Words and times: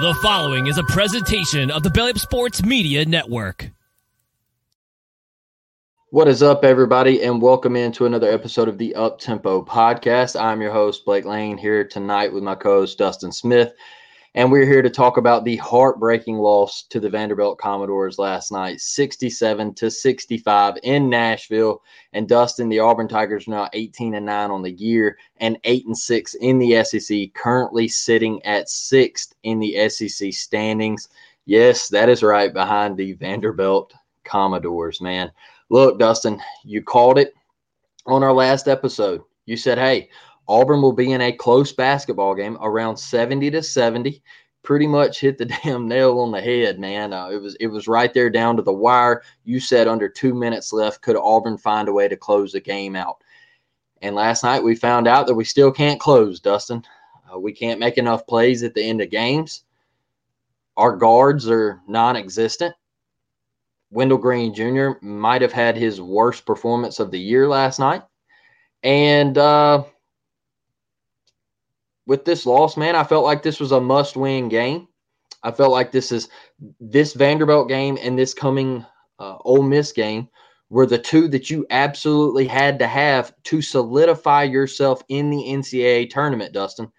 The 0.00 0.14
following 0.14 0.66
is 0.66 0.78
a 0.78 0.82
presentation 0.84 1.70
of 1.70 1.82
the 1.82 1.90
Belly 1.90 2.12
Up 2.12 2.18
Sports 2.18 2.64
Media 2.64 3.04
Network. 3.04 3.70
What 6.08 6.26
is 6.26 6.42
up, 6.42 6.64
everybody, 6.64 7.22
and 7.22 7.42
welcome 7.42 7.76
into 7.76 8.06
another 8.06 8.30
episode 8.30 8.66
of 8.68 8.78
the 8.78 8.94
Up 8.94 9.18
Tempo 9.18 9.62
podcast. 9.62 10.40
I'm 10.40 10.62
your 10.62 10.72
host, 10.72 11.04
Blake 11.04 11.26
Lane, 11.26 11.58
here 11.58 11.86
tonight 11.86 12.32
with 12.32 12.42
my 12.42 12.54
co 12.54 12.80
host, 12.80 12.96
Dustin 12.96 13.30
Smith. 13.30 13.74
And 14.36 14.52
we're 14.52 14.66
here 14.66 14.82
to 14.82 14.90
talk 14.90 15.16
about 15.16 15.44
the 15.44 15.56
heartbreaking 15.56 16.36
loss 16.36 16.84
to 16.90 17.00
the 17.00 17.10
Vanderbilt 17.10 17.58
Commodores 17.58 18.16
last 18.16 18.52
night, 18.52 18.80
67 18.80 19.74
to 19.74 19.90
65 19.90 20.74
in 20.84 21.10
Nashville. 21.10 21.82
And 22.12 22.28
Dustin, 22.28 22.68
the 22.68 22.78
Auburn 22.78 23.08
Tigers 23.08 23.48
are 23.48 23.50
now 23.50 23.68
18 23.72 24.14
and 24.14 24.26
9 24.26 24.50
on 24.52 24.62
the 24.62 24.70
year 24.70 25.18
and 25.38 25.58
8 25.64 25.86
and 25.86 25.98
6 25.98 26.34
in 26.34 26.60
the 26.60 26.84
SEC, 26.84 27.34
currently 27.34 27.88
sitting 27.88 28.40
at 28.44 28.68
sixth 28.68 29.34
in 29.42 29.58
the 29.58 29.88
SEC 29.88 30.32
standings. 30.32 31.08
Yes, 31.46 31.88
that 31.88 32.08
is 32.08 32.22
right 32.22 32.54
behind 32.54 32.96
the 32.96 33.14
Vanderbilt 33.14 33.92
Commodores, 34.22 35.00
man. 35.00 35.32
Look, 35.70 35.98
Dustin, 35.98 36.40
you 36.62 36.84
called 36.84 37.18
it 37.18 37.34
on 38.06 38.22
our 38.22 38.32
last 38.32 38.68
episode. 38.68 39.22
You 39.46 39.56
said, 39.56 39.78
hey, 39.78 40.08
Auburn 40.50 40.82
will 40.82 40.92
be 40.92 41.12
in 41.12 41.20
a 41.20 41.30
close 41.30 41.72
basketball 41.72 42.34
game 42.34 42.58
around 42.60 42.96
70 42.96 43.52
to 43.52 43.62
70. 43.62 44.20
Pretty 44.64 44.88
much 44.88 45.20
hit 45.20 45.38
the 45.38 45.44
damn 45.64 45.86
nail 45.86 46.18
on 46.18 46.32
the 46.32 46.40
head, 46.40 46.80
man. 46.80 47.12
Uh, 47.12 47.28
it 47.28 47.40
was 47.40 47.54
it 47.60 47.68
was 47.68 47.86
right 47.86 48.12
there 48.12 48.28
down 48.28 48.56
to 48.56 48.62
the 48.62 48.72
wire. 48.72 49.22
You 49.44 49.60
said 49.60 49.86
under 49.86 50.08
two 50.08 50.34
minutes 50.34 50.72
left, 50.72 51.02
could 51.02 51.16
Auburn 51.16 51.56
find 51.56 51.88
a 51.88 51.92
way 51.92 52.08
to 52.08 52.16
close 52.16 52.50
the 52.50 52.60
game 52.60 52.96
out? 52.96 53.18
And 54.02 54.16
last 54.16 54.42
night 54.42 54.64
we 54.64 54.74
found 54.74 55.06
out 55.06 55.28
that 55.28 55.34
we 55.34 55.44
still 55.44 55.70
can't 55.70 56.00
close, 56.00 56.40
Dustin. 56.40 56.82
Uh, 57.32 57.38
we 57.38 57.52
can't 57.52 57.78
make 57.78 57.96
enough 57.96 58.26
plays 58.26 58.64
at 58.64 58.74
the 58.74 58.82
end 58.82 59.00
of 59.00 59.08
games. 59.08 59.62
Our 60.76 60.96
guards 60.96 61.48
are 61.48 61.80
non-existent. 61.86 62.74
Wendell 63.92 64.18
Green 64.18 64.52
Jr. 64.52 64.92
might 65.00 65.42
have 65.42 65.52
had 65.52 65.76
his 65.76 66.00
worst 66.00 66.44
performance 66.44 66.98
of 66.98 67.12
the 67.12 67.20
year 67.20 67.46
last 67.46 67.78
night. 67.78 68.02
And 68.82 69.36
uh, 69.36 69.84
with 72.06 72.24
this 72.24 72.46
loss, 72.46 72.76
man, 72.76 72.96
I 72.96 73.04
felt 73.04 73.24
like 73.24 73.42
this 73.42 73.60
was 73.60 73.72
a 73.72 73.80
must 73.80 74.16
win 74.16 74.48
game. 74.48 74.88
I 75.42 75.50
felt 75.50 75.72
like 75.72 75.92
this 75.92 76.12
is 76.12 76.28
this 76.80 77.14
Vanderbilt 77.14 77.68
game 77.68 77.98
and 78.00 78.18
this 78.18 78.34
coming 78.34 78.84
uh, 79.18 79.36
Ole 79.44 79.62
Miss 79.62 79.92
game 79.92 80.28
were 80.68 80.86
the 80.86 80.98
two 80.98 81.28
that 81.28 81.50
you 81.50 81.66
absolutely 81.70 82.46
had 82.46 82.78
to 82.78 82.86
have 82.86 83.32
to 83.44 83.60
solidify 83.62 84.44
yourself 84.44 85.02
in 85.08 85.30
the 85.30 85.42
NCAA 85.42 86.10
tournament, 86.10 86.52
Dustin. 86.52 86.90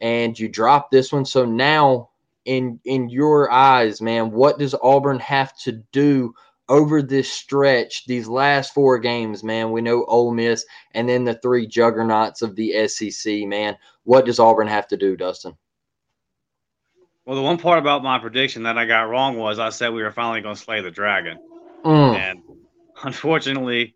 And 0.00 0.38
you 0.38 0.48
dropped 0.48 0.90
this 0.90 1.12
one. 1.12 1.24
So 1.24 1.44
now, 1.44 2.10
in 2.44 2.80
in 2.84 3.08
your 3.08 3.50
eyes, 3.50 4.00
man, 4.02 4.30
what 4.30 4.58
does 4.58 4.74
Auburn 4.82 5.18
have 5.20 5.56
to 5.58 5.72
do 5.92 6.34
over 6.68 7.02
this 7.02 7.30
stretch, 7.30 8.06
these 8.06 8.26
last 8.26 8.72
four 8.72 8.98
games, 8.98 9.44
man, 9.44 9.70
we 9.70 9.82
know 9.82 10.04
Ole 10.06 10.32
Miss 10.32 10.64
and 10.92 11.08
then 11.08 11.24
the 11.24 11.34
three 11.34 11.66
juggernauts 11.66 12.42
of 12.42 12.56
the 12.56 12.88
SEC, 12.88 13.46
man. 13.46 13.76
What 14.04 14.26
does 14.26 14.38
Auburn 14.38 14.68
have 14.68 14.88
to 14.88 14.96
do, 14.96 15.16
Dustin? 15.16 15.56
Well, 17.24 17.36
the 17.36 17.42
one 17.42 17.56
part 17.56 17.78
about 17.78 18.02
my 18.02 18.18
prediction 18.18 18.64
that 18.64 18.76
I 18.76 18.84
got 18.84 19.08
wrong 19.08 19.36
was 19.38 19.58
I 19.58 19.70
said 19.70 19.92
we 19.92 20.02
were 20.02 20.12
finally 20.12 20.42
going 20.42 20.56
to 20.56 20.60
slay 20.60 20.82
the 20.82 20.90
dragon. 20.90 21.38
Mm. 21.84 22.16
And 22.16 22.42
unfortunately, 23.02 23.94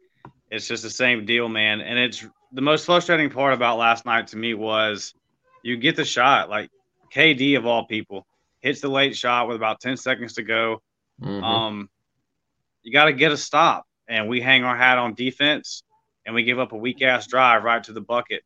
it's 0.51 0.67
just 0.67 0.83
the 0.83 0.91
same 0.91 1.27
deal, 1.27 1.49
man. 1.49 1.81
And 1.81 1.99
it's 1.99 2.25
the 2.53 2.63
most 2.63 2.87
frustrating 2.87 3.29
part 3.29 3.53
about 3.53 3.77
last 3.77 4.07
night 4.07 4.29
to 4.29 4.37
me 4.37 4.55
was 4.55 5.15
you 5.63 5.77
get 5.77 5.97
the 5.97 6.05
shot, 6.05 6.49
like 6.49 6.71
KD 7.15 7.59
of 7.59 7.67
all 7.67 7.87
people 7.87 8.27
hits 8.61 8.81
the 8.81 8.89
late 8.89 9.15
shot 9.15 9.47
with 9.47 9.57
about 9.57 9.81
10 9.81 9.97
seconds 9.97 10.35
to 10.35 10.43
go. 10.43 10.83
Mm-hmm. 11.23 11.45
Um, 11.45 11.91
you 12.83 12.93
got 12.93 13.07
to 13.07 13.13
get 13.13 13.33
a 13.33 13.37
stop. 13.37 13.87
And 14.09 14.27
we 14.27 14.41
hang 14.41 14.65
our 14.65 14.77
hat 14.77 14.97
on 14.97 15.13
defense 15.13 15.83
and 16.25 16.35
we 16.35 16.43
give 16.43 16.59
up 16.59 16.73
a 16.73 16.77
weak 16.77 17.03
ass 17.03 17.27
drive 17.27 17.63
right 17.63 17.85
to 17.85 17.93
the 17.93 18.01
bucket. 18.01 18.43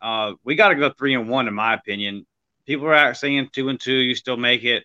Uh, 0.00 0.32
we 0.44 0.54
got 0.54 0.68
to 0.68 0.74
go 0.74 0.90
three 0.90 1.14
and 1.14 1.28
one, 1.28 1.48
in 1.48 1.54
my 1.54 1.74
opinion. 1.74 2.26
People 2.66 2.88
are 2.88 3.14
saying 3.14 3.50
two 3.52 3.68
and 3.68 3.80
two, 3.80 3.94
you 3.94 4.14
still 4.14 4.36
make 4.36 4.64
it. 4.64 4.84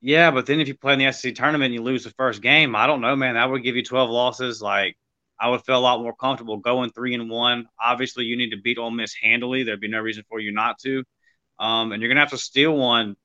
Yeah, 0.00 0.30
but 0.30 0.46
then 0.46 0.60
if 0.60 0.68
you 0.68 0.74
play 0.74 0.92
in 0.92 0.98
the 0.98 1.10
SEC 1.12 1.34
tournament 1.34 1.66
and 1.66 1.74
you 1.74 1.82
lose 1.82 2.04
the 2.04 2.10
first 2.10 2.42
game, 2.42 2.76
I 2.76 2.86
don't 2.86 3.00
know, 3.00 3.16
man. 3.16 3.34
That 3.34 3.50
would 3.50 3.62
give 3.62 3.76
you 3.76 3.82
12 3.82 4.10
losses. 4.10 4.60
Like, 4.60 4.96
I 5.40 5.48
would 5.48 5.62
feel 5.62 5.78
a 5.78 5.80
lot 5.80 6.02
more 6.02 6.14
comfortable 6.14 6.58
going 6.58 6.90
three 6.90 7.14
and 7.14 7.30
one. 7.30 7.66
Obviously, 7.82 8.24
you 8.24 8.36
need 8.36 8.50
to 8.50 8.60
beat 8.60 8.78
Ole 8.78 8.90
Miss 8.90 9.14
handily. 9.14 9.62
There'd 9.62 9.80
be 9.80 9.88
no 9.88 10.00
reason 10.00 10.24
for 10.28 10.40
you 10.40 10.52
not 10.52 10.78
to. 10.80 11.04
Um, 11.58 11.92
and 11.92 12.02
you're 12.02 12.08
going 12.08 12.16
to 12.16 12.22
have 12.22 12.30
to 12.30 12.38
steal 12.38 12.76
one 12.76 13.16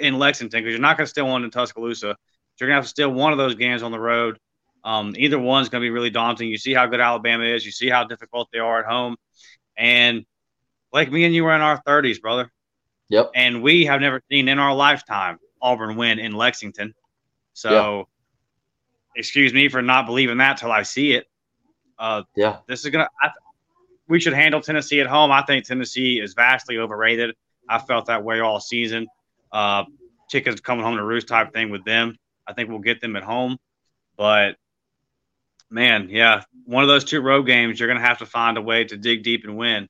in 0.00 0.18
Lexington 0.18 0.60
because 0.60 0.72
you're 0.72 0.80
not 0.80 0.96
going 0.96 1.06
to 1.06 1.10
steal 1.10 1.26
one 1.26 1.42
in 1.42 1.50
Tuscaloosa 1.50 2.16
you're 2.60 2.68
gonna 2.68 2.76
have 2.76 2.84
to 2.84 2.90
steal 2.90 3.10
one 3.10 3.32
of 3.32 3.38
those 3.38 3.54
games 3.54 3.82
on 3.82 3.90
the 3.90 3.98
road. 3.98 4.38
Um, 4.84 5.14
either 5.16 5.38
one's 5.38 5.68
gonna 5.68 5.82
be 5.82 5.90
really 5.90 6.10
daunting. 6.10 6.48
You 6.48 6.58
see 6.58 6.74
how 6.74 6.86
good 6.86 7.00
Alabama 7.00 7.44
is. 7.44 7.64
You 7.64 7.72
see 7.72 7.88
how 7.88 8.04
difficult 8.04 8.48
they 8.52 8.58
are 8.58 8.80
at 8.80 8.86
home, 8.86 9.16
and 9.80 10.26
like 10.92 11.10
me 11.10 11.24
and 11.24 11.34
you 11.34 11.42
were 11.42 11.54
in 11.54 11.62
our 11.62 11.82
30s, 11.82 12.20
brother. 12.20 12.52
Yep. 13.08 13.32
And 13.34 13.62
we 13.62 13.86
have 13.86 14.00
never 14.00 14.22
seen 14.30 14.46
in 14.46 14.58
our 14.60 14.74
lifetime 14.74 15.38
Auburn 15.60 15.96
win 15.96 16.20
in 16.20 16.32
Lexington. 16.32 16.94
So, 17.54 17.98
yep. 17.98 18.06
excuse 19.16 19.52
me 19.52 19.68
for 19.68 19.82
not 19.82 20.06
believing 20.06 20.38
that 20.38 20.58
till 20.58 20.70
I 20.70 20.82
see 20.82 21.12
it. 21.12 21.26
Uh, 21.98 22.22
yeah. 22.36 22.58
This 22.68 22.84
is 22.84 22.90
gonna. 22.90 23.08
I, 23.20 23.30
we 24.06 24.20
should 24.20 24.32
handle 24.32 24.60
Tennessee 24.60 25.00
at 25.00 25.06
home. 25.06 25.32
I 25.32 25.42
think 25.42 25.64
Tennessee 25.64 26.20
is 26.20 26.34
vastly 26.34 26.78
overrated. 26.78 27.34
I 27.68 27.78
felt 27.78 28.06
that 28.06 28.22
way 28.22 28.40
all 28.40 28.60
season. 28.60 29.06
Uh, 29.52 29.84
chickens 30.28 30.60
coming 30.60 30.84
home 30.84 30.96
to 30.96 31.04
roost 31.04 31.28
type 31.28 31.52
thing 31.52 31.70
with 31.70 31.84
them. 31.84 32.16
I 32.46 32.52
think 32.52 32.68
we'll 32.68 32.78
get 32.78 33.00
them 33.00 33.16
at 33.16 33.22
home. 33.22 33.58
But 34.16 34.56
man, 35.70 36.08
yeah, 36.10 36.42
one 36.64 36.82
of 36.82 36.88
those 36.88 37.04
two 37.04 37.20
road 37.20 37.42
games, 37.44 37.78
you're 37.78 37.88
going 37.88 38.00
to 38.00 38.06
have 38.06 38.18
to 38.18 38.26
find 38.26 38.58
a 38.58 38.62
way 38.62 38.84
to 38.84 38.96
dig 38.96 39.22
deep 39.22 39.44
and 39.44 39.56
win. 39.56 39.88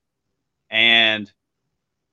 And 0.70 1.30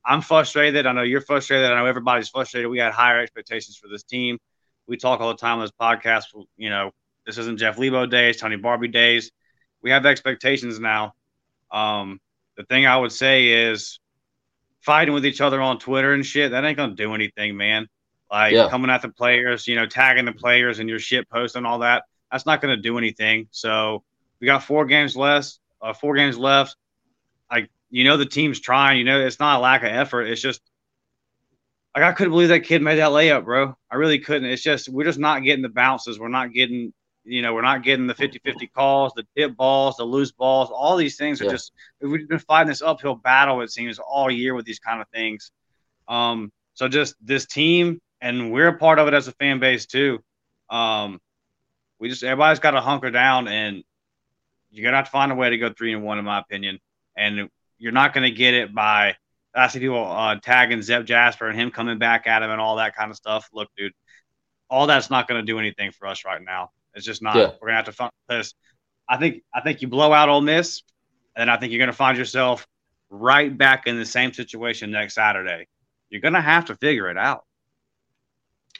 I'm 0.06 0.22
frustrated. 0.22 0.86
I 0.86 0.94
know 0.94 1.04
you're 1.04 1.22
frustrated. 1.22 1.70
I 1.70 1.76
know 1.76 1.86
everybody's 1.86 2.30
frustrated. 2.30 2.70
We 2.70 2.80
had 2.80 2.94
higher 2.94 3.20
expectations 3.20 3.78
for 3.78 3.88
this 3.88 4.04
team. 4.04 4.40
We 4.88 4.98
talk 4.98 5.20
all 5.20 5.30
the 5.30 5.36
time 5.36 5.60
on 5.60 5.66
this 5.66 5.72
podcast. 5.80 6.24
You 6.56 6.70
know, 6.70 6.92
this 7.26 7.38
isn't 7.38 7.60
Jeff 7.60 7.78
Lebo 7.78 8.06
days, 8.06 8.38
Tony 8.38 8.58
Barbee 8.58 8.92
days. 8.92 9.32
We 9.82 9.92
have 9.92 10.06
expectations 10.06 10.80
now. 10.80 11.14
Um, 11.72 12.20
the 12.56 12.64
thing 12.64 12.86
I 12.86 12.98
would 12.98 13.12
say 13.12 13.48
is 13.48 14.00
fighting 14.80 15.14
with 15.14 15.26
each 15.26 15.42
other 15.42 15.62
on 15.62 15.78
Twitter 15.78 16.14
and 16.14 16.26
shit, 16.26 16.52
that 16.52 16.64
ain't 16.64 16.78
going 16.78 16.96
to 16.96 16.96
do 16.96 17.14
anything, 17.14 17.58
man 17.58 17.88
like 18.32 18.54
yeah. 18.54 18.70
coming 18.70 18.90
at 18.90 19.02
the 19.02 19.10
players, 19.10 19.68
you 19.68 19.76
know, 19.76 19.86
tagging 19.86 20.26
the 20.26 20.34
players 20.34 20.80
and 20.80 20.90
your 20.90 21.00
shit 21.00 21.30
post 21.30 21.56
and 21.56 21.66
all 21.66 21.80
that. 21.80 22.04
That's 22.32 22.46
not 22.46 22.62
going 22.62 22.76
to 22.76 22.82
do 22.82 22.98
anything. 22.98 23.48
So 23.52 24.04
we 24.40 24.46
got 24.46 24.64
four 24.64 24.86
games 24.86 25.16
less, 25.16 25.60
uh, 25.82 25.94
four 25.94 26.16
games 26.16 26.38
left. 26.38 26.76
Like 27.52 27.70
you 27.90 28.04
know, 28.04 28.18
the 28.18 28.26
team's 28.26 28.60
trying. 28.60 29.00
You 29.00 29.06
know, 29.06 29.20
it's 29.20 29.40
not 29.40 29.60
a 29.60 29.62
lack 29.62 29.84
of 29.84 29.90
effort. 29.90 30.24
It's 30.24 30.42
just 30.42 30.62
like 31.96 32.04
I 32.04 32.12
couldn't 32.12 32.32
believe 32.32 32.50
that 32.50 32.62
kid 32.62 32.82
made 32.82 33.00
that 33.00 33.10
layup, 33.10 33.46
bro. 33.46 33.76
I 33.90 33.96
really 33.96 34.20
couldn't. 34.20 34.50
It's 34.50 34.62
just 34.62 34.90
we're 34.90 35.06
just 35.06 35.20
not 35.20 35.44
getting 35.44 35.64
the 35.64 35.70
bounces. 35.70 36.20
We're 36.20 36.28
not 36.28 36.54
getting, 36.54 36.94
you 37.24 37.42
know, 37.42 37.54
we're 37.54 37.62
not 37.62 37.84
getting 37.84 38.08
the 38.08 38.14
50-50 38.14 38.72
calls, 38.74 39.14
the 39.16 39.26
tip 39.36 39.56
balls, 39.56 39.98
the 39.98 40.04
loose 40.04 40.32
balls. 40.32 40.70
All 40.70 40.98
these 40.98 41.18
things 41.18 41.42
are 41.42 41.46
yeah. 41.46 41.52
just 41.52 41.72
we've 42.02 42.28
been 42.28 42.40
fighting 42.40 42.68
this 42.68 42.82
uphill 42.82 43.16
battle. 43.16 43.62
It 43.62 43.72
seems 43.72 44.00
all 44.00 44.30
year 44.30 44.54
with 44.54 44.66
these 44.66 44.80
kind 44.80 45.02
of 45.02 45.08
things. 45.10 45.52
Um, 46.08 46.52
so 46.74 46.88
just 46.88 47.16
this 47.22 47.46
team 47.46 48.00
and 48.22 48.52
we're 48.52 48.70
a 48.70 48.78
part 48.78 49.00
of 49.00 49.08
it 49.08 49.14
as 49.14 49.28
a 49.28 49.32
fan 49.34 49.60
base 49.60 49.86
too. 49.86 50.20
Um, 50.70 51.20
we 52.00 52.10
just 52.10 52.24
everybody's 52.24 52.60
got 52.60 52.72
to 52.72 52.82
hunker 52.82 53.12
down, 53.12 53.48
and 53.48 53.84
you're 54.72 54.84
gonna 54.84 54.98
have 54.98 55.06
to 55.06 55.12
find 55.12 55.32
a 55.32 55.36
way 55.36 55.50
to 55.50 55.58
go 55.58 55.72
three 55.72 55.94
and 55.94 56.04
one, 56.04 56.20
in 56.20 56.26
my 56.26 56.40
opinion. 56.40 56.80
And 57.16 57.50
you're 57.78 57.92
not 57.92 58.14
gonna 58.14 58.32
get 58.32 58.54
it 58.54 58.74
by 58.74 59.16
I 59.56 59.68
see 59.68 59.80
people 59.80 60.06
uh, 60.06 60.36
tagging 60.36 60.82
Zep 60.82 61.06
Jasper 61.06 61.48
and 61.48 61.60
him 61.60 61.72
coming 61.72 61.98
back 61.98 62.28
at 62.28 62.44
him 62.44 62.52
and 62.52 62.62
all 62.62 62.76
that 62.76 62.96
kind 62.96 63.10
of 63.10 63.18
stuff. 63.18 63.50
Look, 63.54 63.70
dude, 63.78 63.94
all 64.70 64.88
that's 64.88 65.10
not 65.10 65.28
gonna 65.28 65.44
do 65.44 65.60
anything 65.60 65.92
for 65.92 66.08
us 66.08 66.26
right 66.26 66.42
now. 66.42 66.72
It's 66.94 67.06
just 67.06 67.22
not. 67.22 67.36
Yeah. 67.36 67.52
We're 67.62 67.70
gonna 67.70 67.84
have 67.84 67.96
to 67.96 68.12
because 68.28 68.54
I 69.10 69.18
think 69.18 69.44
I 69.54 69.62
think 69.62 69.82
you 69.82 69.88
blow 69.88 70.12
out 70.14 70.30
Ole 70.30 70.42
Miss, 70.42 70.84
and 71.38 71.50
I 71.50 71.58
think 71.58 71.72
you're 71.72 71.80
going 71.80 71.88
to 71.88 71.94
find 71.94 72.18
yourself 72.18 72.68
right 73.10 73.56
back 73.56 73.88
in 73.88 73.98
the 73.98 74.06
same 74.06 74.34
situation 74.34 74.92
next 74.92 75.16
Saturday. 75.16 75.68
You're 76.10 76.22
going 76.22 76.34
to 76.34 76.42
have 76.42 76.66
to 76.66 76.76
figure 76.76 77.10
it 77.10 77.18
out. 77.18 77.46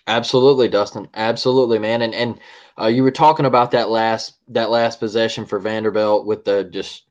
Absolutely, 0.08 0.70
Dustin. 0.70 1.08
Absolutely, 1.14 1.80
man. 1.80 2.02
And 2.02 2.16
and 2.16 2.40
uh, 2.80 2.88
you 2.88 3.04
were 3.04 3.12
talking 3.12 3.46
about 3.46 3.72
that 3.72 3.90
last 3.90 4.36
that 4.48 4.70
last 4.70 5.00
possession 5.00 5.46
for 5.46 5.60
Vanderbilt 5.60 6.26
with 6.26 6.46
the 6.46 6.64
just 6.64 7.04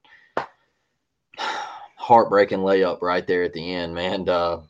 heartbreaking 1.97 2.61
layup 2.61 3.03
right 3.03 3.27
there 3.27 3.43
at 3.43 3.53
the 3.53 3.75
end, 3.75 3.95
man. 3.95 4.29
Uh, 4.29 4.61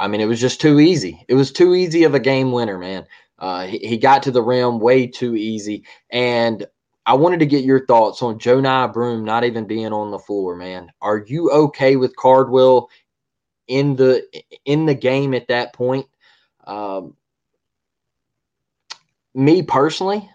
I 0.00 0.08
mean, 0.08 0.20
it 0.20 0.26
was 0.26 0.40
just 0.40 0.60
too 0.60 0.80
easy. 0.80 1.24
It 1.28 1.34
was 1.34 1.52
too 1.52 1.74
easy 1.74 2.04
of 2.04 2.14
a 2.14 2.20
game 2.20 2.50
winner, 2.50 2.78
man. 2.78 3.06
Uh, 3.38 3.66
he, 3.66 3.78
he 3.78 3.98
got 3.98 4.22
to 4.24 4.30
the 4.30 4.42
rim 4.42 4.80
way 4.80 5.06
too 5.06 5.36
easy. 5.36 5.84
And 6.10 6.66
I 7.06 7.14
wanted 7.14 7.40
to 7.40 7.46
get 7.46 7.64
your 7.64 7.86
thoughts 7.86 8.22
on 8.22 8.38
Johni 8.38 8.92
Broome 8.92 9.24
not 9.24 9.44
even 9.44 9.66
being 9.66 9.92
on 9.92 10.10
the 10.10 10.18
floor, 10.18 10.56
man. 10.56 10.90
Are 11.00 11.18
you 11.18 11.50
okay 11.50 11.96
with 11.96 12.16
Cardwell 12.16 12.90
in 13.68 13.94
the 13.96 14.24
in 14.64 14.86
the 14.86 14.94
game 14.94 15.34
at 15.34 15.48
that 15.48 15.72
point? 15.72 16.06
Um, 16.66 17.14
me 19.34 19.62
personally, 19.62 20.28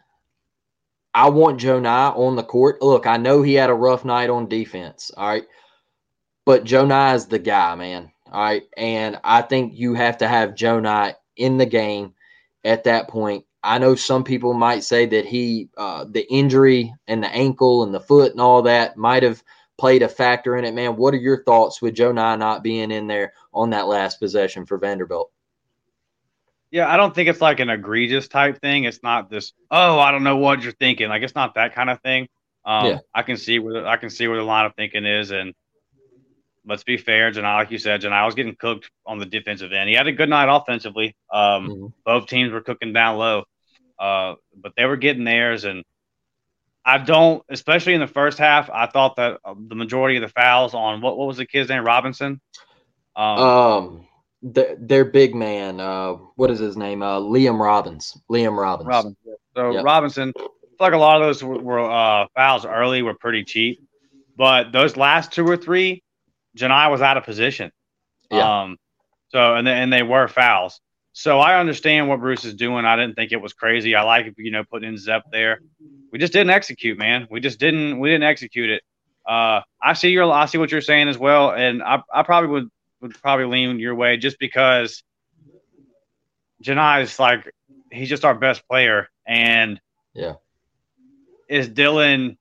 I 1.13 1.29
want 1.29 1.59
Johni 1.59 2.17
on 2.17 2.35
the 2.35 2.43
court. 2.43 2.81
Look, 2.81 3.05
I 3.05 3.17
know 3.17 3.41
he 3.41 3.53
had 3.53 3.69
a 3.69 3.75
rough 3.75 4.03
night 4.03 4.29
on 4.29 4.47
defense. 4.47 5.11
All 5.15 5.27
right. 5.27 5.43
But 6.45 6.63
Johni 6.63 7.15
is 7.15 7.27
the 7.27 7.39
guy, 7.39 7.75
man. 7.75 8.11
All 8.31 8.43
right. 8.43 8.63
And 8.75 9.19
I 9.23 9.43
think 9.43 9.73
you 9.75 9.93
have 9.93 10.17
to 10.19 10.27
have 10.27 10.55
Johni 10.55 11.13
in 11.37 11.57
the 11.57 11.65
game 11.65 12.13
at 12.63 12.85
that 12.85 13.07
point. 13.07 13.45
I 13.63 13.77
know 13.77 13.95
some 13.95 14.23
people 14.23 14.53
might 14.53 14.83
say 14.83 15.05
that 15.05 15.25
he, 15.25 15.69
uh, 15.77 16.05
the 16.09 16.29
injury 16.31 16.93
and 17.07 17.23
the 17.23 17.29
ankle 17.29 17.83
and 17.83 17.93
the 17.93 17.99
foot 17.99 18.31
and 18.31 18.41
all 18.41 18.63
that 18.63 18.97
might 18.97 19.23
have 19.23 19.41
played 19.77 20.01
a 20.01 20.09
factor 20.09 20.57
in 20.57 20.65
it, 20.65 20.73
man. 20.73 20.97
What 20.97 21.13
are 21.13 21.17
your 21.17 21.43
thoughts 21.43 21.81
with 21.81 21.95
Johni 21.95 22.37
not 22.37 22.63
being 22.63 22.91
in 22.91 23.07
there 23.07 23.33
on 23.53 23.69
that 23.69 23.87
last 23.87 24.19
possession 24.19 24.65
for 24.65 24.77
Vanderbilt? 24.77 25.31
Yeah, 26.73 26.91
I 26.91 26.97
don't 26.97 27.13
think 27.13 27.29
it's 27.29 27.39
like 27.39 27.59
an 27.59 27.69
egregious 27.69 28.27
type 28.27 28.59
thing. 28.59 28.85
It's 28.85 29.03
not 29.03 29.29
this, 29.29 29.53
oh, 29.69 29.99
I 29.99 30.09
don't 30.09 30.23
know 30.23 30.37
what 30.37 30.63
you're 30.63 30.71
thinking. 30.71 31.07
Like 31.07 31.21
it's 31.21 31.35
not 31.35 31.53
that 31.53 31.75
kind 31.75 31.87
of 31.87 32.01
thing. 32.01 32.27
Um, 32.65 32.87
yeah. 32.87 32.97
I 33.13 33.21
can 33.21 33.37
see 33.37 33.59
where 33.59 33.85
I 33.85 33.97
can 33.97 34.09
see 34.09 34.27
where 34.27 34.37
the 34.37 34.43
line 34.43 34.65
of 34.65 34.73
thinking 34.73 35.05
is, 35.05 35.29
and 35.29 35.53
let's 36.65 36.83
be 36.83 36.97
fair, 36.97 37.31
Johni, 37.31 37.43
like 37.43 37.69
you 37.69 37.77
said, 37.77 38.01
Johni 38.01 38.25
was 38.25 38.33
getting 38.33 38.55
cooked 38.55 38.89
on 39.05 39.19
the 39.19 39.27
defensive 39.27 39.71
end. 39.71 39.87
He 39.87 39.93
had 39.93 40.07
a 40.07 40.11
good 40.11 40.29
night 40.29 40.49
offensively. 40.49 41.15
Um, 41.31 41.69
mm-hmm. 41.69 41.85
Both 42.07 42.25
teams 42.25 42.51
were 42.51 42.61
cooking 42.61 42.91
down 42.91 43.17
low, 43.17 43.43
uh, 43.99 44.33
but 44.59 44.73
they 44.75 44.85
were 44.85 44.97
getting 44.97 45.25
theirs. 45.25 45.65
And 45.65 45.83
I 46.83 46.97
don't, 46.97 47.43
especially 47.49 47.93
in 47.93 48.01
the 48.01 48.07
first 48.07 48.39
half, 48.39 48.71
I 48.71 48.87
thought 48.87 49.17
that 49.17 49.41
uh, 49.45 49.53
the 49.55 49.75
majority 49.75 50.17
of 50.17 50.23
the 50.23 50.29
fouls 50.29 50.73
on 50.73 51.01
what 51.01 51.19
what 51.19 51.27
was 51.27 51.37
the 51.37 51.45
kid's 51.45 51.69
name, 51.69 51.85
Robinson. 51.85 52.41
Um, 53.15 53.37
um 53.37 54.07
the, 54.43 54.75
their 54.77 55.05
big 55.05 55.33
man, 55.33 55.79
uh, 55.79 56.13
what 56.35 56.51
is 56.51 56.59
his 56.59 56.75
name? 56.75 57.01
Uh, 57.01 57.19
Liam 57.19 57.59
Robbins. 57.59 58.17
Liam 58.29 58.57
Robbins. 58.57 58.87
Robbins. 58.87 59.15
So 59.55 59.71
yep. 59.71 59.85
Robinson, 59.85 60.33
like 60.79 60.93
a 60.93 60.97
lot 60.97 61.21
of 61.21 61.27
those 61.27 61.43
were, 61.43 61.59
were 61.59 61.89
uh, 61.89 62.27
fouls 62.35 62.65
early 62.65 63.01
were 63.01 63.13
pretty 63.13 63.43
cheap, 63.45 63.81
but 64.35 64.71
those 64.71 64.97
last 64.97 65.31
two 65.31 65.47
or 65.47 65.55
three, 65.55 66.03
Johni 66.57 66.91
was 66.91 67.01
out 67.01 67.17
of 67.17 67.23
position. 67.23 67.71
Yeah. 68.29 68.63
Um, 68.63 68.77
so 69.29 69.55
and 69.55 69.65
they, 69.65 69.73
and 69.73 69.91
they 69.91 70.03
were 70.03 70.27
fouls. 70.27 70.79
So 71.13 71.39
I 71.39 71.59
understand 71.59 72.09
what 72.09 72.19
Bruce 72.19 72.43
is 72.43 72.55
doing. 72.55 72.85
I 72.85 72.95
didn't 72.95 73.15
think 73.15 73.31
it 73.31 73.41
was 73.41 73.53
crazy. 73.53 73.95
I 73.95 74.01
like 74.01 74.33
you 74.37 74.51
know 74.51 74.63
putting 74.63 74.89
in 74.89 74.97
Zep 74.97 75.23
there. 75.31 75.61
We 76.11 76.19
just 76.19 76.33
didn't 76.33 76.49
execute, 76.49 76.97
man. 76.97 77.27
We 77.31 77.39
just 77.39 77.59
didn't 77.59 77.99
we 77.99 78.09
didn't 78.09 78.23
execute 78.23 78.71
it. 78.71 78.83
Uh, 79.27 79.61
I 79.81 79.93
see 79.93 80.09
your 80.09 80.29
I 80.31 80.47
see 80.47 80.57
what 80.57 80.71
you're 80.71 80.81
saying 80.81 81.07
as 81.07 81.17
well, 81.17 81.51
and 81.51 81.81
I 81.81 82.01
I 82.13 82.23
probably 82.23 82.49
would 82.49 82.69
would 83.03 83.21
probably 83.21 83.45
lean 83.45 83.79
your 83.79 83.93
way 83.93 84.17
just 84.17 84.39
because 84.39 85.03
Johni 86.63 87.03
is 87.03 87.19
like 87.19 87.51
he's 87.91 88.09
just 88.09 88.25
our 88.25 88.33
best 88.33 88.67
player, 88.67 89.09
and 89.27 89.79
yeah, 90.13 90.33
is 91.47 91.69
Dylan 91.69 92.37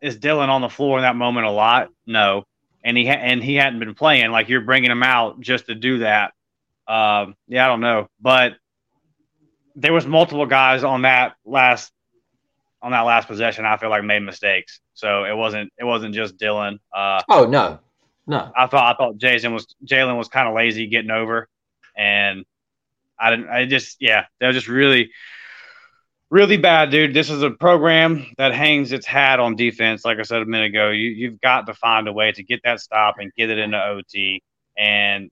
is 0.00 0.18
Dylan 0.18 0.48
on 0.48 0.60
the 0.60 0.68
floor 0.68 0.98
in 0.98 1.02
that 1.02 1.16
moment 1.16 1.46
a 1.46 1.50
lot? 1.50 1.88
No, 2.06 2.44
and 2.84 2.96
he 2.96 3.06
ha- 3.06 3.14
and 3.14 3.42
he 3.42 3.54
hadn't 3.54 3.80
been 3.80 3.94
playing. 3.94 4.30
Like 4.30 4.48
you're 4.48 4.60
bringing 4.60 4.90
him 4.90 5.02
out 5.02 5.40
just 5.40 5.66
to 5.66 5.74
do 5.74 6.00
that. 6.00 6.32
Um, 6.86 7.34
yeah, 7.48 7.64
I 7.64 7.68
don't 7.68 7.80
know, 7.80 8.08
but 8.20 8.54
there 9.74 9.94
was 9.94 10.06
multiple 10.06 10.46
guys 10.46 10.84
on 10.84 11.02
that 11.02 11.34
last 11.46 11.90
on 12.82 12.92
that 12.92 13.00
last 13.00 13.26
possession. 13.26 13.64
I 13.64 13.78
feel 13.78 13.88
like 13.88 14.04
made 14.04 14.20
mistakes, 14.20 14.80
so 14.92 15.24
it 15.24 15.34
wasn't 15.34 15.72
it 15.78 15.84
wasn't 15.84 16.14
just 16.14 16.36
Dylan. 16.36 16.78
Uh, 16.94 17.22
oh 17.30 17.46
no, 17.46 17.78
no, 18.32 18.50
I 18.56 18.66
thought 18.66 18.94
I 18.94 18.96
thought 18.96 19.18
Jason 19.18 19.52
was 19.52 19.66
Jaylin 19.84 20.16
was 20.16 20.28
kind 20.28 20.48
of 20.48 20.54
lazy 20.54 20.86
getting 20.86 21.10
over, 21.10 21.48
and 21.94 22.46
I 23.20 23.28
didn't. 23.28 23.50
I 23.50 23.66
just 23.66 23.98
yeah, 24.00 24.24
that 24.40 24.46
was 24.46 24.56
just 24.56 24.68
really, 24.68 25.10
really 26.30 26.56
bad, 26.56 26.90
dude. 26.90 27.12
This 27.12 27.28
is 27.28 27.42
a 27.42 27.50
program 27.50 28.32
that 28.38 28.54
hangs 28.54 28.90
its 28.92 29.06
hat 29.06 29.38
on 29.38 29.54
defense. 29.54 30.02
Like 30.06 30.18
I 30.18 30.22
said 30.22 30.40
a 30.40 30.46
minute 30.46 30.68
ago, 30.68 30.88
you 30.88 31.10
you've 31.10 31.42
got 31.42 31.66
to 31.66 31.74
find 31.74 32.08
a 32.08 32.12
way 32.12 32.32
to 32.32 32.42
get 32.42 32.62
that 32.64 32.80
stop 32.80 33.16
and 33.18 33.30
get 33.34 33.50
it 33.50 33.58
into 33.58 33.78
OT. 33.78 34.42
And 34.78 35.30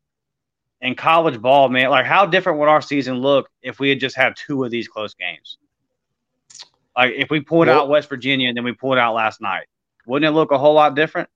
in 0.83 0.95
college 0.95 1.41
ball, 1.41 1.71
man, 1.71 1.89
like 1.89 2.05
how 2.05 2.27
different 2.27 2.59
would 2.59 2.69
our 2.69 2.83
season 2.83 3.15
look 3.15 3.49
if 3.63 3.81
we 3.81 3.89
had 3.89 3.99
just 3.99 4.15
had 4.15 4.35
two 4.37 4.63
of 4.63 4.71
these 4.71 4.89
close 4.89 5.15
games? 5.15 5.57
Like 6.95 7.15
if 7.17 7.31
we 7.31 7.41
pulled 7.41 7.69
well, 7.69 7.85
out 7.85 7.89
West 7.89 8.11
Virginia 8.11 8.49
and 8.49 8.57
then 8.59 8.65
we 8.65 8.73
pulled 8.73 8.99
out 8.99 9.15
last 9.15 9.41
night, 9.41 9.69
wouldn't 10.07 10.29
it 10.29 10.35
look 10.35 10.51
a 10.51 10.59
whole 10.59 10.75
lot 10.75 10.95
different? 10.95 11.31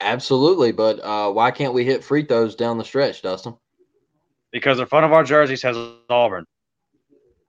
Absolutely, 0.00 0.72
but 0.72 1.00
uh, 1.02 1.30
why 1.30 1.50
can't 1.50 1.72
we 1.74 1.84
hit 1.84 2.04
free 2.04 2.24
throws 2.24 2.54
down 2.54 2.78
the 2.78 2.84
stretch, 2.84 3.22
Dustin? 3.22 3.56
Because 4.52 4.78
the 4.78 4.86
front 4.86 5.06
of 5.06 5.12
our 5.12 5.24
jerseys 5.24 5.62
says 5.62 5.76
Auburn. 6.08 6.44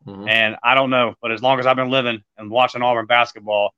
Mm-hmm. 0.06 0.28
And 0.30 0.56
I 0.64 0.74
don't 0.74 0.90
know, 0.90 1.16
but 1.22 1.32
as 1.32 1.42
long 1.42 1.60
as 1.60 1.66
I've 1.66 1.76
been 1.76 1.90
living 1.90 2.24
and 2.38 2.50
watching 2.50 2.82
Auburn 2.82 3.06
basketball, 3.06 3.74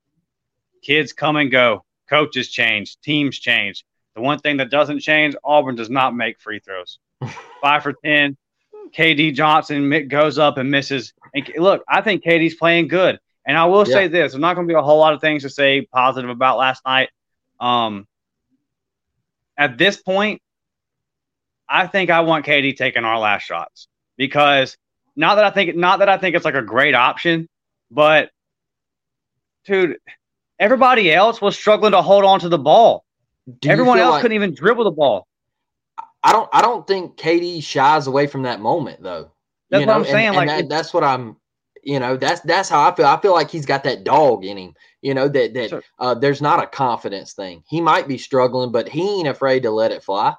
kids 0.82 1.12
come 1.12 1.36
and 1.36 1.50
go, 1.50 1.84
coaches 2.08 2.48
change, 2.48 2.98
teams 3.00 3.38
change. 3.38 3.84
The 4.14 4.20
one 4.20 4.38
thing 4.38 4.58
that 4.58 4.70
doesn't 4.70 5.00
change, 5.00 5.34
Auburn 5.42 5.74
does 5.74 5.90
not 5.90 6.14
make 6.14 6.40
free 6.40 6.60
throws. 6.60 6.98
Five 7.60 7.82
for 7.82 7.94
10. 8.04 8.36
KD 8.96 9.34
Johnson 9.34 10.08
goes 10.08 10.38
up 10.38 10.56
and 10.56 10.70
misses. 10.70 11.12
And 11.34 11.48
look, 11.56 11.82
I 11.88 12.00
think 12.00 12.24
KD's 12.24 12.54
playing 12.54 12.88
good. 12.88 13.18
And 13.46 13.56
I 13.56 13.66
will 13.66 13.86
yeah. 13.86 13.94
say 13.94 14.08
this: 14.08 14.32
there's 14.32 14.40
not 14.40 14.54
going 14.54 14.66
to 14.66 14.72
be 14.72 14.76
a 14.76 14.82
whole 14.82 14.98
lot 14.98 15.14
of 15.14 15.20
things 15.20 15.42
to 15.42 15.50
say 15.50 15.82
positive 15.82 16.30
about 16.30 16.58
last 16.58 16.84
night. 16.84 17.10
Um, 17.58 18.06
at 19.60 19.76
this 19.76 19.98
point, 19.98 20.40
I 21.68 21.86
think 21.86 22.10
I 22.10 22.20
want 22.20 22.46
KD 22.46 22.76
taking 22.76 23.04
our 23.04 23.18
last 23.18 23.42
shots 23.42 23.88
because 24.16 24.76
not 25.14 25.34
that 25.34 25.44
I 25.44 25.50
think 25.50 25.76
not 25.76 25.98
that 25.98 26.08
I 26.08 26.16
think 26.16 26.34
it's 26.34 26.46
like 26.46 26.54
a 26.54 26.62
great 26.62 26.94
option, 26.94 27.46
but 27.90 28.30
dude, 29.66 29.98
everybody 30.58 31.12
else 31.12 31.42
was 31.42 31.56
struggling 31.56 31.92
to 31.92 32.00
hold 32.00 32.24
on 32.24 32.40
to 32.40 32.48
the 32.48 32.58
ball. 32.58 33.04
Everyone 33.64 33.98
else 33.98 34.12
like, 34.12 34.22
couldn't 34.22 34.34
even 34.34 34.54
dribble 34.54 34.84
the 34.84 34.90
ball. 34.90 35.26
I 36.22 36.32
don't 36.32 36.48
I 36.54 36.62
don't 36.62 36.86
think 36.86 37.16
KD 37.16 37.62
shies 37.62 38.06
away 38.06 38.26
from 38.26 38.42
that 38.44 38.60
moment 38.60 39.02
though. 39.02 39.30
That's 39.68 39.82
you 39.82 39.86
what 39.86 39.92
know? 39.92 40.00
I'm 40.00 40.06
saying. 40.06 40.28
And, 40.28 40.36
like 40.36 40.48
and 40.48 40.70
that, 40.70 40.74
that's 40.74 40.94
what 40.94 41.04
I'm 41.04 41.36
you 41.82 41.98
know, 41.98 42.16
that's 42.16 42.40
that's 42.42 42.68
how 42.68 42.88
I 42.88 42.94
feel. 42.94 43.06
I 43.06 43.20
feel 43.20 43.32
like 43.32 43.50
he's 43.50 43.66
got 43.66 43.84
that 43.84 44.04
dog 44.04 44.44
in 44.44 44.56
him. 44.56 44.74
You 45.02 45.14
know 45.14 45.28
that 45.28 45.54
that 45.54 45.70
sure. 45.70 45.82
uh, 45.98 46.14
there's 46.14 46.42
not 46.42 46.62
a 46.62 46.66
confidence 46.66 47.32
thing. 47.32 47.62
He 47.68 47.80
might 47.80 48.08
be 48.08 48.18
struggling, 48.18 48.72
but 48.72 48.88
he 48.88 49.18
ain't 49.18 49.28
afraid 49.28 49.62
to 49.62 49.70
let 49.70 49.92
it 49.92 50.02
fly. 50.02 50.34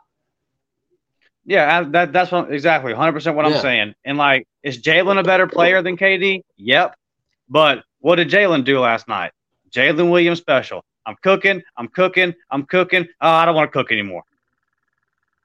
Yeah, 1.46 1.84
that 1.90 2.14
that's 2.14 2.32
what, 2.32 2.52
exactly 2.54 2.94
100 2.94 3.14
percent 3.14 3.36
what 3.36 3.48
yeah. 3.48 3.56
I'm 3.56 3.62
saying. 3.62 3.96
And 4.06 4.18
like, 4.18 4.48
is 4.64 4.82
Jaylin 4.82 5.20
a 5.20 5.24
better 5.24 5.48
player 5.48 5.82
than 5.82 5.98
KD? 5.98 6.44
Yep. 6.58 6.96
But 7.50 7.84
what 8.00 8.16
did 8.16 8.30
Jaylin 8.30 8.64
do 8.64 8.80
last 8.80 9.08
night? 9.08 9.32
Jaylin 9.72 10.12
Williams 10.12 10.40
special. 10.40 10.84
I'm 11.06 11.16
cooking. 11.24 11.64
I'm 11.76 11.88
cooking. 11.88 12.36
I'm 12.52 12.66
cooking. 12.66 13.08
Oh, 13.20 13.30
I 13.30 13.46
don't 13.46 13.56
want 13.56 13.72
to 13.72 13.74
cook 13.74 13.92
anymore. 13.92 14.24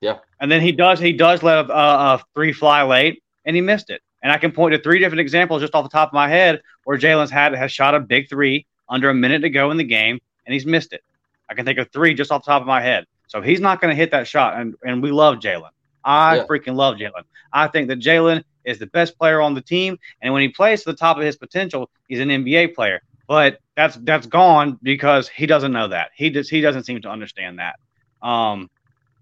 Yeah. 0.01 0.19
And 0.41 0.53
then 0.53 0.61
he 0.61 0.73
does. 0.73 1.01
He 1.01 1.13
does 1.13 1.43
let 1.43 1.59
a, 1.59 1.73
a, 1.73 2.15
a 2.15 2.25
three 2.35 2.53
fly 2.53 2.83
late, 2.83 3.23
and 3.47 3.57
he 3.57 3.63
missed 3.63 3.89
it. 3.89 4.03
And 4.27 4.33
I 4.33 4.39
can 4.39 4.51
point 4.51 4.75
to 4.75 4.81
three 4.81 4.99
different 4.99 5.21
examples 5.21 5.63
just 5.63 5.73
off 5.77 5.85
the 5.85 5.89
top 5.89 6.09
of 6.09 6.13
my 6.13 6.29
head 6.29 6.61
where 6.83 6.99
Jaylin's 6.99 7.31
had 7.31 7.55
has 7.55 7.71
shot 7.71 7.95
a 7.95 8.01
big 8.01 8.29
three 8.29 8.67
under 8.89 9.09
a 9.09 9.15
minute 9.15 9.43
to 9.43 9.51
go 9.51 9.71
in 9.71 9.77
the 9.77 9.85
game, 9.85 10.19
and 10.45 10.53
he's 10.53 10.67
missed 10.67 10.93
it. 10.93 11.05
I 11.49 11.55
can 11.55 11.65
think 11.65 11.79
of 11.79 11.93
three 11.93 12.13
just 12.13 12.33
off 12.33 12.45
the 12.45 12.51
top 12.51 12.61
of 12.61 12.67
my 12.67 12.81
head. 12.81 13.07
So 13.29 13.41
he's 13.41 13.61
not 13.61 13.81
going 13.81 13.93
to 13.93 13.97
hit 13.97 14.11
that 14.11 14.27
shot. 14.27 14.59
And, 14.59 14.75
and 14.85 15.01
we 15.01 15.13
love 15.13 15.37
Jaylin. 15.37 15.71
I 16.03 16.39
yeah. 16.39 16.45
freaking 16.47 16.75
love 16.75 16.97
Jaylin. 16.97 17.23
I 17.53 17.69
think 17.69 17.87
that 17.87 18.01
Jaylin 18.01 18.43
is 18.65 18.81
the 18.81 18.89
best 18.89 19.17
player 19.17 19.41
on 19.41 19.55
the 19.55 19.61
team. 19.61 19.97
And 20.21 20.33
when 20.33 20.43
he 20.43 20.49
plays 20.49 20.83
to 20.83 20.91
the 20.91 20.97
top 20.97 21.19
of 21.19 21.23
his 21.23 21.37
potential, 21.37 21.89
he's 22.09 22.19
an 22.19 22.31
NBA 22.31 22.75
player. 22.75 23.03
But 23.29 23.61
that's 23.77 23.95
that's 23.95 24.27
gone 24.27 24.77
because 24.83 25.29
he 25.29 25.47
doesn't 25.47 25.73
know 25.73 25.87
that. 25.87 26.11
He 26.17 26.31
just 26.31 26.51
he 26.51 26.61
doesn't 26.61 26.83
seem 26.83 27.01
to 27.03 27.09
understand 27.09 27.61
that. 27.61 27.79
Um, 28.27 28.71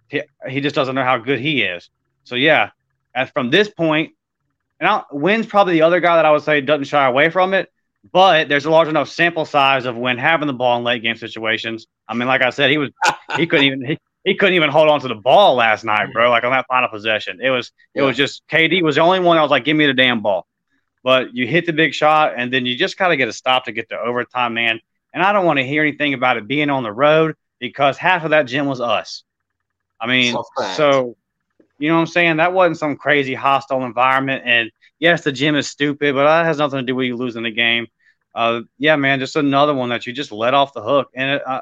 he, 0.08 0.23
he 0.49 0.62
just 0.62 0.75
doesn't 0.75 0.94
know 0.94 1.04
how 1.04 1.18
good 1.18 1.40
he 1.40 1.61
is. 1.61 1.90
So 2.25 2.37
yeah, 2.37 2.70
as 3.14 3.28
from 3.28 3.50
this 3.50 3.68
point, 3.68 4.14
and 4.84 4.90
I'll, 4.90 5.06
Wynn's 5.10 5.46
probably 5.46 5.72
the 5.72 5.82
other 5.82 5.98
guy 5.98 6.16
that 6.16 6.26
I 6.26 6.30
would 6.30 6.42
say 6.42 6.60
doesn't 6.60 6.84
shy 6.84 7.06
away 7.06 7.30
from 7.30 7.54
it. 7.54 7.72
but 8.12 8.50
there's 8.50 8.66
a 8.66 8.70
large 8.70 8.88
enough 8.88 9.08
sample 9.08 9.46
size 9.46 9.86
of 9.86 9.96
when 9.96 10.18
having 10.18 10.46
the 10.46 10.52
ball 10.52 10.76
in 10.76 10.84
late 10.84 11.02
game 11.02 11.16
situations. 11.16 11.86
I 12.06 12.12
mean, 12.12 12.28
like 12.28 12.42
I 12.42 12.50
said, 12.50 12.70
he 12.70 12.76
was 12.76 12.90
he 13.36 13.46
couldn't 13.46 13.64
even 13.64 13.82
he, 13.82 13.98
he 14.24 14.34
couldn't 14.34 14.54
even 14.54 14.68
hold 14.68 14.90
on 14.90 15.00
to 15.00 15.08
the 15.08 15.14
ball 15.14 15.54
last 15.54 15.84
night, 15.84 16.12
bro. 16.12 16.28
Like 16.28 16.44
on 16.44 16.50
that 16.50 16.66
final 16.68 16.90
possession, 16.90 17.38
it 17.42 17.48
was 17.48 17.72
it 17.94 18.00
yeah. 18.00 18.06
was 18.06 18.14
just 18.14 18.46
KD 18.48 18.82
was 18.82 18.96
the 18.96 19.00
only 19.00 19.20
one 19.20 19.36
that 19.38 19.42
was 19.42 19.50
like, 19.50 19.64
"Give 19.64 19.74
me 19.74 19.86
the 19.86 19.94
damn 19.94 20.20
ball." 20.20 20.46
But 21.02 21.34
you 21.34 21.46
hit 21.46 21.64
the 21.64 21.72
big 21.72 21.94
shot, 21.94 22.34
and 22.36 22.52
then 22.52 22.66
you 22.66 22.76
just 22.76 22.98
gotta 22.98 23.16
get 23.16 23.26
a 23.28 23.32
stop 23.32 23.64
to 23.64 23.72
get 23.72 23.88
to 23.88 23.98
overtime, 23.98 24.52
man. 24.52 24.80
And 25.14 25.22
I 25.22 25.32
don't 25.32 25.46
want 25.46 25.60
to 25.60 25.66
hear 25.66 25.80
anything 25.80 26.12
about 26.12 26.36
it 26.36 26.46
being 26.46 26.68
on 26.68 26.82
the 26.82 26.92
road 26.92 27.36
because 27.58 27.96
half 27.96 28.24
of 28.24 28.30
that 28.30 28.42
gym 28.42 28.66
was 28.66 28.82
us. 28.82 29.22
I 29.98 30.08
mean, 30.08 30.36
so 30.76 31.16
you 31.78 31.88
know 31.88 31.95
what 31.95 32.02
I'm 32.02 32.07
saying? 32.07 32.37
That 32.37 32.52
wasn't 32.52 32.78
some 32.78 32.97
crazy 32.97 33.35
hostile 33.35 33.85
environment. 33.85 34.43
And 34.47 34.71
yes, 34.99 35.25
the 35.25 35.33
gym 35.33 35.57
is 35.57 35.69
stupid, 35.69 36.14
but 36.14 36.25
that 36.25 36.47
has 36.47 36.59
nothing 36.59 36.78
to 36.78 36.85
do 36.85 36.95
with 36.95 37.07
you 37.07 37.16
losing 37.16 37.43
the 37.43 37.50
game. 37.50 37.87
Uh, 38.35 38.62
yeah, 38.78 38.97
man, 38.97 39.21
just 39.21 39.37
another 39.37 39.75
one 39.75 39.90
that 39.90 40.07
you 40.07 40.12
just 40.12 40.33
let 40.33 40.54
off 40.54 40.73
the 40.73 40.83
hook. 40.83 41.09
And 41.14 41.40
uh, 41.45 41.61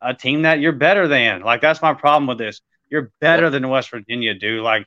a 0.00 0.14
team 0.14 0.42
that 0.42 0.60
you're 0.60 0.72
better 0.72 1.08
than. 1.08 1.42
Like 1.42 1.60
that's 1.60 1.82
my 1.82 1.94
problem 1.94 2.26
with 2.26 2.38
this. 2.38 2.60
You're 2.90 3.10
better 3.20 3.50
than 3.50 3.68
West 3.68 3.90
Virginia, 3.90 4.34
dude. 4.34 4.62
Like 4.62 4.86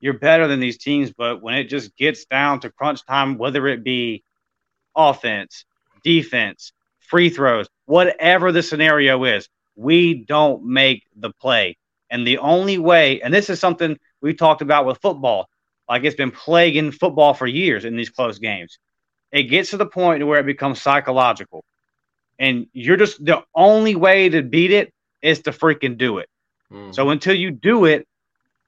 you're 0.00 0.18
better 0.18 0.48
than 0.48 0.60
these 0.60 0.78
teams, 0.78 1.12
but 1.12 1.42
when 1.42 1.54
it 1.54 1.64
just 1.64 1.96
gets 1.96 2.24
down 2.26 2.60
to 2.60 2.70
crunch 2.70 3.06
time, 3.06 3.38
whether 3.38 3.66
it 3.68 3.84
be 3.84 4.24
offense, 4.96 5.64
defense, 6.04 6.72
free 6.98 7.30
throws, 7.30 7.68
whatever 7.86 8.52
the 8.52 8.62
scenario 8.62 9.22
is, 9.24 9.48
we 9.76 10.14
don't 10.14 10.64
make 10.64 11.04
the 11.16 11.30
play. 11.30 11.76
And 12.12 12.24
the 12.24 12.38
only 12.38 12.78
way, 12.78 13.20
and 13.20 13.34
this 13.34 13.50
is 13.50 13.58
something 13.58 13.98
we 14.20 14.34
talked 14.34 14.62
about 14.62 14.86
with 14.86 15.00
football, 15.02 15.48
like 15.88 16.04
it's 16.04 16.14
been 16.14 16.30
plaguing 16.30 16.92
football 16.92 17.34
for 17.34 17.48
years 17.48 17.84
in 17.84 17.96
these 17.96 18.10
close 18.10 18.38
games. 18.38 18.78
It 19.32 19.44
gets 19.44 19.70
to 19.70 19.76
the 19.76 19.86
point 19.86 20.24
where 20.24 20.38
it 20.38 20.46
becomes 20.46 20.80
psychological 20.80 21.64
and 22.38 22.66
you're 22.72 22.96
just 22.96 23.24
the 23.24 23.42
only 23.54 23.94
way 23.94 24.28
to 24.28 24.42
beat 24.42 24.72
it 24.72 24.92
is 25.22 25.40
to 25.42 25.52
freaking 25.52 25.96
do 25.96 26.18
it. 26.18 26.28
Mm. 26.72 26.94
So 26.94 27.10
until 27.10 27.34
you 27.34 27.50
do 27.50 27.84
it, 27.84 28.06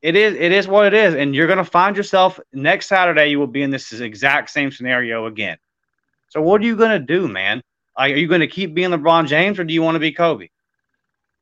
it 0.01 0.17
is 0.17 0.35
it 0.35 0.53
is 0.53 0.69
what 0.69 0.87
it 0.87 0.95
is, 0.95 1.15
and 1.15 1.35
you're 1.35 1.47
gonna 1.47 1.65
find 1.65 1.97
yourself 1.97 2.39
next 2.53 2.87
Saturday. 2.87 3.29
You 3.29 3.41
will 3.41 3.47
be 3.47 3.63
in 3.63 3.71
this 3.71 3.93
exact 3.93 4.51
same 4.51 4.71
scenario 4.71 5.27
again. 5.27 5.57
So 6.29 6.43
what 6.43 6.61
are 6.61 6.65
you 6.65 6.77
gonna 6.77 6.99
do, 6.99 7.27
man? 7.27 7.63
Like, 7.99 8.13
are 8.13 8.19
you 8.19 8.29
gonna 8.29 8.47
keep 8.47 8.75
being 8.75 8.91
LeBron 8.91 9.27
James, 9.27 9.59
or 9.59 9.65
do 9.65 9.73
you 9.73 9.83
want 9.83 9.97
to 9.97 10.01
be 10.01 10.13
Kobe? 10.13 10.49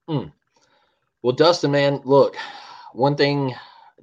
Hmm. 0.09 0.27
Well, 1.23 1.35
Dustin, 1.35 1.71
man, 1.71 2.01
look, 2.05 2.37
one 2.93 3.17
thing 3.17 3.55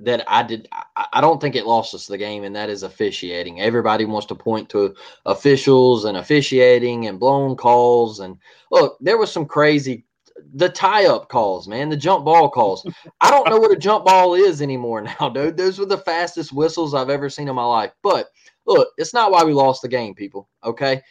that 0.01 0.23
I 0.27 0.43
did. 0.43 0.67
I 0.95 1.19
don't 1.21 1.41
think 1.41 1.55
it 1.55 1.65
lost 1.65 1.93
us 1.93 2.07
the 2.07 2.17
game, 2.17 2.43
and 2.43 2.55
that 2.55 2.69
is 2.69 2.83
officiating. 2.83 3.61
Everybody 3.61 4.05
wants 4.05 4.27
to 4.27 4.35
point 4.35 4.69
to 4.69 4.95
officials 5.25 6.05
and 6.05 6.17
officiating 6.17 7.07
and 7.07 7.19
blown 7.19 7.55
calls. 7.55 8.19
And 8.21 8.37
look, 8.71 8.97
there 9.01 9.17
was 9.17 9.31
some 9.31 9.45
crazy 9.45 10.05
the 10.53 10.69
tie 10.69 11.05
up 11.05 11.29
calls, 11.29 11.67
man, 11.67 11.89
the 11.89 11.97
jump 11.97 12.25
ball 12.25 12.49
calls. 12.49 12.87
I 13.21 13.29
don't 13.29 13.49
know 13.49 13.59
what 13.59 13.71
a 13.71 13.77
jump 13.77 14.05
ball 14.05 14.35
is 14.35 14.61
anymore 14.61 15.01
now, 15.19 15.29
dude. 15.29 15.57
Those 15.57 15.79
were 15.79 15.85
the 15.85 15.97
fastest 15.97 16.53
whistles 16.53 16.93
I've 16.93 17.09
ever 17.09 17.29
seen 17.29 17.49
in 17.49 17.55
my 17.55 17.65
life. 17.65 17.91
But 18.03 18.29
look, 18.65 18.89
it's 18.97 19.13
not 19.13 19.31
why 19.31 19.43
we 19.43 19.53
lost 19.53 19.81
the 19.81 19.87
game, 19.87 20.15
people. 20.15 20.49
Okay. 20.63 21.01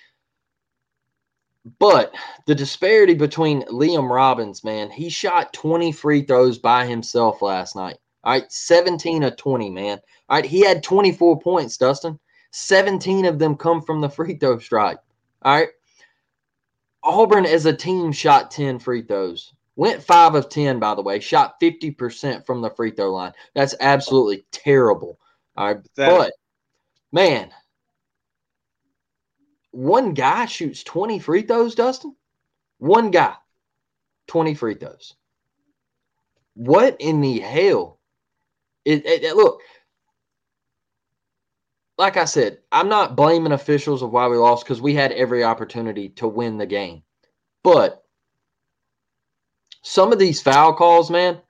But 1.79 2.15
the 2.47 2.55
disparity 2.55 3.15
between 3.15 3.63
Liam 3.63 4.11
Robbins, 4.11 4.65
man, 4.65 4.91
he 4.91 5.09
shot 5.09 5.53
20 5.53 5.93
free 5.93 6.23
throws 6.23 6.59
by 6.59 6.87
himself 6.87 7.43
last 7.43 7.75
night. 7.77 7.99
All 8.25 8.33
right, 8.33 8.51
17 8.51 9.23
of 9.23 9.37
20, 9.37 9.71
man. 9.71 9.99
All 10.29 10.37
right, 10.37 10.45
he 10.45 10.61
had 10.61 10.83
24 10.83 11.41
points, 11.41 11.77
Dustin. 11.77 12.19
17 12.53 13.25
of 13.25 13.39
them 13.39 13.57
come 13.57 13.83
from 13.83 14.01
the 14.01 14.09
free 14.09 14.37
throw 14.37 14.59
strike. 14.59 14.99
All 15.43 15.59
right. 15.59 15.69
Auburn 17.03 17.47
as 17.47 17.67
a 17.67 17.73
team 17.73 18.13
shot 18.13 18.51
10 18.51 18.79
free 18.79 19.03
throws. 19.03 19.53
Went 19.77 20.03
5 20.03 20.35
of 20.35 20.49
10, 20.49 20.81
by 20.81 20.95
the 20.95 21.03
way. 21.03 21.21
Shot 21.21 21.61
50% 21.61 22.45
from 22.45 22.61
the 22.61 22.71
free 22.71 22.91
throw 22.91 23.13
line. 23.13 23.33
That's 23.55 23.77
absolutely 23.81 24.45
terrible. 24.51 25.21
All 25.57 25.75
right. 25.75 25.85
But, 25.95 26.33
man, 27.13 27.51
one 29.79 30.13
guy 30.13 30.47
shoots 30.47 30.83
20 30.83 31.21
free 31.21 31.43
throws, 31.43 31.77
Dustin. 31.77 32.17
One 32.79 33.13
guy, 33.13 33.35
20 34.27 34.55
free 34.55 34.75
throws. 34.75 35.15
What 36.55 36.97
in 36.99 37.21
the 37.21 37.39
hell 37.39 38.01
it, 38.85 39.07
it, 39.07 39.23
it, 39.23 39.37
look, 39.37 39.61
like 41.97 42.17
I 42.17 42.25
said, 42.25 42.59
I'm 42.73 42.89
not 42.89 43.15
blaming 43.15 43.53
officials 43.53 44.03
of 44.03 44.11
why 44.11 44.27
we 44.27 44.37
lost 44.37 44.65
because 44.65 44.81
we 44.81 44.95
had 44.95 45.13
every 45.13 45.45
opportunity 45.45 46.09
to 46.11 46.27
win 46.27 46.59
the 46.59 46.67
game. 46.67 47.05
But 47.63 48.03
some 49.83 50.13
of 50.13 50.19
these 50.19 50.43
foul 50.43 50.75
calls, 50.75 51.09
man, 51.09 51.41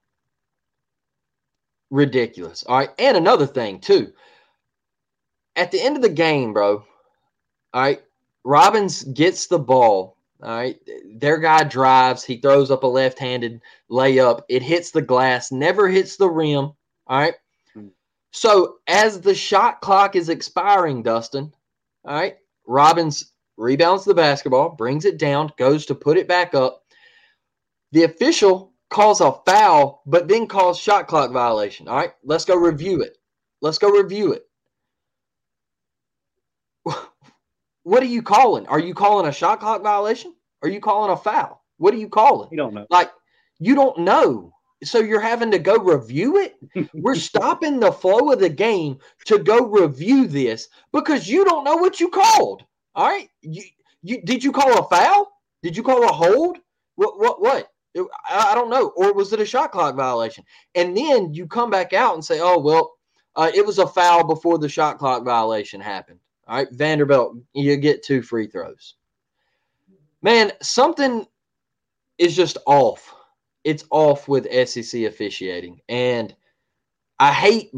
ridiculous. 1.90 2.62
All 2.64 2.76
right. 2.76 2.90
And 2.98 3.16
another 3.16 3.46
thing, 3.46 3.80
too. 3.80 4.12
At 5.56 5.70
the 5.70 5.80
end 5.80 5.96
of 5.96 6.02
the 6.02 6.10
game, 6.10 6.52
bro, 6.52 6.84
all 7.72 7.82
right, 7.82 8.02
Robbins 8.48 9.04
gets 9.04 9.46
the 9.46 9.58
ball. 9.58 10.16
All 10.42 10.48
right. 10.48 10.80
Their 11.16 11.36
guy 11.36 11.64
drives. 11.64 12.24
He 12.24 12.38
throws 12.38 12.70
up 12.70 12.82
a 12.82 12.86
left 12.86 13.18
handed 13.18 13.60
layup. 13.90 14.40
It 14.48 14.62
hits 14.62 14.90
the 14.90 15.02
glass, 15.02 15.52
never 15.52 15.86
hits 15.86 16.16
the 16.16 16.30
rim. 16.30 16.64
All 16.64 16.76
right. 17.08 17.34
So 18.30 18.78
as 18.86 19.20
the 19.20 19.34
shot 19.34 19.82
clock 19.82 20.16
is 20.16 20.30
expiring, 20.30 21.02
Dustin, 21.02 21.52
all 22.06 22.14
right, 22.14 22.38
Robbins 22.66 23.32
rebounds 23.58 24.06
the 24.06 24.14
basketball, 24.14 24.70
brings 24.70 25.04
it 25.04 25.18
down, 25.18 25.52
goes 25.58 25.84
to 25.84 25.94
put 25.94 26.16
it 26.16 26.26
back 26.26 26.54
up. 26.54 26.84
The 27.92 28.04
official 28.04 28.72
calls 28.88 29.20
a 29.20 29.32
foul, 29.44 30.00
but 30.06 30.26
then 30.26 30.46
calls 30.46 30.78
shot 30.78 31.06
clock 31.06 31.32
violation. 31.32 31.86
All 31.86 31.96
right, 31.96 32.12
let's 32.24 32.46
go 32.46 32.56
review 32.56 33.02
it. 33.02 33.18
Let's 33.60 33.78
go 33.78 33.90
review 33.90 34.32
it. 34.32 34.46
What 37.88 38.02
are 38.02 38.06
you 38.06 38.20
calling? 38.20 38.66
Are 38.66 38.78
you 38.78 38.92
calling 38.92 39.26
a 39.26 39.32
shot 39.32 39.60
clock 39.60 39.82
violation? 39.82 40.34
Are 40.62 40.68
you 40.68 40.78
calling 40.78 41.10
a 41.10 41.16
foul? 41.16 41.64
What 41.78 41.94
are 41.94 41.96
you 41.96 42.10
calling? 42.10 42.50
You 42.50 42.58
don't 42.58 42.74
know. 42.74 42.86
Like 42.90 43.10
you 43.58 43.74
don't 43.74 43.98
know 44.00 44.52
so 44.84 44.98
you're 44.98 45.20
having 45.20 45.50
to 45.50 45.58
go 45.58 45.76
review 45.76 46.36
it 46.38 46.54
we're 46.94 47.14
stopping 47.14 47.80
the 47.80 47.90
flow 47.90 48.30
of 48.30 48.38
the 48.38 48.48
game 48.48 48.98
to 49.24 49.38
go 49.38 49.66
review 49.66 50.28
this 50.28 50.68
because 50.92 51.28
you 51.28 51.44
don't 51.44 51.64
know 51.64 51.76
what 51.76 51.98
you 51.98 52.08
called 52.08 52.62
all 52.94 53.08
right 53.08 53.28
you, 53.42 53.64
you 54.02 54.22
did 54.22 54.44
you 54.44 54.52
call 54.52 54.78
a 54.78 54.88
foul 54.88 55.32
did 55.64 55.76
you 55.76 55.82
call 55.82 56.04
a 56.04 56.12
hold 56.12 56.58
what 56.94 57.18
what 57.18 57.40
what 57.40 57.72
I, 58.28 58.52
I 58.52 58.54
don't 58.54 58.70
know 58.70 58.92
or 58.96 59.12
was 59.12 59.32
it 59.32 59.40
a 59.40 59.46
shot 59.46 59.72
clock 59.72 59.96
violation 59.96 60.44
and 60.76 60.96
then 60.96 61.34
you 61.34 61.48
come 61.48 61.70
back 61.70 61.92
out 61.92 62.14
and 62.14 62.24
say 62.24 62.38
oh 62.40 62.60
well 62.60 62.94
uh, 63.34 63.50
it 63.52 63.66
was 63.66 63.78
a 63.78 63.86
foul 63.86 64.24
before 64.24 64.58
the 64.58 64.68
shot 64.68 64.98
clock 64.98 65.24
violation 65.24 65.80
happened 65.80 66.20
all 66.48 66.56
right 66.56 66.68
vanderbilt 66.72 67.36
you 67.54 67.76
get 67.76 68.02
two 68.02 68.22
free 68.22 68.46
throws 68.46 68.94
man 70.22 70.50
something 70.60 71.26
is 72.18 72.34
just 72.34 72.58
off 72.66 73.14
it's 73.68 73.84
off 73.90 74.28
with 74.28 74.50
SEC 74.66 75.02
officiating. 75.02 75.80
And 75.90 76.34
I 77.18 77.32
hate 77.34 77.70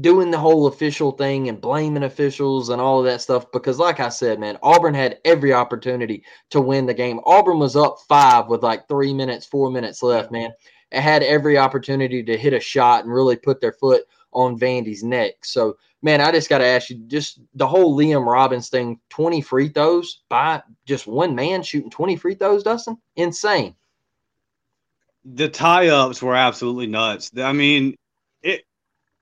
doing 0.00 0.30
the 0.30 0.38
whole 0.38 0.66
official 0.66 1.12
thing 1.12 1.48
and 1.48 1.60
blaming 1.60 2.04
officials 2.04 2.70
and 2.70 2.80
all 2.80 2.98
of 2.98 3.04
that 3.04 3.20
stuff 3.20 3.50
because, 3.52 3.78
like 3.78 4.00
I 4.00 4.08
said, 4.08 4.38
man, 4.40 4.58
Auburn 4.62 4.94
had 4.94 5.18
every 5.26 5.52
opportunity 5.52 6.24
to 6.48 6.62
win 6.62 6.86
the 6.86 6.94
game. 6.94 7.20
Auburn 7.26 7.58
was 7.58 7.76
up 7.76 7.98
five 8.08 8.48
with 8.48 8.62
like 8.62 8.88
three 8.88 9.12
minutes, 9.12 9.44
four 9.44 9.70
minutes 9.70 10.02
left, 10.02 10.30
man. 10.30 10.52
It 10.90 11.02
had 11.02 11.22
every 11.22 11.58
opportunity 11.58 12.22
to 12.22 12.38
hit 12.38 12.54
a 12.54 12.60
shot 12.60 13.04
and 13.04 13.12
really 13.12 13.36
put 13.36 13.60
their 13.60 13.72
foot 13.72 14.04
on 14.32 14.58
Vandy's 14.58 15.02
neck. 15.02 15.44
So, 15.44 15.76
man, 16.02 16.20
I 16.20 16.30
just 16.32 16.48
got 16.48 16.58
to 16.58 16.66
ask 16.66 16.90
you 16.90 16.96
just 17.06 17.40
the 17.54 17.66
whole 17.66 17.96
Liam 17.96 18.26
Robbins 18.26 18.68
thing 18.68 19.00
20 19.10 19.40
free 19.40 19.68
throws 19.68 20.22
by 20.28 20.62
just 20.86 21.06
one 21.06 21.34
man 21.34 21.62
shooting 21.62 21.90
20 21.90 22.16
free 22.16 22.34
throws, 22.34 22.62
Dustin? 22.62 22.98
Insane 23.16 23.74
the 25.34 25.48
tie 25.48 25.88
ups 25.88 26.22
were 26.22 26.34
absolutely 26.34 26.86
nuts. 26.86 27.30
I 27.36 27.52
mean, 27.52 27.96
it 28.42 28.64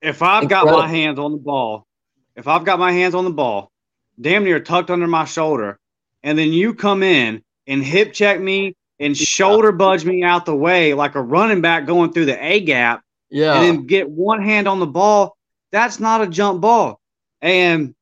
if 0.01 0.21
I've 0.21 0.43
Incredible. 0.43 0.71
got 0.71 0.79
my 0.79 0.87
hands 0.87 1.19
on 1.19 1.31
the 1.31 1.37
ball, 1.37 1.87
if 2.35 2.47
I've 2.47 2.65
got 2.65 2.79
my 2.79 2.91
hands 2.91 3.15
on 3.15 3.25
the 3.25 3.31
ball, 3.31 3.71
damn 4.19 4.43
near 4.43 4.59
tucked 4.59 4.89
under 4.89 5.07
my 5.07 5.25
shoulder, 5.25 5.79
and 6.23 6.37
then 6.37 6.53
you 6.53 6.73
come 6.73 7.03
in 7.03 7.43
and 7.65 7.83
hip 7.83 8.13
check 8.13 8.39
me 8.39 8.75
and 8.99 9.15
shoulder 9.15 9.71
budge 9.71 10.05
me 10.05 10.23
out 10.23 10.45
the 10.45 10.55
way 10.55 10.93
like 10.93 11.15
a 11.15 11.21
running 11.21 11.61
back 11.61 11.85
going 11.85 12.13
through 12.13 12.25
the 12.25 12.43
A 12.43 12.61
gap, 12.61 13.03
yeah, 13.29 13.55
and 13.55 13.63
then 13.63 13.85
get 13.85 14.09
one 14.09 14.41
hand 14.41 14.67
on 14.67 14.79
the 14.79 14.87
ball, 14.87 15.37
that's 15.71 15.99
not 15.99 16.21
a 16.21 16.27
jump 16.27 16.61
ball. 16.61 16.99
And 17.41 17.93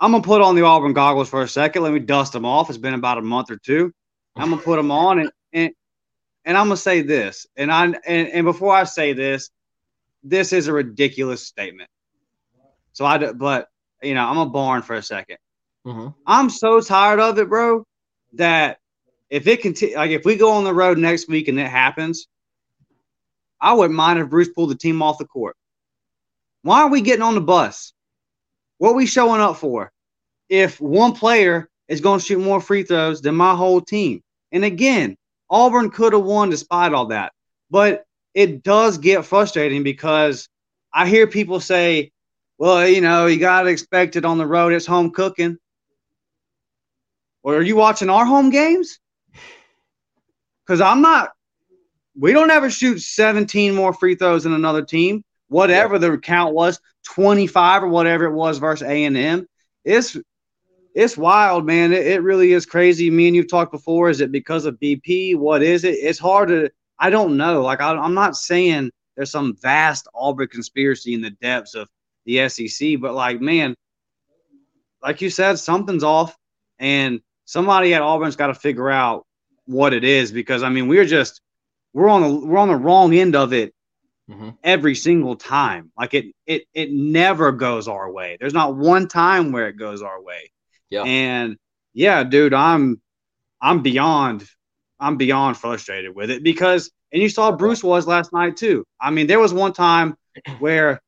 I'm 0.00 0.12
gonna 0.12 0.22
put 0.22 0.42
on 0.42 0.54
the 0.54 0.62
Auburn 0.62 0.92
goggles 0.92 1.28
for 1.28 1.42
a 1.42 1.48
second. 1.48 1.82
Let 1.82 1.92
me 1.92 2.00
dust 2.00 2.32
them 2.32 2.44
off. 2.44 2.68
It's 2.68 2.78
been 2.78 2.94
about 2.94 3.18
a 3.18 3.22
month 3.22 3.50
or 3.50 3.56
two. 3.56 3.92
I'm 4.36 4.50
gonna 4.50 4.62
put 4.62 4.76
them 4.76 4.90
on 4.90 5.20
and, 5.20 5.30
and 5.52 5.72
and 6.44 6.58
I'm 6.58 6.66
gonna 6.66 6.76
say 6.76 7.02
this, 7.02 7.46
and 7.56 7.72
I 7.72 7.84
and, 7.84 8.28
and 8.28 8.44
before 8.44 8.74
I 8.74 8.84
say 8.84 9.12
this, 9.12 9.50
this 10.22 10.52
is 10.52 10.68
a 10.68 10.72
ridiculous 10.72 11.46
statement. 11.46 11.88
So 12.92 13.04
I 13.04 13.32
but 13.32 13.68
you 14.02 14.14
know, 14.14 14.26
I'm 14.26 14.38
a 14.38 14.46
barn 14.46 14.82
for 14.82 14.96
a 14.96 15.00
2nd 15.00 15.36
i 15.86 15.88
mm-hmm. 15.88 16.08
I'm 16.26 16.50
so 16.50 16.80
tired 16.80 17.20
of 17.20 17.38
it, 17.38 17.48
bro, 17.48 17.84
that 18.34 18.78
if 19.30 19.46
it 19.46 19.62
continue, 19.62 19.96
like 19.96 20.10
if 20.10 20.24
we 20.24 20.36
go 20.36 20.52
on 20.52 20.64
the 20.64 20.74
road 20.74 20.98
next 20.98 21.28
week 21.28 21.48
and 21.48 21.58
it 21.58 21.68
happens, 21.68 22.26
I 23.60 23.72
wouldn't 23.72 23.96
mind 23.96 24.18
if 24.18 24.28
Bruce 24.28 24.48
pulled 24.48 24.70
the 24.70 24.76
team 24.76 25.02
off 25.02 25.18
the 25.18 25.26
court. 25.26 25.56
Why 26.62 26.82
are 26.82 26.90
we 26.90 27.00
getting 27.00 27.22
on 27.22 27.34
the 27.34 27.40
bus? 27.40 27.92
What 28.78 28.90
are 28.90 28.96
we 28.96 29.06
showing 29.06 29.40
up 29.40 29.56
for? 29.56 29.92
If 30.48 30.80
one 30.80 31.12
player 31.12 31.68
is 31.88 32.00
going 32.00 32.20
to 32.20 32.24
shoot 32.24 32.40
more 32.40 32.60
free 32.60 32.82
throws 32.82 33.20
than 33.20 33.34
my 33.34 33.54
whole 33.54 33.80
team. 33.80 34.22
And 34.52 34.64
again, 34.64 35.16
Auburn 35.50 35.90
could 35.90 36.12
have 36.12 36.24
won 36.24 36.50
despite 36.50 36.92
all 36.92 37.06
that. 37.06 37.32
But 37.70 38.04
it 38.34 38.62
does 38.62 38.98
get 38.98 39.24
frustrating 39.24 39.82
because 39.82 40.48
I 40.92 41.06
hear 41.06 41.26
people 41.26 41.60
say, 41.60 42.12
well, 42.58 42.86
you 42.86 43.00
know, 43.00 43.26
you 43.26 43.38
got 43.38 43.62
to 43.62 43.68
expect 43.68 44.16
it 44.16 44.24
on 44.24 44.38
the 44.38 44.46
road. 44.46 44.72
It's 44.72 44.86
home 44.86 45.10
cooking. 45.10 45.58
Or 47.42 47.56
are 47.56 47.62
you 47.62 47.76
watching 47.76 48.08
our 48.08 48.24
home 48.24 48.50
games? 48.50 48.98
Because 50.64 50.80
I'm 50.80 51.02
not, 51.02 51.33
we 52.16 52.32
don't 52.32 52.50
ever 52.50 52.70
shoot 52.70 53.00
17 53.00 53.74
more 53.74 53.92
free 53.92 54.14
throws 54.14 54.44
than 54.44 54.52
another 54.52 54.82
team, 54.82 55.24
whatever 55.48 55.98
the 55.98 56.16
count 56.18 56.54
was, 56.54 56.80
25 57.04 57.84
or 57.84 57.88
whatever 57.88 58.24
it 58.24 58.32
was 58.32 58.58
versus 58.58 58.86
A&M. 58.86 59.46
It's 59.84 60.16
it's 60.94 61.16
wild, 61.16 61.66
man. 61.66 61.92
It, 61.92 62.06
it 62.06 62.22
really 62.22 62.52
is 62.52 62.66
crazy. 62.66 63.10
Me 63.10 63.26
and 63.26 63.34
you've 63.34 63.50
talked 63.50 63.72
before. 63.72 64.10
Is 64.10 64.20
it 64.20 64.30
because 64.30 64.64
of 64.64 64.78
BP? 64.78 65.36
What 65.36 65.62
is 65.62 65.84
it? 65.84 65.94
It's 65.94 66.20
hard 66.20 66.48
to. 66.48 66.70
I 66.98 67.10
don't 67.10 67.36
know. 67.36 67.62
Like 67.62 67.80
I, 67.80 67.90
I'm 67.96 68.14
not 68.14 68.36
saying 68.36 68.90
there's 69.16 69.32
some 69.32 69.56
vast 69.60 70.06
Auburn 70.14 70.48
conspiracy 70.48 71.14
in 71.14 71.20
the 71.20 71.30
depths 71.30 71.74
of 71.74 71.88
the 72.26 72.48
SEC, 72.48 73.00
but 73.00 73.14
like, 73.14 73.40
man, 73.40 73.74
like 75.02 75.20
you 75.20 75.30
said, 75.30 75.58
something's 75.58 76.04
off, 76.04 76.36
and 76.78 77.20
somebody 77.44 77.92
at 77.92 78.02
Auburn's 78.02 78.36
got 78.36 78.46
to 78.46 78.54
figure 78.54 78.90
out 78.90 79.26
what 79.66 79.92
it 79.92 80.04
is 80.04 80.30
because 80.30 80.62
I 80.62 80.68
mean, 80.68 80.86
we're 80.86 81.04
just 81.04 81.40
we're 81.94 82.08
on 82.08 82.20
the 82.22 82.46
we're 82.46 82.58
on 82.58 82.68
the 82.68 82.76
wrong 82.76 83.14
end 83.14 83.34
of 83.34 83.54
it 83.54 83.72
mm-hmm. 84.28 84.50
every 84.62 84.94
single 84.94 85.36
time. 85.36 85.90
Like 85.96 86.12
it 86.12 86.26
it 86.46 86.64
it 86.74 86.92
never 86.92 87.52
goes 87.52 87.88
our 87.88 88.10
way. 88.10 88.36
There's 88.38 88.52
not 88.52 88.76
one 88.76 89.08
time 89.08 89.52
where 89.52 89.68
it 89.68 89.78
goes 89.78 90.02
our 90.02 90.20
way. 90.20 90.50
Yeah. 90.90 91.04
And 91.04 91.56
yeah, 91.94 92.24
dude, 92.24 92.52
I'm 92.52 93.00
I'm 93.62 93.82
beyond 93.82 94.44
I'm 95.00 95.16
beyond 95.16 95.56
frustrated 95.56 96.14
with 96.14 96.30
it 96.30 96.42
because 96.42 96.90
and 97.12 97.22
you 97.22 97.28
saw 97.28 97.52
Bruce 97.52 97.82
was 97.82 98.06
last 98.06 98.32
night 98.32 98.56
too. 98.56 98.84
I 99.00 99.10
mean, 99.10 99.28
there 99.28 99.40
was 99.40 99.54
one 99.54 99.72
time 99.72 100.16
where 100.58 101.00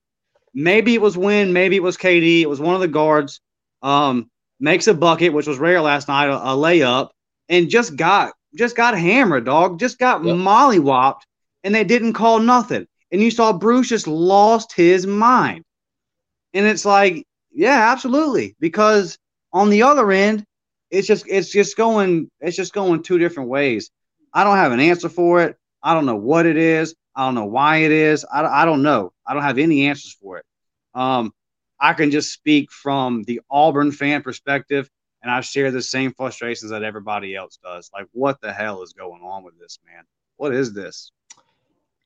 maybe 0.54 0.94
it 0.94 1.00
was 1.00 1.18
Win, 1.18 1.52
maybe 1.52 1.76
it 1.76 1.82
was 1.82 1.96
KD, 1.96 2.42
it 2.42 2.48
was 2.48 2.60
one 2.60 2.76
of 2.76 2.80
the 2.80 2.88
guards, 2.88 3.40
um, 3.82 4.30
makes 4.60 4.86
a 4.86 4.94
bucket, 4.94 5.32
which 5.32 5.48
was 5.48 5.58
rare 5.58 5.80
last 5.80 6.06
night, 6.06 6.28
a, 6.28 6.36
a 6.36 6.54
layup, 6.56 7.10
and 7.48 7.68
just 7.68 7.96
got 7.96 8.32
just 8.56 8.76
got 8.76 8.98
hammered, 8.98 9.44
dog. 9.44 9.78
Just 9.78 9.98
got 9.98 10.24
yep. 10.24 10.36
mollywopped, 10.36 11.22
and 11.64 11.74
they 11.74 11.84
didn't 11.84 12.14
call 12.14 12.38
nothing. 12.38 12.86
And 13.12 13.20
you 13.20 13.30
saw 13.30 13.52
Bruce 13.52 13.88
just 13.88 14.08
lost 14.08 14.72
his 14.72 15.06
mind. 15.06 15.64
And 16.54 16.66
it's 16.66 16.84
like, 16.84 17.24
yeah, 17.52 17.92
absolutely. 17.92 18.56
Because 18.58 19.18
on 19.52 19.70
the 19.70 19.82
other 19.82 20.10
end, 20.10 20.44
it's 20.90 21.06
just 21.06 21.26
it's 21.28 21.50
just 21.50 21.76
going 21.76 22.30
it's 22.40 22.56
just 22.56 22.72
going 22.72 23.02
two 23.02 23.18
different 23.18 23.48
ways. 23.48 23.90
I 24.32 24.44
don't 24.44 24.56
have 24.56 24.72
an 24.72 24.80
answer 24.80 25.08
for 25.08 25.42
it. 25.42 25.56
I 25.82 25.94
don't 25.94 26.06
know 26.06 26.16
what 26.16 26.46
it 26.46 26.56
is. 26.56 26.94
I 27.14 27.24
don't 27.24 27.34
know 27.34 27.46
why 27.46 27.78
it 27.78 27.92
is. 27.92 28.24
I, 28.30 28.44
I 28.44 28.64
don't 28.64 28.82
know. 28.82 29.12
I 29.26 29.34
don't 29.34 29.42
have 29.42 29.58
any 29.58 29.86
answers 29.86 30.16
for 30.20 30.38
it. 30.38 30.44
Um, 30.94 31.32
I 31.80 31.94
can 31.94 32.10
just 32.10 32.32
speak 32.32 32.70
from 32.70 33.22
the 33.24 33.40
Auburn 33.50 33.92
fan 33.92 34.22
perspective, 34.22 34.90
and 35.22 35.30
I 35.30 35.40
share 35.40 35.70
the 35.70 35.82
same 35.82 36.12
frustrations 36.12 36.70
that 36.70 36.82
everybody 36.82 37.34
else 37.34 37.58
does. 37.62 37.90
Like, 37.92 38.06
what 38.12 38.40
the 38.40 38.52
hell 38.52 38.82
is 38.82 38.92
going 38.92 39.22
on 39.22 39.44
with 39.44 39.58
this, 39.58 39.78
man? 39.86 40.04
What 40.36 40.54
is 40.54 40.72
this? 40.72 41.10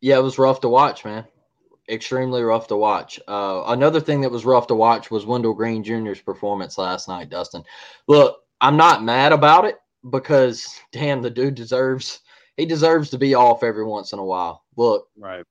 Yeah, 0.00 0.18
it 0.18 0.22
was 0.22 0.38
rough 0.38 0.60
to 0.62 0.68
watch, 0.68 1.04
man 1.04 1.26
extremely 1.90 2.42
rough 2.42 2.68
to 2.68 2.76
watch. 2.76 3.20
Uh, 3.26 3.64
another 3.66 4.00
thing 4.00 4.20
that 4.20 4.30
was 4.30 4.44
rough 4.44 4.66
to 4.68 4.74
watch 4.74 5.10
was 5.10 5.26
Wendell 5.26 5.54
Green 5.54 5.82
Jr.'s 5.82 6.20
performance 6.20 6.78
last 6.78 7.08
night, 7.08 7.30
Dustin. 7.30 7.64
Look, 8.06 8.40
I'm 8.60 8.76
not 8.76 9.02
mad 9.02 9.32
about 9.32 9.64
it 9.64 9.78
because 10.08 10.78
damn, 10.92 11.22
the 11.22 11.30
dude 11.30 11.54
deserves 11.54 12.20
he 12.56 12.66
deserves 12.66 13.10
to 13.10 13.18
be 13.18 13.34
off 13.34 13.62
every 13.62 13.84
once 13.84 14.12
in 14.12 14.18
a 14.18 14.24
while. 14.24 14.64
Look, 14.76 15.08
right. 15.18 15.44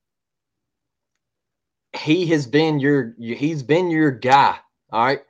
He 1.96 2.26
has 2.26 2.46
been 2.46 2.78
your 2.78 3.14
he's 3.18 3.62
been 3.62 3.90
your 3.90 4.10
guy, 4.10 4.56
all 4.90 5.04
right, 5.04 5.22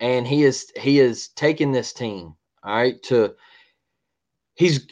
and 0.00 0.26
he 0.26 0.44
is 0.44 0.72
he 0.76 1.00
is 1.00 1.28
taking 1.28 1.72
this 1.72 1.92
team, 1.92 2.34
all 2.62 2.76
right, 2.76 3.02
to 3.04 3.34
he's 4.54 4.86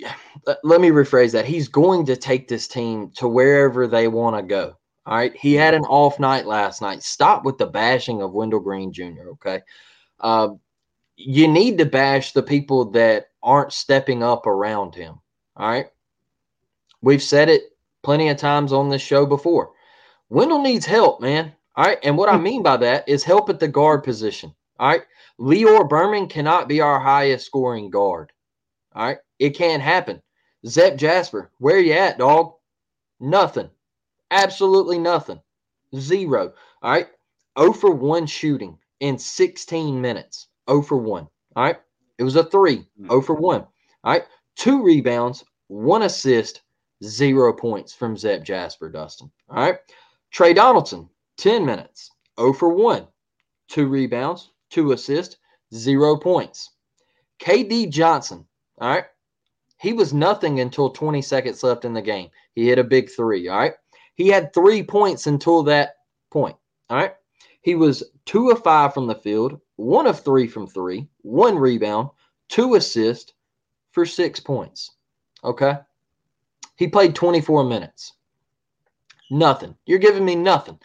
let 0.62 0.80
me 0.80 0.90
rephrase 0.90 1.32
that. 1.32 1.44
He's 1.44 1.68
going 1.68 2.06
to 2.06 2.16
take 2.16 2.48
this 2.48 2.68
team 2.68 3.10
to 3.16 3.28
wherever 3.28 3.86
they 3.86 4.08
want 4.08 4.36
to 4.36 4.42
go. 4.42 4.76
All 5.06 5.16
right. 5.16 5.36
He 5.36 5.54
had 5.54 5.74
an 5.74 5.84
off 5.84 6.18
night 6.18 6.46
last 6.46 6.82
night. 6.82 7.02
Stop 7.02 7.44
with 7.44 7.58
the 7.58 7.66
bashing 7.66 8.22
of 8.22 8.32
Wendell 8.32 8.60
Green 8.60 8.92
Jr. 8.92 9.30
Okay. 9.32 9.60
Uh, 10.20 10.50
you 11.16 11.46
need 11.48 11.78
to 11.78 11.86
bash 11.86 12.32
the 12.32 12.42
people 12.42 12.90
that 12.92 13.26
aren't 13.42 13.72
stepping 13.72 14.22
up 14.22 14.46
around 14.46 14.94
him. 14.94 15.20
All 15.56 15.68
right. 15.68 15.86
We've 17.02 17.22
said 17.22 17.48
it 17.48 17.76
plenty 18.02 18.28
of 18.28 18.36
times 18.36 18.72
on 18.72 18.88
this 18.88 19.02
show 19.02 19.26
before. 19.26 19.70
Wendell 20.28 20.62
needs 20.62 20.86
help, 20.86 21.20
man. 21.20 21.52
All 21.76 21.84
right. 21.84 21.98
And 22.02 22.18
what 22.18 22.28
I 22.28 22.36
mean 22.36 22.62
by 22.62 22.76
that 22.78 23.08
is 23.08 23.22
help 23.22 23.48
at 23.48 23.60
the 23.60 23.68
guard 23.68 24.02
position. 24.02 24.54
All 24.78 24.88
right. 24.88 25.02
Lior 25.40 25.88
Berman 25.88 26.28
cannot 26.28 26.68
be 26.68 26.80
our 26.80 27.00
highest 27.00 27.46
scoring 27.46 27.90
guard. 27.90 28.32
All 28.94 29.06
right. 29.06 29.18
It 29.38 29.50
can't 29.50 29.82
happen. 29.82 30.22
Zep 30.66 30.96
Jasper, 30.96 31.50
where 31.58 31.78
you 31.78 31.92
at, 31.92 32.18
dog? 32.18 32.54
Nothing. 33.20 33.70
Absolutely 34.30 34.98
nothing. 34.98 35.40
Zero. 35.94 36.52
All 36.82 36.92
right. 36.92 37.08
0 37.58 37.72
for 37.72 37.90
1 37.90 38.26
shooting 38.26 38.76
in 39.00 39.18
16 39.18 40.00
minutes. 40.00 40.48
0 40.68 40.82
for 40.82 40.96
1. 40.96 41.28
All 41.56 41.62
right. 41.64 41.76
It 42.18 42.24
was 42.24 42.36
a 42.36 42.44
three. 42.44 42.86
0 43.06 43.22
for 43.22 43.34
1. 43.34 43.60
All 43.60 44.12
right. 44.12 44.24
Two 44.56 44.82
rebounds, 44.82 45.44
one 45.68 46.02
assist, 46.02 46.62
zero 47.04 47.52
points 47.52 47.92
from 47.92 48.16
Zep 48.16 48.42
Jasper, 48.42 48.88
Dustin. 48.88 49.30
All 49.50 49.56
right. 49.56 49.78
Tre 50.30 50.52
Donaldson, 50.54 51.08
10 51.36 51.64
minutes. 51.64 52.10
0 52.40 52.52
for 52.54 52.70
1. 52.70 53.06
Two 53.68 53.86
rebounds, 53.88 54.50
two 54.70 54.92
assists, 54.92 55.36
zero 55.74 56.16
points. 56.16 56.70
KD 57.40 57.90
Johnson, 57.90 58.46
all 58.80 58.88
right. 58.88 59.04
He 59.78 59.92
was 59.92 60.14
nothing 60.14 60.60
until 60.60 60.90
20 60.90 61.20
seconds 61.20 61.62
left 61.62 61.84
in 61.84 61.92
the 61.92 62.02
game. 62.02 62.30
He 62.54 62.66
hit 62.66 62.78
a 62.78 62.84
big 62.84 63.10
three, 63.10 63.48
all 63.48 63.58
right. 63.58 63.74
He 64.14 64.28
had 64.28 64.52
three 64.52 64.82
points 64.82 65.26
until 65.26 65.62
that 65.64 65.96
point. 66.30 66.56
All 66.88 66.96
right. 66.96 67.14
He 67.60 67.74
was 67.74 68.02
two 68.24 68.50
of 68.50 68.62
five 68.62 68.94
from 68.94 69.06
the 69.06 69.14
field, 69.14 69.60
one 69.76 70.06
of 70.06 70.20
three 70.20 70.46
from 70.46 70.66
three, 70.66 71.08
one 71.22 71.58
rebound, 71.58 72.10
two 72.48 72.74
assists 72.76 73.32
for 73.92 74.06
six 74.06 74.40
points. 74.40 74.92
Okay. 75.44 75.74
He 76.76 76.88
played 76.88 77.14
24 77.14 77.64
minutes. 77.64 78.12
Nothing. 79.30 79.74
You're 79.84 79.98
giving 79.98 80.24
me 80.24 80.36
nothing. 80.36 80.78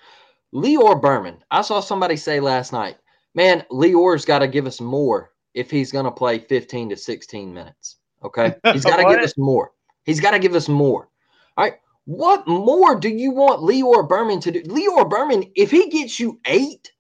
Lior 0.54 1.02
Berman, 1.02 1.44
I 1.50 1.62
saw 1.62 1.80
somebody 1.80 2.18
say 2.18 2.40
last 2.40 2.74
night, 2.74 2.98
man, 3.36 3.66
Lior's 3.72 4.26
got 4.26 4.40
to 4.40 4.48
give 4.48 4.68
us 4.68 4.82
more 4.82 5.32
if 5.54 5.70
he's 5.70 5.92
going 5.92 6.06
to 6.06 6.12
play 6.12 6.40
15 6.40 6.90
to 6.90 6.98
16 6.98 7.54
minutes. 7.54 7.98
Okay. 8.24 8.56
He's 8.72 8.86
got 8.86 8.98
to 8.98 9.04
give 9.04 9.24
us 9.24 9.38
more. 9.38 9.72
He's 10.06 10.20
got 10.20 10.32
to 10.32 10.40
give 10.40 10.56
us 10.56 10.70
more. 10.70 11.10
All 11.58 11.66
right. 11.66 11.76
What 12.06 12.48
more 12.48 12.96
do 13.00 13.10
you 13.10 13.32
want 13.32 13.62
Lior 13.62 14.08
Berman 14.08 14.40
to 14.42 14.52
do? 14.52 14.64
Lior 14.64 15.10
Berman, 15.10 15.46
if 15.56 15.70
he 15.72 15.90
gets 15.90 16.20
you 16.20 16.40
eight, 16.46 16.92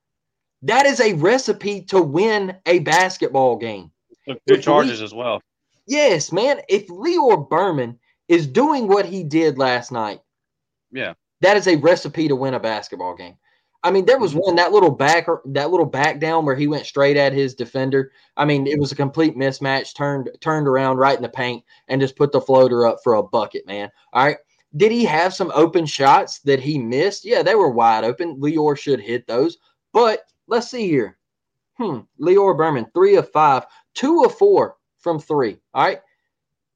that 0.63 0.85
is 0.85 0.99
a 0.99 1.13
recipe 1.13 1.81
to 1.85 2.01
win 2.01 2.55
a 2.65 2.79
basketball 2.79 3.57
game. 3.57 3.91
Good 4.47 4.61
charges 4.61 5.01
as 5.01 5.13
well. 5.13 5.41
Yes, 5.87 6.31
man. 6.31 6.61
If 6.69 6.87
Lior 6.87 7.49
Berman 7.49 7.99
is 8.27 8.45
doing 8.45 8.87
what 8.87 9.05
he 9.05 9.23
did 9.23 9.57
last 9.57 9.91
night, 9.91 10.21
yeah, 10.91 11.13
that 11.41 11.57
is 11.57 11.67
a 11.67 11.77
recipe 11.77 12.27
to 12.27 12.35
win 12.35 12.53
a 12.53 12.59
basketball 12.59 13.15
game. 13.15 13.35
I 13.83 13.91
mean, 13.91 14.05
there 14.05 14.19
was 14.19 14.31
mm-hmm. 14.31 14.41
one 14.41 14.55
that 14.57 14.71
little 14.71 14.91
back 14.91 15.27
that 15.45 15.71
little 15.71 15.85
back 15.85 16.19
down 16.19 16.45
where 16.45 16.55
he 16.55 16.67
went 16.67 16.85
straight 16.85 17.17
at 17.17 17.33
his 17.33 17.55
defender. 17.55 18.11
I 18.37 18.45
mean, 18.45 18.67
it 18.67 18.79
was 18.79 18.91
a 18.91 18.95
complete 18.95 19.35
mismatch. 19.35 19.95
Turned 19.95 20.29
turned 20.39 20.67
around 20.67 20.97
right 20.97 21.15
in 21.15 21.23
the 21.23 21.29
paint 21.29 21.63
and 21.87 22.01
just 22.01 22.15
put 22.15 22.31
the 22.31 22.41
floater 22.41 22.85
up 22.85 22.99
for 23.03 23.15
a 23.15 23.23
bucket, 23.23 23.65
man. 23.65 23.89
All 24.13 24.25
right. 24.25 24.37
Did 24.77 24.91
he 24.91 25.03
have 25.05 25.33
some 25.33 25.51
open 25.53 25.85
shots 25.85 26.39
that 26.39 26.61
he 26.61 26.77
missed? 26.77 27.25
Yeah, 27.25 27.43
they 27.43 27.55
were 27.55 27.71
wide 27.71 28.03
open. 28.03 28.39
Lior 28.39 28.77
should 28.77 29.01
hit 29.01 29.27
those. 29.27 29.57
But 29.91 30.21
let's 30.47 30.69
see 30.69 30.87
here. 30.87 31.17
Hmm. 31.77 31.99
Lior 32.19 32.55
Berman, 32.55 32.85
three 32.93 33.15
of 33.15 33.29
five, 33.31 33.65
two 33.95 34.23
of 34.23 34.37
four 34.37 34.77
from 34.99 35.19
three. 35.19 35.57
All 35.73 35.83
right. 35.83 35.99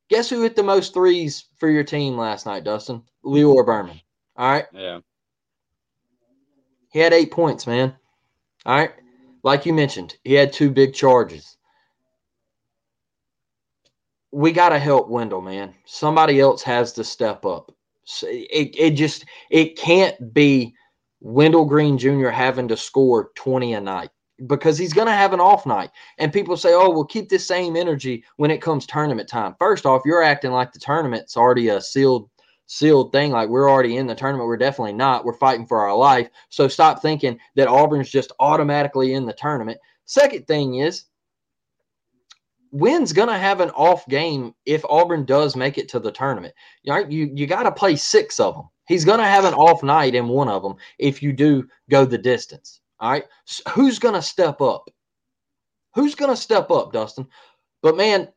Guess 0.09 0.29
who 0.29 0.41
hit 0.41 0.55
the 0.55 0.63
most 0.63 0.93
threes 0.93 1.45
for 1.57 1.69
your 1.69 1.83
team 1.83 2.17
last 2.17 2.45
night, 2.45 2.63
Dustin? 2.63 3.01
Lior 3.23 3.65
Berman. 3.65 4.01
All 4.35 4.51
right. 4.51 4.65
Yeah. 4.73 4.99
He 6.95 7.01
had 7.01 7.11
eight 7.11 7.29
points, 7.29 7.67
man. 7.67 7.93
All 8.65 8.77
right. 8.77 8.91
like 9.43 9.65
you 9.65 9.73
mentioned, 9.73 10.15
he 10.23 10.33
had 10.33 10.53
two 10.53 10.71
big 10.71 10.93
charges. 10.93 11.57
We 14.31 14.53
got 14.53 14.69
to 14.69 14.79
help 14.79 15.09
Wendell, 15.09 15.41
man. 15.41 15.73
Somebody 15.83 16.39
else 16.39 16.63
has 16.63 16.93
to 16.93 17.03
step 17.03 17.45
up. 17.45 17.73
It, 18.23 18.73
it 18.79 18.91
just 18.91 19.25
it 19.49 19.77
can't 19.77 20.33
be 20.33 20.73
Wendell 21.19 21.65
Green 21.65 21.97
Jr. 21.97 22.29
having 22.29 22.69
to 22.69 22.77
score 22.77 23.31
20 23.35 23.73
a 23.73 23.81
night 23.81 24.11
because 24.47 24.77
he's 24.77 24.93
going 24.93 25.07
to 25.07 25.13
have 25.13 25.33
an 25.33 25.41
off 25.41 25.65
night. 25.65 25.89
And 26.17 26.31
people 26.31 26.55
say, 26.55 26.73
oh, 26.73 26.91
we'll 26.91 27.03
keep 27.03 27.27
the 27.27 27.39
same 27.39 27.75
energy 27.75 28.23
when 28.37 28.51
it 28.51 28.61
comes 28.61 28.85
tournament 28.85 29.27
time. 29.27 29.53
First 29.59 29.85
off, 29.85 30.03
you're 30.05 30.23
acting 30.23 30.51
like 30.51 30.71
the 30.71 30.79
tournament's 30.79 31.35
already 31.35 31.67
a 31.67 31.81
sealed 31.81 32.29
sealed 32.67 33.11
thing 33.11 33.31
like 33.31 33.49
we're 33.49 33.69
already 33.69 33.97
in 33.97 34.07
the 34.07 34.15
tournament 34.15 34.47
we're 34.47 34.57
definitely 34.57 34.93
not 34.93 35.23
we're 35.23 35.33
fighting 35.33 35.65
for 35.65 35.81
our 35.81 35.95
life 35.95 36.29
so 36.49 36.67
stop 36.67 37.01
thinking 37.01 37.37
that 37.55 37.67
auburn's 37.67 38.09
just 38.09 38.31
automatically 38.39 39.13
in 39.13 39.25
the 39.25 39.33
tournament 39.33 39.77
second 40.05 40.47
thing 40.47 40.75
is 40.75 41.05
Wynn's 42.75 43.13
going 43.13 43.29
to 43.29 43.37
have 43.37 43.61
an 43.61 43.69
off 43.69 44.05
game 44.07 44.53
if 44.65 44.83
Auburn 44.89 45.23
does 45.23 45.55
make 45.55 45.77
it 45.77 45.87
to 45.89 45.99
the 45.99 46.11
tournament. 46.11 46.53
Right? 46.85 47.09
You 47.09 47.31
you 47.33 47.47
got 47.47 47.63
to 47.63 47.71
play 47.71 47.95
six 47.95 48.37
of 48.37 48.53
them. 48.53 48.67
He's 48.85 49.05
going 49.05 49.19
to 49.19 49.25
have 49.25 49.45
an 49.45 49.53
off 49.53 49.81
night 49.81 50.13
in 50.13 50.27
one 50.27 50.49
of 50.49 50.61
them 50.61 50.75
if 50.99 51.23
you 51.23 51.31
do 51.31 51.67
go 51.89 52.03
the 52.03 52.17
distance. 52.17 52.81
All 52.99 53.11
right. 53.11 53.23
So 53.45 53.63
who's 53.71 53.97
going 53.97 54.15
to 54.15 54.21
step 54.21 54.59
up? 54.59 54.89
Who's 55.93 56.15
going 56.15 56.31
to 56.31 56.41
step 56.41 56.69
up, 56.69 56.91
Dustin? 56.91 57.27
But 57.81 57.95
man, 57.95 58.27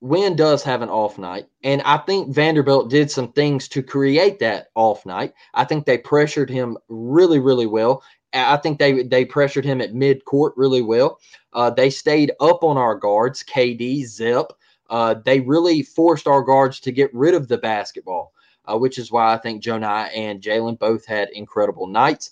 Wynn 0.00 0.36
does 0.36 0.62
have 0.62 0.82
an 0.82 0.88
off 0.88 1.18
night. 1.18 1.48
And 1.64 1.82
I 1.82 1.98
think 1.98 2.32
Vanderbilt 2.32 2.88
did 2.88 3.10
some 3.10 3.32
things 3.32 3.68
to 3.68 3.82
create 3.82 4.38
that 4.38 4.68
off 4.74 5.04
night. 5.04 5.34
I 5.54 5.64
think 5.64 5.84
they 5.84 5.98
pressured 5.98 6.50
him 6.50 6.78
really, 6.88 7.40
really 7.40 7.66
well. 7.66 8.02
I 8.32 8.58
think 8.58 8.78
they 8.78 9.02
they 9.02 9.24
pressured 9.24 9.64
him 9.64 9.80
at 9.80 9.94
mid 9.94 10.24
court 10.24 10.52
really 10.56 10.82
well. 10.82 11.18
Uh, 11.54 11.70
they 11.70 11.88
stayed 11.90 12.30
up 12.40 12.62
on 12.62 12.76
our 12.76 12.94
guards, 12.94 13.42
KD, 13.42 14.04
Zip. 14.04 14.46
Uh, 14.90 15.14
they 15.24 15.40
really 15.40 15.82
forced 15.82 16.26
our 16.26 16.42
guards 16.42 16.78
to 16.80 16.92
get 16.92 17.12
rid 17.14 17.34
of 17.34 17.48
the 17.48 17.58
basketball, 17.58 18.32
uh, 18.66 18.76
which 18.76 18.98
is 18.98 19.10
why 19.10 19.32
I 19.32 19.38
think 19.38 19.62
Johni 19.62 20.10
and 20.14 20.42
Jaylin 20.42 20.78
both 20.78 21.06
had 21.06 21.30
incredible 21.30 21.86
nights. 21.86 22.30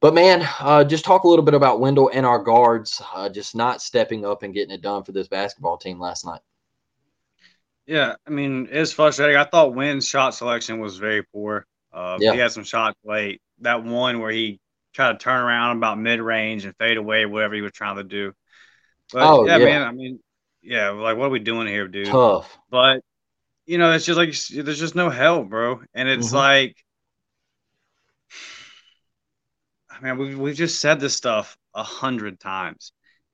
But 0.00 0.14
man, 0.14 0.48
uh, 0.60 0.84
just 0.84 1.04
talk 1.04 1.24
a 1.24 1.28
little 1.28 1.44
bit 1.44 1.54
about 1.54 1.80
Wendell 1.80 2.10
and 2.14 2.24
our 2.24 2.42
guards 2.42 3.02
uh, 3.14 3.28
just 3.28 3.56
not 3.56 3.82
stepping 3.82 4.24
up 4.24 4.44
and 4.44 4.54
getting 4.54 4.74
it 4.74 4.82
done 4.82 5.02
for 5.02 5.10
this 5.10 5.26
basketball 5.26 5.76
team 5.76 5.98
last 5.98 6.24
night. 6.24 6.40
Yeah, 7.88 8.16
I 8.26 8.30
mean 8.30 8.68
it's 8.70 8.92
frustrating. 8.92 9.36
I 9.36 9.44
thought 9.44 9.74
Wynn's 9.74 10.06
shot 10.06 10.34
selection 10.34 10.78
was 10.78 10.98
very 10.98 11.22
poor. 11.22 11.66
Uh, 11.90 12.18
yeah. 12.20 12.34
He 12.34 12.38
had 12.38 12.52
some 12.52 12.62
shots 12.62 12.98
late. 13.02 13.40
That 13.62 13.82
one 13.82 14.20
where 14.20 14.30
he 14.30 14.60
tried 14.92 15.12
to 15.12 15.18
turn 15.18 15.42
around 15.42 15.78
about 15.78 15.98
mid 15.98 16.20
range 16.20 16.66
and 16.66 16.76
fade 16.76 16.98
away, 16.98 17.24
whatever 17.24 17.54
he 17.54 17.62
was 17.62 17.72
trying 17.72 17.96
to 17.96 18.04
do. 18.04 18.34
But 19.10 19.22
oh, 19.22 19.46
yeah, 19.46 19.56
yeah, 19.56 19.64
man. 19.64 19.82
I 19.82 19.92
mean, 19.92 20.20
yeah, 20.62 20.90
like 20.90 21.16
what 21.16 21.26
are 21.26 21.30
we 21.30 21.38
doing 21.38 21.66
here, 21.66 21.88
dude? 21.88 22.08
Tough. 22.08 22.58
But 22.68 23.00
you 23.64 23.78
know, 23.78 23.90
it's 23.92 24.04
just 24.04 24.18
like 24.18 24.36
there's 24.64 24.78
just 24.78 24.94
no 24.94 25.08
help, 25.08 25.48
bro. 25.48 25.80
And 25.94 26.10
it's 26.10 26.26
mm-hmm. 26.26 26.36
like 26.36 26.76
man, 30.02 30.18
we've 30.18 30.38
we've 30.38 30.56
just 30.56 30.78
said 30.78 31.00
this 31.00 31.16
stuff 31.16 31.56
a 31.74 31.82
hundred 31.82 32.38
times. 32.38 32.92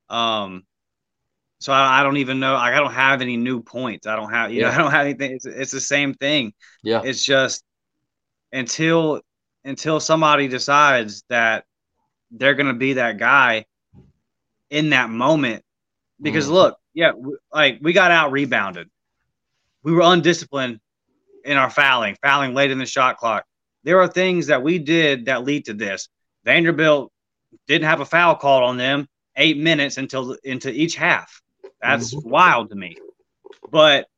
Um, 0.09 0.63
so 1.65 1.73
I, 1.73 2.01
I, 2.01 2.03
don't 2.03 2.19
even 2.19 2.41
know. 2.41 2.53
Like, 2.53 2.75
I 2.75 2.79
don't 2.79 2.93
have 2.93 3.23
any 3.23 3.39
new 3.39 3.63
points. 3.63 4.07
I 4.07 4.17
don't 4.17 4.31
have, 4.31 4.53
you 4.53 4.61
yeah. 4.61 4.69
know, 4.69 4.75
I 4.75 4.79
don't 4.79 4.91
have 4.91 5.07
anything. 5.07 5.33
It's, 5.33 5.47
it's 5.47 5.73
the 5.73 5.81
same 5.81 6.13
thing. 6.13 6.53
Yeah. 6.83 7.01
It's 7.03 7.25
just 7.25 7.65
until 8.53 9.23
until 9.65 9.99
somebody 9.99 10.47
decides 10.47 11.25
that 11.31 11.65
they're 12.31 12.53
gonna 12.53 12.75
be 12.75 12.93
that 12.95 13.17
guy 13.17 13.65
in 14.69 14.91
that 14.91 15.09
moment. 15.09 15.65
Because 16.21 16.49
mm. 16.49 16.53
look, 16.53 16.79
yeah, 16.93 17.13
like 17.51 17.79
we 17.81 17.95
got 17.95 18.11
out 18.11 18.31
rebounded. 18.31 18.91
We 19.83 19.93
were 19.93 20.03
undisciplined 20.03 20.81
in 21.47 21.57
our 21.57 21.71
fouling, 21.71 22.19
fouling 22.23 22.53
late 22.53 22.73
in 22.73 22.79
the 22.79 22.85
shot 22.85 23.17
clock. 23.17 23.47
There 23.85 24.03
are 24.03 24.09
things 24.09 24.49
that 24.49 24.63
we 24.63 24.79
did 24.79 25.25
that 25.27 25.45
lead 25.45 25.65
to 25.65 25.73
this. 25.73 26.11
Vanderbilt 26.45 27.11
didn't 27.67 27.89
have 27.89 28.01
a 28.01 28.05
foul 28.05 28.35
called 28.35 28.65
on 28.65 28.77
them 28.77 29.09
eight 29.37 29.57
minutes 29.57 29.97
until 29.97 30.37
into 30.45 30.71
each 30.71 30.97
half. 30.97 31.41
That's 31.85 32.15
mm-hmm. 32.15 32.29
wild 32.29 32.71
to 32.71 32.77
me. 32.77 32.97
But 33.71 34.09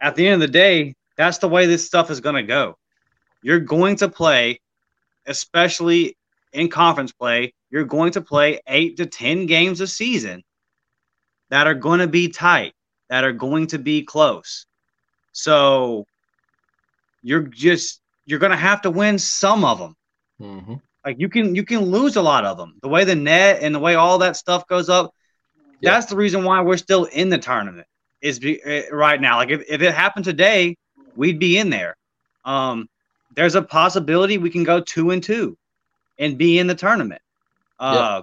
at 0.00 0.16
the 0.16 0.26
end 0.26 0.42
of 0.42 0.48
the 0.48 0.52
day, 0.52 0.94
that's 1.16 1.38
the 1.38 1.48
way 1.48 1.66
this 1.66 1.84
stuff 1.84 2.10
is 2.10 2.20
going 2.20 2.36
to 2.36 2.42
go. 2.42 2.78
You're 3.42 3.60
going 3.60 3.96
to 3.96 4.08
play, 4.08 4.60
especially 5.26 6.16
in 6.52 6.68
conference 6.68 7.12
play, 7.12 7.52
you're 7.70 7.84
going 7.84 8.12
to 8.12 8.22
play 8.22 8.60
eight 8.66 8.96
to 8.96 9.06
10 9.06 9.44
games 9.46 9.82
a 9.82 9.86
season 9.86 10.42
that 11.50 11.66
are 11.66 11.74
going 11.74 12.00
to 12.00 12.06
be 12.06 12.28
tight, 12.28 12.72
that 13.10 13.24
are 13.24 13.32
going 13.32 13.66
to 13.68 13.78
be 13.78 14.02
close. 14.02 14.64
So 15.32 16.06
you're 17.22 17.42
just, 17.42 18.00
you're 18.24 18.38
going 18.38 18.50
to 18.50 18.56
have 18.56 18.80
to 18.82 18.90
win 18.90 19.18
some 19.18 19.64
of 19.64 19.78
them. 19.78 19.94
Mm-hmm. 20.40 20.74
Like 21.04 21.16
you 21.18 21.28
can 21.28 21.54
you 21.54 21.64
can 21.64 21.80
lose 21.80 22.16
a 22.16 22.22
lot 22.22 22.44
of 22.44 22.58
them. 22.58 22.78
The 22.82 22.88
way 22.88 23.04
the 23.04 23.14
net 23.14 23.60
and 23.62 23.74
the 23.74 23.78
way 23.78 23.94
all 23.94 24.18
that 24.18 24.36
stuff 24.36 24.66
goes 24.66 24.88
up, 24.88 25.14
yeah. 25.80 25.92
that's 25.92 26.06
the 26.06 26.16
reason 26.16 26.44
why 26.44 26.60
we're 26.60 26.76
still 26.76 27.04
in 27.04 27.28
the 27.28 27.38
tournament. 27.38 27.86
Is 28.20 28.40
be, 28.40 28.62
uh, 28.62 28.94
right 28.94 29.20
now. 29.20 29.36
Like 29.36 29.50
if, 29.50 29.62
if 29.68 29.80
it 29.80 29.94
happened 29.94 30.24
today, 30.24 30.76
we'd 31.14 31.38
be 31.38 31.56
in 31.56 31.70
there. 31.70 31.96
Um, 32.44 32.88
there's 33.34 33.54
a 33.54 33.62
possibility 33.62 34.38
we 34.38 34.50
can 34.50 34.64
go 34.64 34.80
two 34.80 35.10
and 35.10 35.22
two, 35.22 35.56
and 36.18 36.36
be 36.36 36.58
in 36.58 36.66
the 36.66 36.74
tournament. 36.74 37.22
Uh, 37.78 37.94
yeah. 37.94 38.20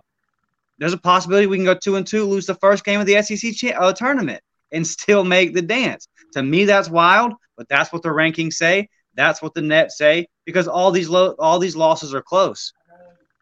There's 0.78 0.94
a 0.94 0.98
possibility 0.98 1.48
we 1.48 1.58
can 1.58 1.66
go 1.66 1.76
two 1.76 1.96
and 1.96 2.06
two, 2.06 2.26
lose 2.26 2.46
the 2.46 2.56
first 2.56 2.84
game 2.84 3.00
of 3.00 3.06
the 3.06 3.22
SEC 3.22 3.54
cha- 3.54 3.80
uh, 3.80 3.94
tournament, 3.94 4.42
and 4.72 4.86
still 4.88 5.24
make 5.24 5.54
the 5.54 5.62
dance. 5.62 6.08
To 6.34 6.44
me, 6.44 6.66
that's 6.66 6.90
wild, 6.90 7.34
but 7.56 7.70
that's 7.70 7.94
what 7.94 8.02
the 8.02 8.10
rankings 8.10 8.54
say. 8.54 8.90
That's 9.14 9.42
what 9.42 9.54
the 9.54 9.62
nets 9.62 9.98
say 9.98 10.28
because 10.44 10.68
all 10.68 10.92
these 10.92 11.08
lo- 11.10 11.36
all 11.40 11.60
these 11.60 11.76
losses 11.76 12.14
are 12.14 12.22
close. 12.22 12.74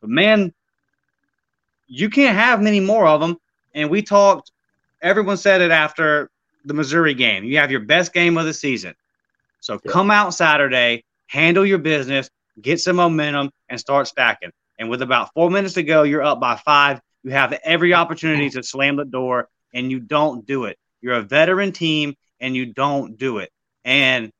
But 0.01 0.09
man, 0.09 0.53
you 1.87 2.09
can't 2.09 2.35
have 2.35 2.61
many 2.61 2.79
more 2.79 3.07
of 3.07 3.21
them. 3.21 3.37
And 3.73 3.89
we 3.89 4.01
talked. 4.01 4.51
Everyone 5.01 5.37
said 5.37 5.61
it 5.61 5.71
after 5.71 6.29
the 6.65 6.73
Missouri 6.73 7.13
game. 7.13 7.43
You 7.43 7.57
have 7.57 7.71
your 7.71 7.81
best 7.81 8.13
game 8.13 8.37
of 8.37 8.45
the 8.45 8.53
season. 8.53 8.95
So 9.59 9.79
yeah. 9.83 9.91
come 9.91 10.11
out 10.11 10.33
Saturday, 10.33 11.03
handle 11.27 11.65
your 11.65 11.77
business, 11.77 12.29
get 12.61 12.79
some 12.79 12.97
momentum, 12.97 13.51
and 13.69 13.79
start 13.79 14.07
stacking. 14.07 14.51
And 14.79 14.89
with 14.89 15.01
about 15.01 15.33
four 15.33 15.49
minutes 15.49 15.75
to 15.75 15.83
go, 15.83 16.03
you're 16.03 16.23
up 16.23 16.39
by 16.39 16.55
five. 16.55 16.99
You 17.23 17.31
have 17.31 17.57
every 17.63 17.93
opportunity 17.93 18.49
to 18.51 18.63
slam 18.63 18.97
the 18.97 19.05
door, 19.05 19.49
and 19.73 19.91
you 19.91 19.99
don't 19.99 20.45
do 20.45 20.65
it. 20.65 20.77
You're 21.01 21.15
a 21.15 21.21
veteran 21.21 21.71
team, 21.71 22.15
and 22.39 22.55
you 22.55 22.65
don't 22.65 23.17
do 23.17 23.37
it. 23.37 23.51
And 23.85 24.31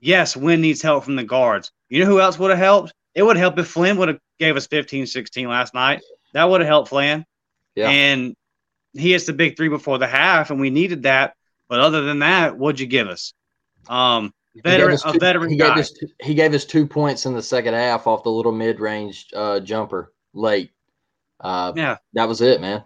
yes, 0.00 0.36
Wynn 0.36 0.60
needs 0.60 0.82
help 0.82 1.04
from 1.04 1.16
the 1.16 1.24
guards. 1.24 1.70
You 1.88 2.00
know 2.00 2.06
who 2.06 2.20
else 2.20 2.38
would 2.38 2.50
have 2.50 2.58
helped? 2.58 2.92
It 3.14 3.22
would 3.22 3.36
help 3.36 3.58
if 3.58 3.68
Flynn 3.68 3.96
would 3.98 4.08
have 4.08 4.18
gave 4.38 4.56
us 4.56 4.66
15, 4.66 5.06
16 5.06 5.48
last 5.48 5.74
night. 5.74 6.02
That 6.32 6.44
would 6.44 6.60
have 6.60 6.68
helped 6.68 6.88
Flynn. 6.88 7.24
Yeah. 7.74 7.88
And 7.88 8.34
he 8.98 9.12
hits 9.12 9.26
the 9.26 9.32
big 9.32 9.56
three 9.56 9.68
before 9.68 9.98
the 9.98 10.06
half, 10.06 10.50
and 10.50 10.60
we 10.60 10.70
needed 10.70 11.04
that. 11.04 11.34
But 11.68 11.80
other 11.80 12.02
than 12.02 12.20
that, 12.20 12.56
what'd 12.56 12.80
you 12.80 12.86
give 12.86 13.08
us? 13.08 13.32
Um, 13.88 14.32
veteran, 14.56 14.98
two, 14.98 15.08
a 15.08 15.18
veteran 15.18 15.50
he 15.50 15.56
guy. 15.56 15.68
Gave 15.68 15.78
us, 15.78 15.92
he 16.22 16.34
gave 16.34 16.54
us 16.54 16.64
two 16.64 16.86
points 16.86 17.26
in 17.26 17.34
the 17.34 17.42
second 17.42 17.74
half 17.74 18.06
off 18.06 18.22
the 18.22 18.30
little 18.30 18.52
mid-range 18.52 19.28
uh, 19.34 19.60
jumper 19.60 20.12
late. 20.32 20.70
Uh, 21.40 21.72
yeah, 21.76 21.96
that 22.14 22.28
was 22.28 22.40
it, 22.40 22.60
man. 22.60 22.84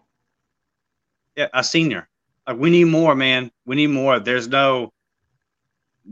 Yeah, 1.37 1.49
a 1.55 1.63
senior. 1.63 2.09
Like 2.47 2.59
we 2.59 2.71
need 2.71 2.85
more, 2.85 3.15
man. 3.15 3.51
We 3.67 3.77
need 3.77 3.89
more. 3.89 4.19
There's 4.19 4.49
no 4.49 4.93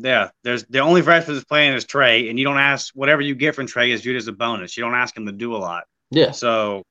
yeah, 0.00 0.30
there's 0.44 0.64
the 0.64 0.80
only 0.80 1.02
freshman 1.02 1.36
that's 1.36 1.44
playing 1.44 1.74
is 1.74 1.84
Tre, 1.84 2.28
and 2.28 2.38
you 2.38 2.44
don't 2.44 2.58
ask 2.58 2.94
whatever 2.94 3.20
you 3.22 3.34
get 3.34 3.54
from 3.54 3.66
Tre 3.66 3.90
is 3.90 4.02
viewed 4.02 4.16
as 4.16 4.28
a 4.28 4.32
bonus. 4.32 4.76
You 4.76 4.84
don't 4.84 4.94
ask 4.94 5.16
him 5.16 5.26
to 5.26 5.32
do 5.32 5.56
a 5.56 5.58
lot. 5.58 5.84
Yeah. 6.10 6.30
So, 6.30 6.84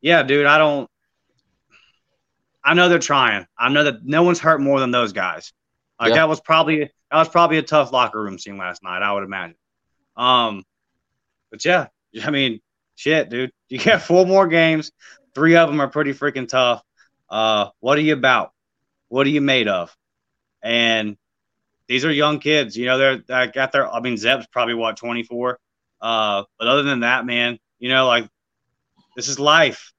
yeah, 0.00 0.22
dude, 0.22 0.46
I 0.46 0.58
don't. 0.58 0.88
I 2.64 2.74
know 2.74 2.88
they're 2.88 2.98
trying. 2.98 3.46
I 3.58 3.68
know 3.68 3.84
that 3.84 4.04
no 4.04 4.22
one's 4.22 4.38
hurt 4.38 4.60
more 4.60 4.80
than 4.80 4.90
those 4.90 5.12
guys. 5.12 5.52
Like 6.00 6.10
yeah. 6.10 6.16
that 6.16 6.28
was 6.28 6.40
probably 6.40 6.80
that 6.80 7.18
was 7.18 7.28
probably 7.28 7.58
a 7.58 7.62
tough 7.62 7.92
locker 7.92 8.20
room 8.20 8.38
scene 8.38 8.56
last 8.56 8.82
night. 8.82 9.02
I 9.02 9.12
would 9.12 9.24
imagine. 9.24 9.56
Um, 10.16 10.64
but 11.50 11.64
yeah, 11.64 11.88
I 12.24 12.30
mean, 12.30 12.60
shit, 12.96 13.30
dude. 13.30 13.52
You 13.68 13.78
got 13.78 14.02
four 14.02 14.26
more 14.26 14.46
games. 14.48 14.92
Three 15.34 15.56
of 15.56 15.70
them 15.70 15.80
are 15.80 15.88
pretty 15.88 16.12
freaking 16.12 16.46
tough. 16.46 16.82
Uh, 17.30 17.70
what 17.80 17.96
are 17.96 18.02
you 18.02 18.12
about? 18.12 18.52
What 19.08 19.26
are 19.26 19.30
you 19.30 19.40
made 19.40 19.66
of? 19.66 19.96
And 20.62 21.16
these 21.88 22.04
are 22.04 22.12
young 22.12 22.38
kids. 22.38 22.76
You 22.76 22.86
know, 22.86 22.98
they're 22.98 23.22
I 23.30 23.46
got 23.46 23.72
their. 23.72 23.90
I 23.90 24.00
mean, 24.00 24.18
Zep's 24.18 24.46
probably 24.46 24.74
what 24.74 24.98
24. 24.98 25.58
Uh, 26.02 26.44
but 26.58 26.68
other 26.68 26.82
than 26.82 27.00
that, 27.00 27.24
man, 27.24 27.58
you 27.78 27.88
know, 27.88 28.06
like 28.06 28.28
this 29.16 29.28
is 29.28 29.38
life. 29.38 29.92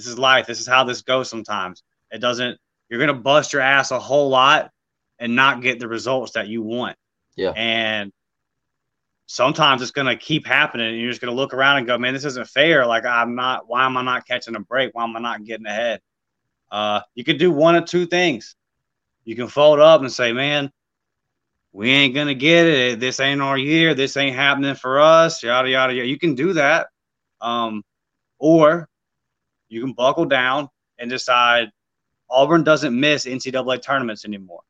This 0.00 0.12
is 0.12 0.18
life. 0.18 0.46
This 0.46 0.60
is 0.60 0.66
how 0.66 0.84
this 0.84 1.02
goes. 1.02 1.28
Sometimes 1.28 1.82
it 2.10 2.18
doesn't. 2.18 2.58
You're 2.88 3.00
gonna 3.00 3.14
bust 3.14 3.52
your 3.52 3.62
ass 3.62 3.90
a 3.90 3.98
whole 3.98 4.28
lot 4.28 4.70
and 5.18 5.36
not 5.36 5.62
get 5.62 5.78
the 5.78 5.88
results 5.88 6.32
that 6.32 6.48
you 6.48 6.62
want. 6.62 6.96
Yeah. 7.36 7.52
And 7.54 8.12
sometimes 9.26 9.80
it's 9.80 9.92
going 9.92 10.08
to 10.08 10.16
keep 10.16 10.44
happening 10.44 10.88
and 10.88 10.98
you're 10.98 11.10
just 11.10 11.20
going 11.20 11.32
to 11.32 11.36
look 11.36 11.54
around 11.54 11.76
and 11.76 11.86
go, 11.86 11.96
man, 11.96 12.14
this 12.14 12.24
isn't 12.24 12.48
fair. 12.48 12.84
Like, 12.84 13.04
I'm 13.04 13.36
not, 13.36 13.68
why 13.68 13.86
am 13.86 13.96
I 13.96 14.02
not 14.02 14.26
catching 14.26 14.56
a 14.56 14.60
break? 14.60 14.92
Why 14.92 15.04
am 15.04 15.16
I 15.16 15.20
not 15.20 15.44
getting 15.44 15.66
ahead? 15.66 16.00
Uh, 16.68 17.02
you 17.14 17.22
could 17.22 17.38
do 17.38 17.52
one 17.52 17.76
of 17.76 17.84
two 17.84 18.06
things. 18.06 18.56
You 19.24 19.36
can 19.36 19.46
fold 19.46 19.78
up 19.78 20.00
and 20.00 20.10
say, 20.10 20.32
man, 20.32 20.72
we 21.72 21.90
ain't 21.90 22.14
going 22.14 22.26
to 22.26 22.34
get 22.34 22.66
it. 22.66 22.98
This 22.98 23.20
ain't 23.20 23.40
our 23.40 23.56
year. 23.56 23.94
This 23.94 24.16
ain't 24.16 24.34
happening 24.34 24.74
for 24.74 24.98
us. 24.98 25.42
Yada, 25.44 25.70
yada, 25.70 25.94
yada. 25.94 26.08
You 26.08 26.18
can 26.18 26.34
do 26.34 26.54
that. 26.54 26.88
Um, 27.40 27.84
or 28.40 28.88
you 29.70 29.80
can 29.80 29.92
buckle 29.92 30.26
down 30.26 30.68
and 30.98 31.08
decide 31.08 31.70
Auburn 32.28 32.62
doesn't 32.62 32.98
miss 32.98 33.24
NCAA 33.24 33.82
tournaments 33.82 34.24
anymore. 34.24 34.60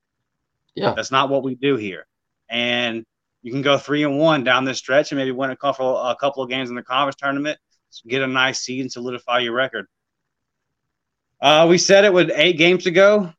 Yeah. 0.74 0.94
That's 0.94 1.10
not 1.10 1.28
what 1.28 1.42
we 1.42 1.56
do 1.56 1.76
here. 1.76 2.06
And 2.48 3.04
you 3.42 3.50
can 3.50 3.62
go 3.62 3.78
three 3.78 4.04
and 4.04 4.18
one 4.18 4.44
down 4.44 4.64
this 4.64 4.78
stretch 4.78 5.10
and 5.10 5.18
maybe 5.18 5.32
win 5.32 5.50
a 5.50 5.56
couple 5.56 5.96
a 5.96 6.14
couple 6.16 6.42
of 6.42 6.50
games 6.50 6.68
in 6.70 6.76
the 6.76 6.82
conference 6.82 7.16
tournament, 7.16 7.58
get 8.06 8.22
a 8.22 8.26
nice 8.26 8.60
seed 8.60 8.82
and 8.82 8.92
solidify 8.92 9.40
your 9.40 9.54
record. 9.54 9.86
Uh, 11.40 11.66
we 11.68 11.78
said 11.78 12.04
it 12.04 12.12
with 12.12 12.30
eight 12.34 12.58
games 12.58 12.84
to 12.84 12.90
go. 12.90 13.32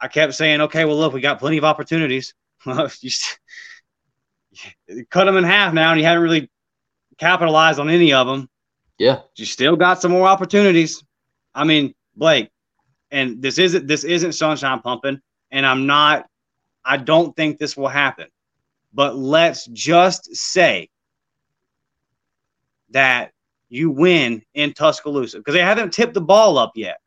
I 0.00 0.08
kept 0.08 0.34
saying, 0.34 0.60
okay, 0.62 0.84
well, 0.84 0.96
look, 0.96 1.12
we 1.12 1.20
got 1.20 1.38
plenty 1.38 1.58
of 1.58 1.64
opportunities. 1.64 2.34
you 2.66 3.10
cut 5.10 5.24
them 5.24 5.36
in 5.36 5.44
half 5.44 5.72
now, 5.72 5.92
and 5.92 6.00
you 6.00 6.06
haven't 6.06 6.24
really 6.24 6.50
capitalized 7.18 7.78
on 7.78 7.88
any 7.88 8.12
of 8.12 8.26
them. 8.26 8.48
Yeah, 8.98 9.20
you 9.36 9.46
still 9.46 9.76
got 9.76 10.00
some 10.00 10.12
more 10.12 10.26
opportunities. 10.26 11.02
I 11.54 11.64
mean, 11.64 11.94
Blake, 12.16 12.50
and 13.10 13.42
this 13.42 13.58
isn't 13.58 13.86
this 13.86 14.04
isn't 14.04 14.32
sunshine 14.32 14.80
pumping, 14.80 15.20
and 15.50 15.66
I'm 15.66 15.86
not. 15.86 16.26
I 16.84 16.96
don't 16.98 17.34
think 17.34 17.58
this 17.58 17.76
will 17.76 17.88
happen. 17.88 18.28
But 18.92 19.16
let's 19.16 19.66
just 19.66 20.34
say 20.36 20.88
that 22.90 23.32
you 23.68 23.90
win 23.90 24.42
in 24.54 24.72
Tuscaloosa 24.72 25.38
because 25.38 25.54
they 25.54 25.60
haven't 25.60 25.92
tipped 25.92 26.14
the 26.14 26.20
ball 26.20 26.58
up 26.58 26.72
yet. 26.76 26.98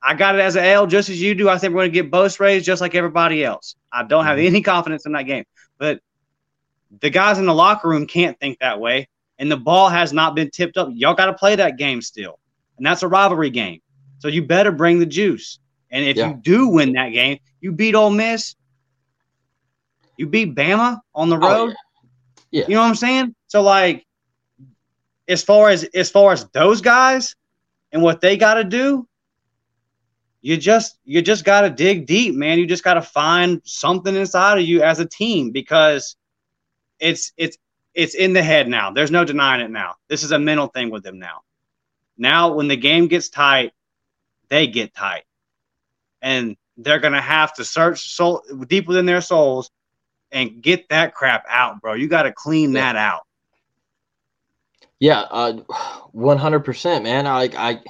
I 0.00 0.14
got 0.14 0.36
it 0.36 0.40
as 0.42 0.54
an 0.54 0.64
L 0.64 0.86
just 0.86 1.08
as 1.08 1.20
you 1.20 1.34
do. 1.34 1.48
I 1.48 1.58
think 1.58 1.72
we're 1.74 1.82
going 1.82 1.92
to 1.92 2.02
get 2.02 2.10
both 2.10 2.38
raised 2.38 2.66
just 2.66 2.80
like 2.80 2.94
everybody 2.94 3.42
else. 3.42 3.74
I 3.90 4.04
don't 4.04 4.26
have 4.26 4.36
mm-hmm. 4.36 4.46
any 4.46 4.60
confidence 4.60 5.06
in 5.06 5.12
that 5.12 5.22
game. 5.22 5.44
But 5.78 6.00
the 7.00 7.10
guys 7.10 7.38
in 7.38 7.46
the 7.46 7.54
locker 7.54 7.88
room 7.88 8.06
can't 8.06 8.38
think 8.38 8.58
that 8.58 8.78
way. 8.78 9.08
And 9.38 9.50
the 9.50 9.56
ball 9.56 9.88
has 9.88 10.12
not 10.12 10.34
been 10.34 10.50
tipped 10.50 10.76
up. 10.76 10.88
Y'all 10.92 11.14
got 11.14 11.26
to 11.26 11.34
play 11.34 11.56
that 11.56 11.76
game 11.76 12.00
still. 12.00 12.38
And 12.76 12.86
that's 12.86 13.02
a 13.02 13.08
rivalry 13.08 13.50
game. 13.50 13.80
So 14.18 14.28
you 14.28 14.42
better 14.42 14.72
bring 14.72 14.98
the 14.98 15.06
juice. 15.06 15.58
And 15.90 16.04
if 16.04 16.16
yeah. 16.16 16.28
you 16.28 16.34
do 16.34 16.68
win 16.68 16.92
that 16.92 17.10
game, 17.10 17.38
you 17.60 17.72
beat 17.72 17.94
Ole 17.94 18.10
Miss, 18.10 18.56
you 20.16 20.26
beat 20.26 20.54
Bama 20.54 21.00
on 21.14 21.28
the 21.28 21.36
oh, 21.36 21.40
road. 21.40 21.70
Oh, 21.70 21.74
yeah. 22.50 22.62
yeah. 22.62 22.64
You 22.68 22.74
know 22.74 22.82
what 22.82 22.88
I'm 22.88 22.94
saying? 22.94 23.34
So 23.46 23.62
like 23.62 24.06
as 25.28 25.42
far 25.42 25.70
as 25.70 25.84
as 25.94 26.10
far 26.10 26.32
as 26.32 26.46
those 26.50 26.80
guys 26.80 27.34
and 27.92 28.02
what 28.02 28.20
they 28.20 28.36
got 28.36 28.54
to 28.54 28.64
do, 28.64 29.08
you 30.42 30.56
just 30.56 30.98
you 31.04 31.22
just 31.22 31.44
got 31.44 31.62
to 31.62 31.70
dig 31.70 32.06
deep, 32.06 32.34
man. 32.34 32.58
You 32.58 32.66
just 32.66 32.84
got 32.84 32.94
to 32.94 33.02
find 33.02 33.60
something 33.64 34.14
inside 34.14 34.58
of 34.58 34.64
you 34.64 34.82
as 34.82 35.00
a 35.00 35.06
team 35.06 35.50
because 35.50 36.16
it's 36.98 37.32
it's 37.36 37.56
it's 37.94 38.14
in 38.14 38.32
the 38.32 38.42
head 38.42 38.68
now. 38.68 38.90
There's 38.90 39.10
no 39.10 39.24
denying 39.24 39.60
it 39.60 39.70
now. 39.70 39.94
This 40.08 40.22
is 40.22 40.32
a 40.32 40.38
mental 40.38 40.66
thing 40.66 40.90
with 40.90 41.02
them 41.04 41.18
now. 41.18 41.42
Now 42.18 42.52
when 42.52 42.68
the 42.68 42.76
game 42.76 43.06
gets 43.06 43.28
tight, 43.28 43.72
they 44.48 44.66
get 44.66 44.94
tight. 44.94 45.24
And 46.22 46.56
they're 46.76 46.98
going 46.98 47.12
to 47.12 47.20
have 47.20 47.54
to 47.54 47.64
search 47.64 48.10
soul, 48.10 48.42
deep 48.66 48.88
within 48.88 49.06
their 49.06 49.20
souls 49.20 49.70
and 50.32 50.60
get 50.62 50.88
that 50.88 51.14
crap 51.14 51.44
out, 51.48 51.80
bro. 51.80 51.94
You 51.94 52.08
got 52.08 52.22
to 52.22 52.32
clean 52.32 52.72
yeah. 52.72 52.80
that 52.92 52.96
out. 52.96 53.22
Yeah, 55.00 55.20
uh, 55.30 55.60
one 56.12 56.38
hundred 56.38 56.60
percent, 56.60 57.04
man. 57.04 57.26
I, 57.26 57.50
I 57.56 57.80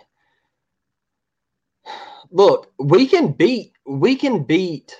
look. 2.31 2.73
We 2.79 3.07
can 3.07 3.33
beat. 3.33 3.73
We 3.87 4.17
can 4.17 4.43
beat 4.43 4.97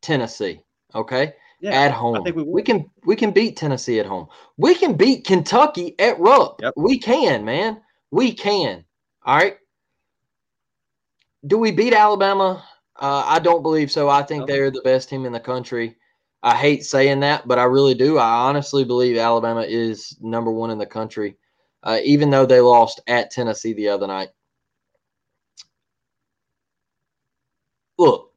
Tennessee. 0.00 0.60
Okay. 0.94 1.34
Yeah, 1.62 1.80
at 1.80 1.92
home, 1.92 2.24
we, 2.24 2.32
we, 2.32 2.60
can 2.60 2.90
we 3.04 3.14
can 3.14 3.30
beat 3.30 3.56
Tennessee 3.56 4.00
at 4.00 4.06
home. 4.06 4.26
We 4.56 4.74
can 4.74 4.96
beat 4.96 5.24
Kentucky 5.24 5.94
at 6.00 6.18
Rupp. 6.18 6.60
Yep. 6.60 6.74
We 6.76 6.98
can, 6.98 7.44
man. 7.44 7.80
We 8.10 8.32
can. 8.32 8.84
All 9.24 9.36
right. 9.36 9.56
Do 11.46 11.58
we 11.58 11.70
beat 11.70 11.94
Alabama? 11.94 12.64
Uh, 13.00 13.22
I 13.24 13.38
don't 13.38 13.62
believe 13.62 13.92
so. 13.92 14.08
I 14.08 14.24
think 14.24 14.42
okay. 14.42 14.52
they're 14.52 14.70
the 14.72 14.82
best 14.82 15.08
team 15.08 15.24
in 15.24 15.32
the 15.32 15.38
country. 15.38 15.96
I 16.42 16.56
hate 16.56 16.84
saying 16.84 17.20
that, 17.20 17.46
but 17.46 17.60
I 17.60 17.64
really 17.64 17.94
do. 17.94 18.18
I 18.18 18.48
honestly 18.48 18.84
believe 18.84 19.16
Alabama 19.16 19.62
is 19.62 20.18
number 20.20 20.50
one 20.50 20.70
in 20.70 20.78
the 20.78 20.86
country, 20.86 21.36
uh, 21.84 22.00
even 22.02 22.28
though 22.28 22.44
they 22.44 22.60
lost 22.60 23.00
at 23.06 23.30
Tennessee 23.30 23.72
the 23.72 23.88
other 23.88 24.08
night. 24.08 24.30
Look, 27.98 28.31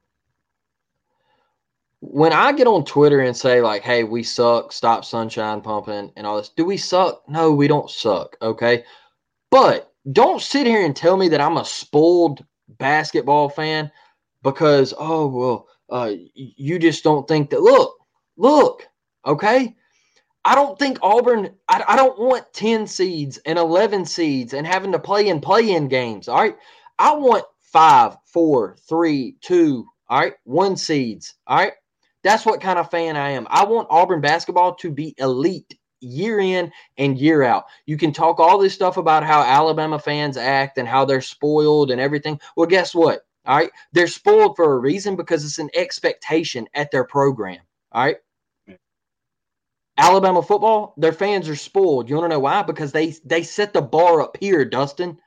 when 2.15 2.31
I 2.31 2.53
get 2.53 2.65
on 2.65 2.85
Twitter 2.85 3.19
and 3.19 3.35
say, 3.35 3.59
like, 3.59 3.81
hey, 3.81 4.05
we 4.05 4.23
suck, 4.23 4.71
stop 4.71 5.03
sunshine 5.03 5.59
pumping 5.59 6.13
and 6.15 6.25
all 6.25 6.37
this, 6.37 6.47
do 6.47 6.63
we 6.63 6.77
suck? 6.77 7.21
No, 7.27 7.51
we 7.51 7.67
don't 7.67 7.89
suck. 7.89 8.37
Okay. 8.41 8.85
But 9.51 9.91
don't 10.13 10.41
sit 10.41 10.65
here 10.65 10.85
and 10.85 10.95
tell 10.95 11.17
me 11.17 11.27
that 11.27 11.41
I'm 11.41 11.57
a 11.57 11.65
spoiled 11.65 12.45
basketball 12.77 13.49
fan 13.49 13.91
because 14.43 14.93
oh 14.97 15.27
well 15.27 15.67
uh, 15.89 16.13
you 16.33 16.79
just 16.79 17.03
don't 17.03 17.27
think 17.27 17.49
that 17.49 17.61
look 17.61 17.95
look 18.37 18.87
okay 19.25 19.75
i 20.45 20.55
don't 20.55 20.79
think 20.79 20.97
auburn 21.03 21.51
I, 21.67 21.83
I 21.87 21.95
don't 21.95 22.17
want 22.17 22.51
10 22.53 22.87
seeds 22.87 23.37
and 23.45 23.59
11 23.59 24.05
seeds 24.05 24.53
and 24.53 24.65
having 24.65 24.91
to 24.93 24.99
play 24.99 25.27
in 25.27 25.39
play-in 25.41 25.87
games 25.87 26.27
all 26.27 26.39
right 26.39 26.57
i 26.97 27.13
want 27.13 27.45
five 27.61 28.17
four 28.25 28.77
three 28.89 29.35
two 29.41 29.85
all 30.09 30.21
right 30.21 30.33
one 30.43 30.75
seeds 30.75 31.35
all 31.45 31.57
right 31.57 31.73
that's 32.25 32.45
what 32.45 32.59
kind 32.59 32.77
of 32.77 32.91
fan 32.91 33.15
i 33.15 33.29
am 33.29 33.47
i 33.49 33.63
want 33.63 33.87
auburn 33.89 34.19
basketball 34.19 34.75
to 34.75 34.91
be 34.91 35.15
elite 35.19 35.73
year 36.05 36.39
in 36.39 36.71
and 36.97 37.17
year 37.17 37.43
out. 37.43 37.65
You 37.85 37.97
can 37.97 38.11
talk 38.13 38.39
all 38.39 38.57
this 38.57 38.73
stuff 38.73 38.97
about 38.97 39.23
how 39.23 39.41
Alabama 39.41 39.99
fans 39.99 40.37
act 40.37 40.77
and 40.77 40.87
how 40.87 41.05
they're 41.05 41.21
spoiled 41.21 41.91
and 41.91 41.99
everything. 41.99 42.39
Well, 42.55 42.67
guess 42.67 42.93
what? 42.93 43.21
All 43.45 43.57
right. 43.57 43.71
They're 43.91 44.07
spoiled 44.07 44.55
for 44.55 44.73
a 44.73 44.79
reason 44.79 45.15
because 45.15 45.43
it's 45.43 45.59
an 45.59 45.69
expectation 45.75 46.67
at 46.73 46.91
their 46.91 47.03
program. 47.03 47.59
All 47.91 48.05
right. 48.05 48.17
Alabama 49.97 50.41
football, 50.41 50.93
their 50.97 51.13
fans 51.13 51.47
are 51.47 51.55
spoiled. 51.55 52.09
You 52.09 52.15
want 52.15 52.25
to 52.25 52.35
know 52.35 52.39
why? 52.39 52.63
Because 52.63 52.91
they 52.91 53.15
they 53.23 53.43
set 53.43 53.71
the 53.71 53.81
bar 53.81 54.21
up 54.21 54.35
here, 54.39 54.65
Dustin. 54.65 55.17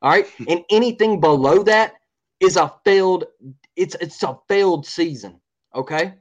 All 0.00 0.10
right. 0.10 0.26
and 0.48 0.64
anything 0.70 1.20
below 1.20 1.62
that 1.64 1.94
is 2.40 2.56
a 2.56 2.72
failed, 2.84 3.24
it's 3.76 3.96
it's 4.00 4.22
a 4.22 4.38
failed 4.48 4.86
season. 4.86 5.40
Okay. 5.74 6.14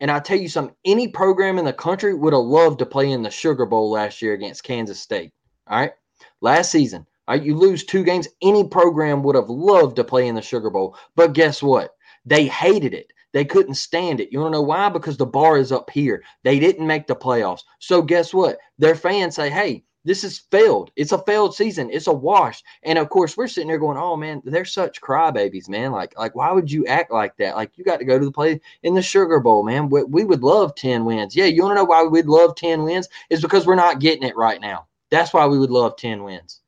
And 0.00 0.10
I 0.10 0.18
tell 0.18 0.38
you 0.38 0.48
something, 0.48 0.74
any 0.84 1.08
program 1.08 1.58
in 1.58 1.64
the 1.64 1.72
country 1.72 2.14
would 2.14 2.32
have 2.32 2.42
loved 2.42 2.78
to 2.80 2.86
play 2.86 3.10
in 3.10 3.22
the 3.22 3.30
Sugar 3.30 3.66
Bowl 3.66 3.90
last 3.90 4.22
year 4.22 4.34
against 4.34 4.64
Kansas 4.64 5.00
State. 5.00 5.32
All 5.66 5.78
right. 5.78 5.92
Last 6.40 6.70
season, 6.70 7.06
Right? 7.30 7.44
You 7.44 7.54
lose 7.54 7.84
two 7.84 8.02
games, 8.02 8.26
any 8.42 8.66
program 8.66 9.22
would 9.22 9.36
have 9.36 9.48
loved 9.48 9.94
to 9.96 10.04
play 10.04 10.26
in 10.26 10.34
the 10.34 10.42
Sugar 10.42 10.68
Bowl. 10.68 10.96
But 11.14 11.32
guess 11.32 11.62
what? 11.62 11.94
They 12.26 12.46
hated 12.46 12.92
it. 12.92 13.12
They 13.32 13.44
couldn't 13.44 13.74
stand 13.74 14.18
it. 14.18 14.32
You 14.32 14.40
want 14.40 14.52
to 14.52 14.58
know 14.58 14.62
why? 14.62 14.88
Because 14.88 15.16
the 15.16 15.26
bar 15.26 15.56
is 15.56 15.70
up 15.70 15.90
here. 15.90 16.24
They 16.42 16.58
didn't 16.58 16.88
make 16.88 17.06
the 17.06 17.14
playoffs. 17.14 17.62
So 17.78 18.02
guess 18.02 18.34
what? 18.34 18.58
Their 18.78 18.96
fans 18.96 19.36
say, 19.36 19.48
hey, 19.48 19.84
this 20.04 20.24
is 20.24 20.38
failed. 20.38 20.90
It's 20.96 21.12
a 21.12 21.22
failed 21.24 21.54
season. 21.54 21.90
It's 21.90 22.06
a 22.06 22.12
wash. 22.12 22.62
And 22.84 22.98
of 22.98 23.10
course, 23.10 23.36
we're 23.36 23.48
sitting 23.48 23.68
there 23.68 23.78
going, 23.78 23.98
"Oh 23.98 24.16
man, 24.16 24.40
they're 24.44 24.64
such 24.64 25.00
crybabies, 25.00 25.68
man. 25.68 25.92
Like, 25.92 26.18
like 26.18 26.34
why 26.34 26.52
would 26.52 26.70
you 26.70 26.86
act 26.86 27.12
like 27.12 27.36
that? 27.36 27.56
Like, 27.56 27.76
you 27.76 27.84
got 27.84 27.98
to 27.98 28.04
go 28.04 28.18
to 28.18 28.24
the 28.24 28.32
play 28.32 28.60
in 28.82 28.94
the 28.94 29.02
Sugar 29.02 29.40
Bowl, 29.40 29.62
man. 29.62 29.88
We, 29.90 30.04
we 30.04 30.24
would 30.24 30.42
love 30.42 30.74
ten 30.74 31.04
wins. 31.04 31.36
Yeah, 31.36 31.46
you 31.46 31.62
want 31.62 31.72
to 31.72 31.82
know 31.82 31.84
why 31.84 32.02
we'd 32.04 32.26
love 32.26 32.54
ten 32.56 32.84
wins? 32.84 33.08
Is 33.28 33.42
because 33.42 33.66
we're 33.66 33.74
not 33.74 34.00
getting 34.00 34.26
it 34.26 34.36
right 34.36 34.60
now. 34.60 34.86
That's 35.10 35.34
why 35.34 35.46
we 35.46 35.58
would 35.58 35.70
love 35.70 35.96
ten 35.96 36.24
wins. 36.24 36.60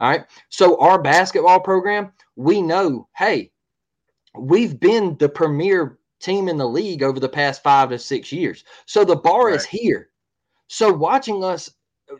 All 0.00 0.10
right. 0.10 0.24
So 0.50 0.78
our 0.80 1.00
basketball 1.00 1.60
program, 1.60 2.12
we 2.36 2.60
know, 2.60 3.08
hey, 3.16 3.52
we've 4.36 4.78
been 4.78 5.16
the 5.18 5.28
premier 5.28 5.98
team 6.20 6.48
in 6.48 6.58
the 6.58 6.68
league 6.68 7.02
over 7.02 7.20
the 7.20 7.28
past 7.28 7.62
five 7.62 7.90
to 7.90 7.98
six 7.98 8.32
years. 8.32 8.64
So 8.86 9.04
the 9.04 9.16
bar 9.16 9.46
right. 9.46 9.54
is 9.54 9.64
here. 9.64 10.10
So 10.66 10.92
watching 10.92 11.44
us 11.44 11.70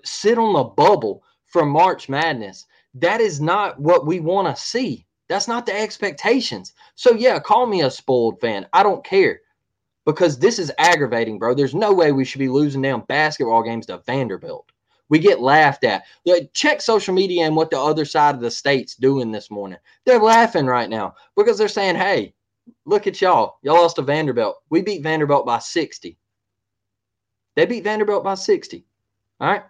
sit 0.03 0.39
on 0.39 0.55
the 0.55 0.65
bubble 0.65 1.23
for 1.47 1.65
March 1.65 2.09
Madness, 2.09 2.67
that 2.95 3.21
is 3.21 3.41
not 3.41 3.79
what 3.81 4.07
we 4.07 4.21
want 4.21 4.55
to 4.55 4.63
see. 4.63 5.07
That's 5.29 5.49
not 5.49 5.67
the 5.67 5.75
expectations. 5.75 6.75
So 6.95 7.15
yeah, 7.15 7.39
call 7.39 7.67
me 7.67 7.83
a 7.83 7.91
spoiled 7.91 8.41
fan. 8.41 8.67
I 8.73 8.83
don't 8.83 9.05
care 9.05 9.41
because 10.05 10.39
this 10.39 10.59
is 10.59 10.73
aggravating, 10.79 11.39
bro. 11.39 11.55
There's 11.55 11.75
no 11.75 11.93
way 11.93 12.13
we 12.13 12.25
should 12.25 12.39
be 12.39 12.49
losing 12.49 12.83
down 12.83 13.05
basketball 13.09 13.63
games 13.63 13.87
to 13.87 13.99
Vanderbilt. 14.07 14.71
We 15.09 15.19
get 15.19 15.41
laughed 15.41 15.85
at. 15.85 16.05
Check 16.53 16.81
social 16.81 17.15
media 17.15 17.45
and 17.45 17.57
what 17.57 17.71
the 17.71 17.79
other 17.81 18.05
side 18.05 18.35
of 18.35 18.41
the 18.41 18.51
state's 18.51 18.97
doing 18.97 19.33
this 19.33 19.51
morning. 19.51 19.79
They're 20.05 20.19
laughing 20.19 20.67
right 20.67 20.91
now 20.91 21.15
because 21.37 21.57
they're 21.59 21.69
saying, 21.69 21.97
hey, 21.97 22.35
look 22.85 23.07
at 23.07 23.21
y'all. 23.21 23.59
Y'all 23.63 23.75
lost 23.77 23.97
to 23.97 24.03
Vanderbilt. 24.03 24.57
We 24.71 24.83
beat 24.83 25.03
Vanderbilt 25.03 25.47
by 25.47 25.59
60. 25.59 26.19
They 27.57 27.67
beat 27.67 27.85
Vanderbilt 27.85 28.25
by 28.25 28.35
60. 28.35 28.85
All 29.41 29.49
right. 29.49 29.63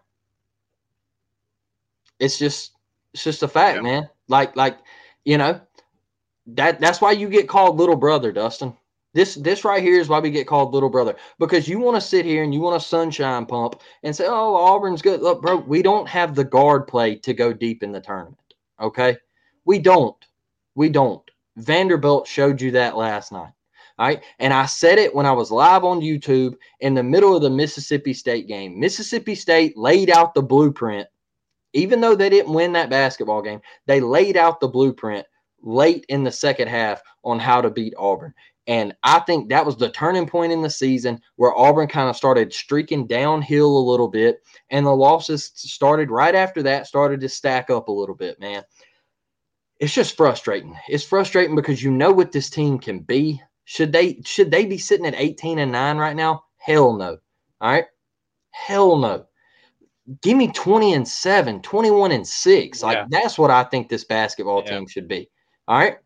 It's 2.24 2.38
just 2.38 2.72
it's 3.12 3.24
just 3.24 3.42
a 3.42 3.48
fact, 3.48 3.76
yeah. 3.76 3.82
man. 3.82 4.10
Like 4.28 4.56
like 4.56 4.78
you 5.24 5.38
know 5.38 5.60
that 6.46 6.80
that's 6.80 7.00
why 7.00 7.12
you 7.12 7.28
get 7.28 7.48
called 7.48 7.76
little 7.76 7.96
brother, 7.96 8.32
Dustin. 8.32 8.76
This 9.12 9.36
this 9.36 9.64
right 9.64 9.82
here 9.82 10.00
is 10.00 10.08
why 10.08 10.18
we 10.18 10.30
get 10.30 10.48
called 10.48 10.74
little 10.74 10.90
brother 10.90 11.14
because 11.38 11.68
you 11.68 11.78
want 11.78 11.96
to 11.96 12.00
sit 12.00 12.24
here 12.24 12.42
and 12.42 12.52
you 12.52 12.60
want 12.60 12.76
a 12.76 12.84
sunshine 12.84 13.46
pump 13.46 13.80
and 14.02 14.14
say, 14.14 14.24
"Oh, 14.26 14.56
Auburn's 14.56 15.02
good." 15.02 15.22
Look, 15.22 15.40
bro, 15.40 15.56
we 15.56 15.82
don't 15.82 16.08
have 16.08 16.34
the 16.34 16.44
guard 16.44 16.88
play 16.88 17.14
to 17.16 17.32
go 17.32 17.52
deep 17.52 17.82
in 17.82 17.92
the 17.92 18.00
tournament. 18.00 18.54
Okay, 18.80 19.16
we 19.64 19.78
don't. 19.78 20.16
We 20.74 20.88
don't. 20.88 21.22
Vanderbilt 21.56 22.26
showed 22.26 22.60
you 22.60 22.72
that 22.72 22.96
last 22.96 23.30
night. 23.30 23.52
All 23.96 24.06
right. 24.06 24.22
And 24.40 24.52
I 24.52 24.66
said 24.66 24.98
it 24.98 25.14
when 25.14 25.26
I 25.26 25.32
was 25.32 25.52
live 25.52 25.84
on 25.84 26.00
YouTube 26.00 26.56
in 26.80 26.94
the 26.94 27.02
middle 27.02 27.36
of 27.36 27.42
the 27.42 27.50
Mississippi 27.50 28.12
State 28.12 28.48
game. 28.48 28.80
Mississippi 28.80 29.36
State 29.36 29.76
laid 29.76 30.10
out 30.10 30.34
the 30.34 30.42
blueprint. 30.42 31.06
Even 31.74 32.00
though 32.00 32.14
they 32.14 32.30
didn't 32.30 32.54
win 32.54 32.72
that 32.72 32.90
basketball 32.90 33.42
game, 33.42 33.60
they 33.86 34.00
laid 34.00 34.36
out 34.36 34.60
the 34.60 34.68
blueprint 34.68 35.26
late 35.62 36.06
in 36.08 36.24
the 36.24 36.32
second 36.32 36.68
half 36.68 37.02
on 37.24 37.38
how 37.38 37.60
to 37.60 37.70
beat 37.70 37.94
Auburn. 37.98 38.32
And 38.66 38.94
I 39.02 39.18
think 39.20 39.50
that 39.50 39.66
was 39.66 39.76
the 39.76 39.90
turning 39.90 40.26
point 40.26 40.52
in 40.52 40.62
the 40.62 40.70
season 40.70 41.20
where 41.36 41.56
Auburn 41.56 41.88
kind 41.88 42.08
of 42.08 42.16
started 42.16 42.52
streaking 42.52 43.06
downhill 43.06 43.76
a 43.76 43.88
little 43.90 44.08
bit. 44.08 44.42
And 44.70 44.86
the 44.86 44.90
losses 44.90 45.52
started 45.54 46.10
right 46.10 46.34
after 46.34 46.62
that, 46.62 46.86
started 46.86 47.20
to 47.20 47.28
stack 47.28 47.68
up 47.68 47.88
a 47.88 47.92
little 47.92 48.14
bit, 48.14 48.40
man. 48.40 48.62
It's 49.80 49.92
just 49.92 50.16
frustrating. 50.16 50.78
It's 50.88 51.04
frustrating 51.04 51.56
because 51.56 51.82
you 51.82 51.90
know 51.90 52.12
what 52.12 52.32
this 52.32 52.48
team 52.48 52.78
can 52.78 53.00
be. 53.00 53.42
Should 53.64 53.92
they 53.92 54.20
should 54.24 54.50
they 54.50 54.64
be 54.64 54.78
sitting 54.78 55.06
at 55.06 55.14
18 55.14 55.58
and 55.58 55.72
9 55.72 55.96
right 55.98 56.16
now? 56.16 56.44
Hell 56.56 56.94
no. 56.94 57.18
All 57.60 57.72
right. 57.72 57.86
Hell 58.50 58.96
no. 58.96 59.26
Give 60.22 60.36
me 60.36 60.48
20 60.48 60.94
and 60.94 61.08
7, 61.08 61.62
21 61.62 62.12
and 62.12 62.26
6. 62.26 62.82
Like 62.82 62.96
yeah. 62.96 63.06
that's 63.08 63.38
what 63.38 63.50
I 63.50 63.64
think 63.64 63.88
this 63.88 64.04
basketball 64.04 64.62
yeah. 64.64 64.78
team 64.78 64.86
should 64.86 65.08
be. 65.08 65.28
All 65.66 65.78
right 65.78 65.96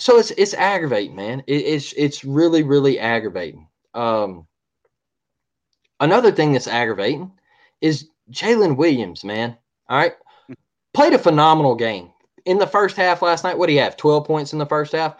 so 0.00 0.18
it's 0.18 0.30
it's 0.32 0.54
aggravating, 0.54 1.14
man. 1.14 1.40
It, 1.46 1.62
it's 1.62 1.92
it's 1.92 2.24
really 2.24 2.62
really 2.62 2.98
aggravating. 2.98 3.68
Um, 3.94 4.46
another 6.00 6.32
thing 6.32 6.52
that's 6.52 6.66
aggravating 6.66 7.30
is 7.80 8.08
Jaylin 8.30 8.76
Williams, 8.76 9.24
man. 9.24 9.56
All 9.88 9.98
right, 9.98 10.14
played 10.94 11.12
a 11.12 11.18
phenomenal 11.18 11.74
game 11.74 12.10
in 12.46 12.58
the 12.58 12.66
first 12.66 12.96
half 12.96 13.22
last 13.22 13.44
night. 13.44 13.58
What 13.58 13.66
do 13.66 13.74
you 13.74 13.80
have? 13.80 13.96
Twelve 13.96 14.26
points 14.26 14.52
in 14.52 14.58
the 14.58 14.66
first 14.66 14.92
half. 14.92 15.16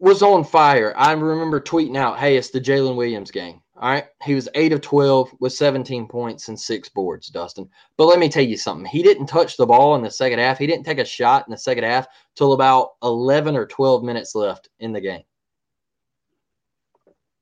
Was 0.00 0.22
on 0.22 0.44
fire. 0.44 0.94
I 0.96 1.12
remember 1.12 1.60
tweeting 1.60 1.96
out, 1.96 2.18
"Hey, 2.18 2.36
it's 2.36 2.50
the 2.50 2.60
Jaylin 2.60 2.96
Williams 2.96 3.30
game." 3.30 3.60
All 3.76 3.90
right. 3.90 4.04
He 4.22 4.34
was 4.34 4.48
eight 4.54 4.72
of 4.72 4.80
12 4.82 5.34
with 5.40 5.52
17 5.52 6.06
points 6.06 6.48
and 6.48 6.58
six 6.58 6.88
boards, 6.88 7.28
Dustin. 7.28 7.68
But 7.96 8.06
let 8.06 8.20
me 8.20 8.28
tell 8.28 8.44
you 8.44 8.56
something. 8.56 8.86
He 8.86 9.02
didn't 9.02 9.26
touch 9.26 9.56
the 9.56 9.66
ball 9.66 9.96
in 9.96 10.02
the 10.02 10.10
second 10.10 10.38
half. 10.38 10.58
He 10.58 10.66
didn't 10.66 10.84
take 10.84 10.98
a 10.98 11.04
shot 11.04 11.46
in 11.46 11.50
the 11.50 11.58
second 11.58 11.84
half 11.84 12.06
till 12.36 12.52
about 12.52 12.90
11 13.02 13.56
or 13.56 13.66
12 13.66 14.04
minutes 14.04 14.34
left 14.34 14.68
in 14.78 14.92
the 14.92 15.00
game. 15.00 15.22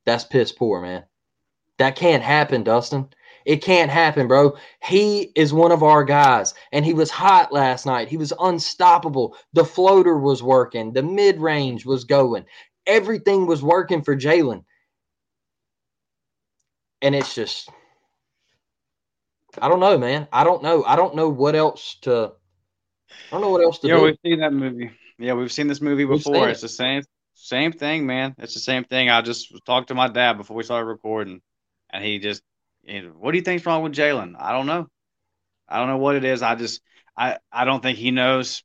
That's 0.06 0.24
piss 0.24 0.52
poor, 0.52 0.80
man. 0.80 1.04
That 1.78 1.96
can't 1.96 2.22
happen, 2.22 2.64
Dustin. 2.64 3.08
It 3.44 3.62
can't 3.62 3.90
happen, 3.90 4.26
bro. 4.26 4.56
He 4.82 5.32
is 5.34 5.52
one 5.52 5.72
of 5.72 5.82
our 5.82 6.04
guys, 6.04 6.54
and 6.72 6.84
he 6.84 6.94
was 6.94 7.10
hot 7.10 7.52
last 7.52 7.86
night. 7.86 8.08
He 8.08 8.16
was 8.16 8.32
unstoppable. 8.40 9.36
The 9.52 9.64
floater 9.64 10.18
was 10.18 10.42
working, 10.42 10.92
the 10.92 11.02
mid 11.02 11.40
range 11.40 11.84
was 11.84 12.04
going, 12.04 12.44
everything 12.86 13.46
was 13.46 13.62
working 13.62 14.02
for 14.02 14.16
Jaylin 14.16 14.64
and 17.02 17.14
it's 17.14 17.34
just 17.34 17.68
I 19.60 19.68
don't 19.68 19.80
know, 19.80 19.98
man. 19.98 20.28
I 20.32 20.44
don't 20.44 20.62
know. 20.62 20.82
I 20.84 20.96
don't 20.96 21.14
know 21.14 21.28
what 21.28 21.54
else 21.54 21.96
to. 22.02 22.32
I 23.10 23.30
don't 23.30 23.42
know 23.42 23.50
what 23.50 23.62
else 23.62 23.78
to 23.80 23.88
yeah, 23.88 23.94
do. 23.94 24.00
Yeah, 24.00 24.04
we've 24.04 24.18
seen 24.24 24.40
that 24.40 24.52
movie. 24.52 24.90
Yeah, 25.18 25.34
we've 25.34 25.52
seen 25.52 25.66
this 25.66 25.80
movie 25.80 26.04
before. 26.04 26.48
It's 26.48 26.62
the 26.62 26.68
same 26.68 27.02
same 27.34 27.72
thing, 27.72 28.06
man. 28.06 28.34
It's 28.38 28.54
the 28.54 28.60
same 28.60 28.84
thing. 28.84 29.10
I 29.10 29.20
just 29.20 29.52
talked 29.66 29.88
to 29.88 29.94
my 29.94 30.08
dad 30.08 30.38
before 30.38 30.56
we 30.56 30.62
started 30.62 30.86
recording, 30.86 31.42
and 31.90 32.02
he 32.02 32.18
just, 32.18 32.42
know, 32.84 33.12
what 33.18 33.32
do 33.32 33.38
you 33.38 33.44
think's 33.44 33.66
wrong 33.66 33.82
with 33.82 33.92
Jaylin? 33.92 34.34
I 34.38 34.52
don't 34.52 34.66
know. 34.66 34.88
I 35.68 35.78
don't 35.78 35.88
know 35.88 35.98
what 35.98 36.16
it 36.16 36.24
is. 36.24 36.42
I 36.42 36.54
just, 36.54 36.80
I, 37.16 37.38
I 37.50 37.64
don't 37.64 37.82
think 37.82 37.98
he 37.98 38.10
knows 38.10 38.62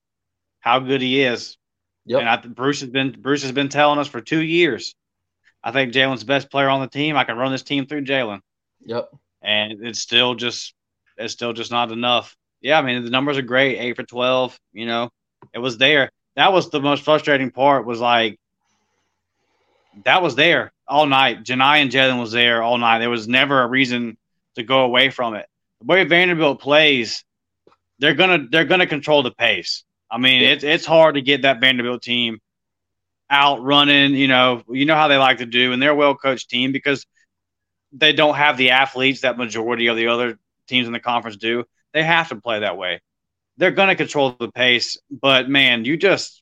how 0.60 0.80
good 0.80 1.02
he 1.02 1.21
is. 1.21 1.58
Yep. 2.06 2.19
And 2.19 2.30
I, 2.30 2.38
Bruce 2.38 2.80
has 2.82 2.89
been 2.89 3.12
Bruce 3.12 3.43
has 3.43 3.52
been 3.52 3.69
telling 3.69 4.00
us 4.00 4.08
for 4.08 4.21
two 4.21 4.41
years 4.41 4.95
I 5.67 5.71
think 5.73 5.91
Jaylin's 5.91 6.21
the 6.21 6.27
best 6.27 6.49
player 6.49 6.69
on 6.69 6.80
the 6.80 6.88
team. 6.88 7.17
I 7.17 7.25
can 7.25 7.36
run 7.36 7.51
this 7.51 7.62
team 7.62 7.88
through 7.88 8.06
Jaylin. 8.06 8.39
Yep. 8.86 9.10
And 9.41 9.73
it's 9.86 9.99
still 9.99 10.34
just 10.34 10.73
it's 11.17 11.34
still 11.34 11.51
just 11.51 11.71
not 11.71 11.91
enough. 11.91 12.38
Yeah, 12.62 12.80
I 12.80 12.82
mean 12.84 13.03
the 13.03 13.10
numbers 13.10 13.38
are 13.38 13.41
great, 13.41 13.77
eight 13.77 13.97
for 13.97 14.03
twelve. 14.03 14.58
You 14.71 14.86
know, 14.86 15.10
it 15.53 15.60
was 15.60 15.77
there. 15.77 16.10
That 16.38 16.53
was 16.53 16.69
the 16.69 16.80
most 16.80 17.03
frustrating 17.03 17.51
part. 17.51 17.86
Was 17.86 17.99
like 17.99 18.39
that 20.06 20.21
was 20.21 20.36
there 20.36 20.71
all 20.88 21.06
night. 21.06 21.43
Johni 21.43 21.82
and 21.82 21.91
Jaylin 21.91 22.21
was 22.21 22.32
there 22.32 22.63
all 22.63 22.77
night. 22.77 22.99
There 22.99 23.10
was 23.10 23.27
never 23.27 23.62
a 23.62 23.67
reason 23.67 24.17
to 24.56 24.63
go 24.63 24.86
away 24.86 25.10
from 25.10 25.36
it. 25.36 25.47
The 25.82 25.88
way 25.88 26.06
Vanderbilt 26.06 26.62
plays, 26.62 27.25
they're 27.99 28.15
gonna 28.15 28.47
they're 28.49 28.63
gonna 28.63 28.88
control 28.88 29.21
the 29.21 29.32
pace. 29.32 29.84
I 30.10 30.17
mean, 30.17 30.43
yeah. 30.43 30.51
it's 30.51 30.63
it's 30.63 30.86
hard 30.86 31.15
to 31.15 31.21
get 31.21 31.41
that 31.41 31.60
Vanderbilt 31.60 32.03
team 32.03 32.39
out 33.30 33.62
running, 33.62 34.16
you 34.16 34.28
know, 34.28 34.63
you 34.70 34.86
know 34.86 34.96
how 34.96 35.08
they 35.08 35.18
like 35.18 35.40
to 35.40 35.46
do, 35.46 35.74
and 35.74 35.82
they're 35.82 35.92
a 35.92 35.96
well 35.96 36.16
coached 36.16 36.50
team 36.50 36.72
because 36.72 37.06
they 37.92 38.13
don't 38.13 38.36
have 38.36 38.58
the 38.58 38.72
athletes 38.72 39.22
that 39.22 39.38
majority 39.38 39.88
of 39.88 39.98
the 39.98 40.08
other 40.08 40.38
teams 40.68 40.88
in 40.88 40.94
the 40.94 41.00
conference 41.00 41.38
do. 41.38 41.63
They 41.94 42.04
have 42.04 42.30
to 42.30 42.36
play 42.36 42.60
that 42.60 42.78
way. 42.78 43.02
They're 43.58 43.72
going 43.72 43.90
to 43.90 43.96
control 43.96 44.36
the 44.40 44.52
pace, 44.52 44.98
but 45.10 45.50
man, 45.50 45.86
you 45.86 45.98
just 45.98 46.42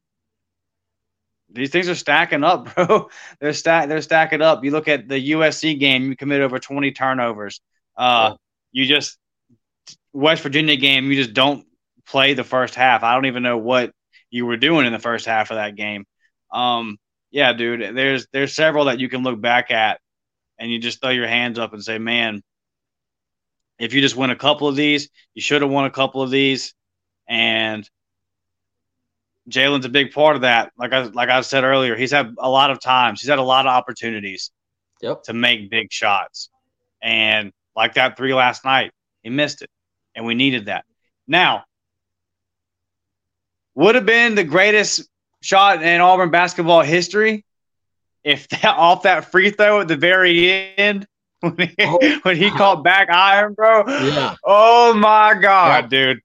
these 1.49 1.69
things 1.69 1.87
are 1.87 1.95
stacking 1.95 2.43
up, 2.43 2.75
bro. 2.75 3.09
they're 3.39 3.53
stack 3.53 3.87
they're 3.87 4.01
stacking 4.01 4.41
up. 4.41 4.63
You 4.63 4.71
look 4.71 4.87
at 4.87 5.07
the 5.07 5.31
USC 5.31 5.79
game, 5.79 6.09
you 6.09 6.15
commit 6.15 6.41
over 6.41 6.59
20 6.59 6.91
turnovers. 6.91 7.61
Uh, 7.97 8.31
yeah. 8.31 8.81
you 8.81 8.85
just 8.85 9.17
West 10.13 10.43
Virginia 10.43 10.75
game, 10.75 11.11
you 11.11 11.21
just 11.21 11.33
don't 11.33 11.65
play 12.05 12.33
the 12.33 12.43
first 12.43 12.75
half. 12.75 13.03
I 13.03 13.13
don't 13.13 13.25
even 13.25 13.43
know 13.43 13.57
what 13.57 13.91
you 14.29 14.45
were 14.45 14.57
doing 14.57 14.85
in 14.85 14.93
the 14.93 14.99
first 14.99 15.25
half 15.25 15.51
of 15.51 15.55
that 15.55 15.75
game. 15.75 16.05
Um, 16.51 16.97
yeah, 17.31 17.53
dude, 17.53 17.95
there's 17.95 18.27
there's 18.31 18.55
several 18.55 18.85
that 18.85 18.99
you 18.99 19.09
can 19.09 19.23
look 19.23 19.39
back 19.41 19.71
at, 19.71 19.99
and 20.57 20.71
you 20.71 20.79
just 20.79 21.01
throw 21.01 21.09
your 21.09 21.27
hands 21.27 21.59
up 21.59 21.73
and 21.73 21.83
say, 21.83 21.97
man, 21.97 22.41
if 23.77 23.93
you 23.93 24.01
just 24.01 24.15
win 24.15 24.29
a 24.29 24.35
couple 24.35 24.67
of 24.67 24.75
these, 24.75 25.09
you 25.33 25.41
should 25.41 25.61
have 25.61 25.71
won 25.71 25.85
a 25.85 25.91
couple 25.91 26.21
of 26.21 26.31
these, 26.31 26.73
and 27.27 27.89
Jaylin's 29.49 29.85
a 29.85 29.89
big 29.89 30.11
part 30.11 30.35
of 30.35 30.43
that. 30.43 30.71
Like 30.77 30.93
I 30.93 31.03
like 31.03 31.29
I 31.29 31.41
said 31.41 31.63
earlier, 31.63 31.95
he's 31.95 32.11
had 32.11 32.33
a 32.39 32.49
lot 32.49 32.71
of 32.71 32.79
times, 32.79 33.21
he's 33.21 33.29
had 33.29 33.39
a 33.39 33.43
lot 33.43 33.65
of 33.65 33.71
opportunities 33.71 34.51
yep. 35.01 35.23
to 35.23 35.33
make 35.33 35.69
big 35.69 35.91
shots, 35.91 36.49
and 37.01 37.51
like 37.75 37.95
that 37.95 38.15
three 38.15 38.33
last 38.33 38.63
night, 38.63 38.91
he 39.23 39.29
missed 39.29 39.61
it, 39.61 39.69
and 40.15 40.25
we 40.25 40.35
needed 40.35 40.67
that. 40.67 40.85
Now, 41.27 41.65
would 43.73 43.95
have 43.95 44.05
been 44.05 44.35
the 44.35 44.43
greatest 44.43 45.09
shot 45.45 45.83
in 45.83 46.01
Auburn 46.01 46.31
basketball 46.31 46.81
history. 46.81 47.45
If 48.23 48.47
that 48.49 48.65
off 48.65 49.03
that 49.03 49.31
free 49.31 49.51
throw 49.51 49.81
at 49.81 49.87
the 49.87 49.95
very 49.95 50.75
end 50.77 51.07
when 51.39 51.55
he, 51.57 51.75
oh, 51.81 52.19
when 52.23 52.35
he 52.35 52.49
caught 52.49 52.83
back 52.83 53.09
iron, 53.09 53.53
bro. 53.53 53.83
Yeah. 53.87 54.35
Oh 54.43 54.93
my 54.93 55.35
god, 55.39 55.85
that, 55.85 55.89
dude. 55.89 56.21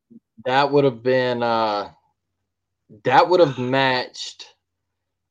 That 0.46 0.72
would 0.72 0.84
have 0.84 1.02
been 1.02 1.42
uh 1.42 1.90
that 3.04 3.28
would 3.28 3.40
have 3.40 3.58
matched 3.58 4.46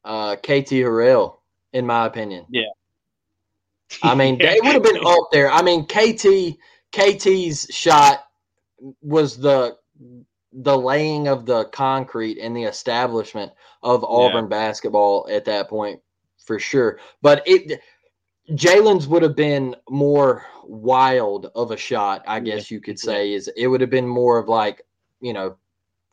uh 0.05 0.35
KT 0.35 0.71
Harrell, 0.85 1.37
in 1.73 1.87
my 1.87 2.05
opinion. 2.05 2.45
Yeah. 2.49 2.63
I 4.03 4.13
mean, 4.13 4.37
they 4.37 4.59
would 4.61 4.73
have 4.73 4.83
been 4.83 5.01
up 5.05 5.29
there. 5.31 5.49
I 5.49 5.63
mean, 5.63 5.85
KT 5.85 6.59
KT's 6.91 7.67
shot 7.71 8.23
was 9.01 9.37
the 9.37 9.75
the 10.51 10.77
laying 10.77 11.27
of 11.27 11.45
the 11.45 11.65
concrete 11.65 12.39
and 12.39 12.55
the 12.55 12.63
establishment 12.63 13.51
of 13.83 14.03
Auburn 14.03 14.45
yeah. 14.45 14.49
basketball 14.49 15.27
at 15.29 15.45
that 15.45 15.69
point 15.69 16.01
for 16.37 16.59
sure. 16.59 16.99
But 17.21 17.43
it 17.45 17.81
Jaylin's 18.51 19.07
would 19.07 19.21
have 19.21 19.35
been 19.35 19.75
more 19.89 20.45
wild 20.63 21.51
of 21.55 21.71
a 21.71 21.77
shot, 21.77 22.23
I 22.27 22.39
guess 22.39 22.71
you 22.71 22.81
could 22.81 22.99
say. 22.99 23.33
Is 23.33 23.49
it 23.55 23.67
would 23.67 23.81
have 23.81 23.89
been 23.89 24.07
more 24.07 24.39
of 24.39 24.49
like, 24.49 24.81
you 25.21 25.33
know, 25.33 25.57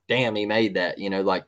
damn, 0.08 0.34
he 0.34 0.44
made 0.44 0.74
that, 0.74 0.98
you 0.98 1.08
know, 1.08 1.22
like 1.22 1.46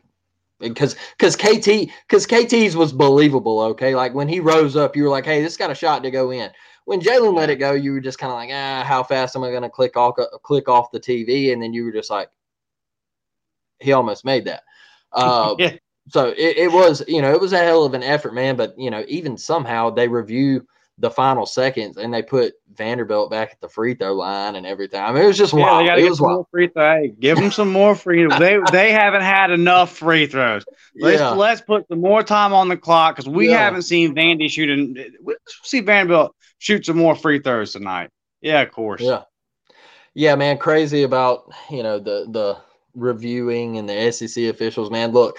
because 0.59 0.97
because 1.17 1.37
KT 1.37 1.91
because 2.09 2.27
KT's 2.27 2.77
was 2.77 2.93
believable, 2.93 3.61
okay? 3.61 3.95
Like 3.95 4.15
when 4.15 4.29
he 4.29 4.41
rose 4.41 4.77
up, 4.77 4.97
you 4.97 5.05
were 5.05 5.11
like, 5.11 5.27
hey, 5.27 5.43
this 5.43 5.57
got 5.57 5.71
a 5.71 5.75
shot 5.75 6.03
to 6.03 6.11
go 6.11 6.31
in. 6.31 6.51
When 6.87 7.01
Jaylin 7.01 7.35
let 7.35 7.51
it 7.51 7.57
go, 7.57 7.73
you 7.73 7.93
were 7.93 8.01
just 8.01 8.19
kind 8.19 8.33
of 8.33 8.37
like, 8.37 8.51
ah, 8.51 8.83
how 8.83 9.03
fast 9.03 9.37
am 9.37 9.45
I 9.45 9.51
going 9.51 9.63
to 9.63 9.69
click 9.69 9.97
off 9.97 10.17
click 10.43 10.69
off 10.69 10.91
the 10.91 11.01
TV? 11.01 11.53
And 11.53 11.63
then 11.63 11.75
you 11.75 11.85
were 11.85 11.93
just 11.93 12.11
like, 12.11 12.31
he 13.81 13.93
almost 13.93 14.25
made 14.25 14.47
that. 14.47 14.63
Uh, 15.11 15.55
yeah. 15.59 15.73
So 16.11 16.29
it, 16.29 16.59
it 16.59 16.71
was, 16.71 17.03
you 17.09 17.23
know, 17.23 17.33
it 17.33 17.41
was 17.41 17.55
a 17.55 17.59
hell 17.59 17.85
of 17.85 17.95
an 17.95 18.03
effort, 18.03 18.35
man. 18.35 18.57
But 18.57 18.79
you 18.79 18.91
know, 18.91 19.05
even 19.09 19.39
somehow 19.39 19.89
they 19.89 20.07
review 20.07 20.67
the 20.99 21.11
final 21.11 21.47
seconds, 21.47 21.97
and 21.97 22.13
they 22.13 22.23
put 22.23 22.55
Vanderbilt 22.75 23.31
back 23.31 23.51
at 23.53 23.61
the 23.61 23.69
free 23.69 23.95
throw 23.95 24.15
line 24.15 24.57
and 24.57 24.67
everything. 24.67 25.01
I 25.01 25.13
mean, 25.13 25.23
it 25.23 25.27
was 25.27 25.39
just 25.39 25.53
yeah, 25.53 25.61
wild. 25.61 25.89
They 25.89 26.05
it 26.05 26.11
was 26.11 26.21
wild. 26.21 26.47
Free 26.51 26.69
throw. 26.69 27.03
Hey, 27.03 27.15
give 27.19 27.39
them 27.39 27.51
some 27.51 27.71
more 27.71 27.95
free. 27.95 28.27
they 28.39 28.59
they 28.73 28.93
haven't 28.93 29.23
had 29.23 29.51
enough 29.51 29.97
free 29.97 30.27
throws. 30.27 30.65
Let's 30.99 31.21
yeah. 31.21 31.31
let's 31.31 31.61
put 31.61 31.87
some 31.89 32.01
more 32.01 32.23
time 32.23 32.53
on 32.53 32.69
the 32.69 32.77
clock 32.77 33.17
because 33.17 33.31
we 33.31 33.51
yeah. 33.51 33.59
haven't 33.59 33.83
seen 33.83 34.15
Vandy 34.15 34.51
shooting. 34.51 34.97
Let's 35.25 35.41
see 35.63 35.81
Vanderbilt 35.81 36.35
shoot 36.59 36.87
some 36.87 36.97
more 36.97 37.15
free 37.15 37.41
throws 37.41 37.73
tonight. 37.73 38.11
Yeah, 38.41 38.61
of 38.61 38.73
course. 38.73 39.01
Yeah, 39.01 39.23
yeah, 40.15 40.35
man. 40.35 40.59
Crazy 40.59 41.05
about 41.05 41.53
you 41.71 41.83
know 41.83 41.99
the 41.99 42.27
the 42.31 42.59
reviewing 42.99 43.79
and 43.79 43.89
the 43.89 44.13
SEC 44.13 44.45
officials. 44.45 44.91
Man, 44.91 45.13
look 45.13 45.39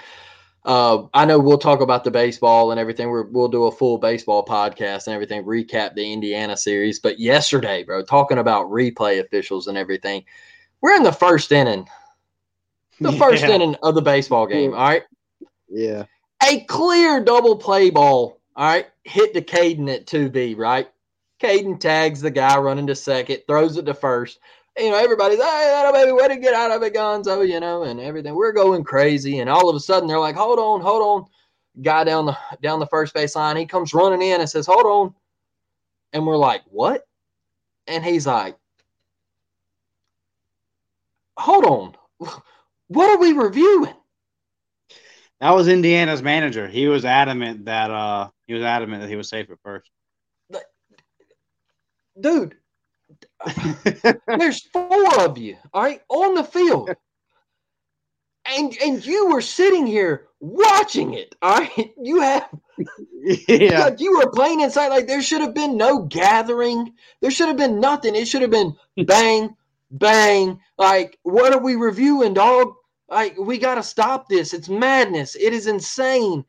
uh, 0.66 1.04
I 1.14 1.26
know 1.26 1.40
we'll 1.40 1.58
talk 1.58 1.82
about 1.82 2.04
the 2.04 2.12
baseball 2.12 2.72
and 2.72 2.80
everything. 2.80 3.12
we 3.12 3.24
will 3.24 3.48
do 3.48 3.66
a 3.66 3.72
full 3.72 3.98
baseball 3.98 4.46
podcast 4.46 5.08
and 5.08 5.14
everything, 5.14 5.44
recap 5.44 5.96
the 5.96 6.12
Indiana 6.12 6.58
series. 6.58 7.00
But 7.00 7.20
yesterday, 7.20 7.84
bro, 7.84 8.04
talking 8.04 8.38
about 8.38 8.70
replay 8.70 9.20
officials 9.20 9.68
and 9.68 9.78
everything, 9.78 10.26
we're 10.82 10.96
in 10.96 11.04
the 11.04 11.12
first 11.12 11.52
inning, 11.52 11.88
the 13.00 13.14
first 13.14 13.44
yeah. 13.44 13.52
inning 13.52 13.76
of 13.82 13.96
the 13.96 14.02
baseball 14.02 14.48
game. 14.48 14.74
All 14.74 14.80
right. 14.80 15.04
Yeah. 15.70 16.06
A 16.44 16.62
clear 16.62 17.24
double 17.24 17.56
play 17.56 17.90
ball. 17.90 18.40
All 18.56 18.68
right. 18.68 18.88
Hit 19.04 19.34
the 19.34 19.42
Caden 19.42 19.94
at 19.94 20.08
2B, 20.08 20.58
right? 20.58 20.90
Caden 21.42 21.80
tags 21.80 22.20
the 22.20 22.32
guy 22.32 22.58
running 22.58 22.88
to 22.88 22.96
second, 22.96 23.44
throws 23.48 23.78
it 23.78 23.86
to 23.86 23.94
first 23.94 24.40
you 24.80 24.92
know, 24.92 24.98
everybody's, 24.98 25.38
hey, 25.40 25.44
that 25.44 25.94
baby, 25.94 26.12
way 26.12 26.28
to 26.28 26.38
get 26.38 26.54
out 26.54 26.72
of 26.72 26.82
it, 26.84 26.94
Gonzo, 26.94 27.48
you 27.48 27.60
know, 27.60 27.84
and 27.84 28.00
everything. 28.00 28.36
We're 28.36 28.54
going 28.54 28.84
crazy. 28.84 29.40
And 29.40 29.50
all 29.50 29.70
of 29.70 29.76
a 29.76 29.80
sudden 29.80 30.08
they're 30.08 30.20
like, 30.20 30.36
hold 30.36 30.60
on, 30.60 30.82
hold 30.82 31.02
on. 31.02 31.30
Guy 31.82 32.04
down 32.04 32.26
the 32.26 32.38
down 32.62 32.80
the 32.80 32.88
first 32.88 33.14
base 33.14 33.36
line, 33.36 33.56
he 33.56 33.66
comes 33.66 33.94
running 33.94 34.22
in 34.22 34.42
and 34.42 34.50
says, 34.50 34.66
Hold 34.66 34.86
on. 34.86 35.14
And 36.12 36.26
we're 36.26 36.36
like, 36.36 36.62
What? 36.66 37.08
And 37.88 38.04
he's 38.04 38.28
like, 38.28 38.58
Hold 41.38 41.66
on. 41.66 41.96
What 42.88 43.10
are 43.10 43.20
we 43.20 43.34
reviewing? 43.34 43.94
That 45.40 45.52
was 45.52 45.68
Indiana's 45.68 46.24
manager. 46.24 46.68
He 46.68 46.88
was 46.88 47.06
adamant 47.06 47.66
that 47.66 47.92
uh 47.92 48.30
he 48.48 48.56
was 48.56 48.64
adamant 48.64 49.04
that 49.04 49.10
he 49.10 49.16
was 49.16 49.30
safe 49.30 49.50
at 49.50 49.60
first. 49.64 49.90
Dude, 52.20 52.56
There's 54.28 54.62
four 54.74 55.22
of 55.22 55.38
you, 55.38 55.58
all 55.74 55.84
right, 55.84 56.02
on 56.10 56.36
the 56.36 56.44
field. 56.44 56.92
And 58.46 58.76
and 58.84 59.06
you 59.06 59.28
were 59.28 59.42
sitting 59.42 59.86
here 59.86 60.28
watching 60.40 61.14
it. 61.14 61.36
All 61.42 61.60
right. 61.60 61.94
You 62.02 62.22
have 62.22 62.50
yeah. 63.48 63.86
like 63.86 64.00
you 64.00 64.18
were 64.18 64.32
playing 64.32 64.62
inside. 64.62 64.88
Like 64.88 65.08
there 65.08 65.22
should 65.22 65.42
have 65.42 65.54
been 65.54 65.78
no 65.78 66.04
gathering. 66.04 66.94
There 67.22 67.32
should 67.32 67.48
have 67.48 67.58
been 67.58 67.80
nothing. 67.80 68.16
It 68.16 68.28
should 68.28 68.42
have 68.42 68.52
been 68.52 68.76
bang, 69.06 69.56
bang. 69.92 70.60
Like, 70.78 71.20
what 71.24 71.54
are 71.54 71.62
we 71.62 71.76
reviewing, 71.76 72.34
dog? 72.34 72.74
Like, 73.10 73.38
we 73.38 73.58
gotta 73.58 73.84
stop 73.84 74.30
this. 74.30 74.54
It's 74.54 74.70
madness. 74.70 75.36
It 75.36 75.54
is 75.54 75.68
insane. 75.68 76.46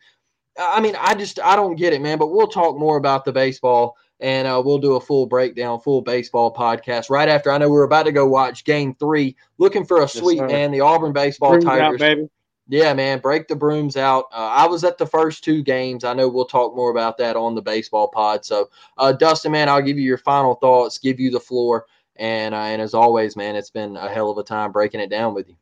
I 0.58 0.80
mean, 0.80 0.96
I 0.98 1.14
just 1.14 1.40
I 1.40 1.56
don't 1.56 1.76
get 1.76 1.92
it, 1.92 2.00
man. 2.00 2.18
But 2.18 2.28
we'll 2.28 2.48
talk 2.48 2.78
more 2.78 2.96
about 2.96 3.24
the 3.24 3.32
baseball 3.32 3.96
and 4.20 4.46
uh, 4.46 4.62
we'll 4.64 4.78
do 4.78 4.94
a 4.94 5.00
full 5.00 5.26
breakdown, 5.26 5.80
full 5.80 6.02
baseball 6.02 6.52
podcast 6.52 7.10
right 7.10 7.28
after. 7.28 7.50
I 7.50 7.58
know 7.58 7.70
we're 7.70 7.84
about 7.84 8.04
to 8.04 8.12
go 8.12 8.26
watch 8.26 8.64
Game 8.64 8.94
Three, 8.94 9.36
looking 9.58 9.84
for 9.84 10.02
a 10.02 10.08
sweep, 10.08 10.38
yes, 10.38 10.50
man. 10.50 10.70
The 10.70 10.80
Auburn 10.80 11.12
baseball 11.12 11.50
brooms 11.50 11.64
Tigers, 11.64 11.94
out, 11.94 11.98
baby. 11.98 12.28
Yeah, 12.68 12.94
man, 12.94 13.18
break 13.18 13.48
the 13.48 13.56
brooms 13.56 13.96
out. 13.96 14.26
Uh, 14.32 14.36
I 14.36 14.66
was 14.66 14.84
at 14.84 14.96
the 14.96 15.06
first 15.06 15.42
two 15.42 15.62
games. 15.62 16.04
I 16.04 16.14
know 16.14 16.28
we'll 16.28 16.44
talk 16.44 16.76
more 16.76 16.90
about 16.92 17.18
that 17.18 17.34
on 17.34 17.56
the 17.56 17.62
baseball 17.62 18.08
pod. 18.08 18.44
So, 18.44 18.70
uh, 18.96 19.12
Dustin, 19.12 19.50
man, 19.50 19.68
I'll 19.68 19.82
give 19.82 19.98
you 19.98 20.04
your 20.04 20.18
final 20.18 20.54
thoughts, 20.54 20.98
give 20.98 21.18
you 21.18 21.30
the 21.30 21.40
floor, 21.40 21.86
and 22.16 22.54
uh, 22.54 22.58
and 22.58 22.80
as 22.80 22.94
always, 22.94 23.36
man, 23.36 23.56
it's 23.56 23.70
been 23.70 23.96
a 23.96 24.08
hell 24.08 24.30
of 24.30 24.38
a 24.38 24.44
time 24.44 24.70
breaking 24.70 25.00
it 25.00 25.10
down 25.10 25.34
with 25.34 25.48
you. 25.48 25.56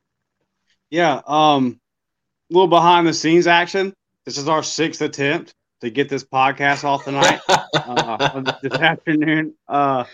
Yeah, 0.90 1.22
um, 1.26 1.80
a 2.50 2.54
little 2.54 2.68
behind 2.68 3.06
the 3.06 3.14
scenes 3.14 3.46
action. 3.46 3.94
This 4.24 4.36
is 4.36 4.48
our 4.48 4.62
sixth 4.62 5.00
attempt 5.00 5.54
to 5.80 5.90
get 5.90 6.08
this 6.08 6.24
podcast 6.24 6.84
off 6.84 7.04
tonight 7.04 7.40
uh, 7.48 8.52
this 8.62 8.72
afternoon. 8.72 9.54
Uh, 9.68 10.04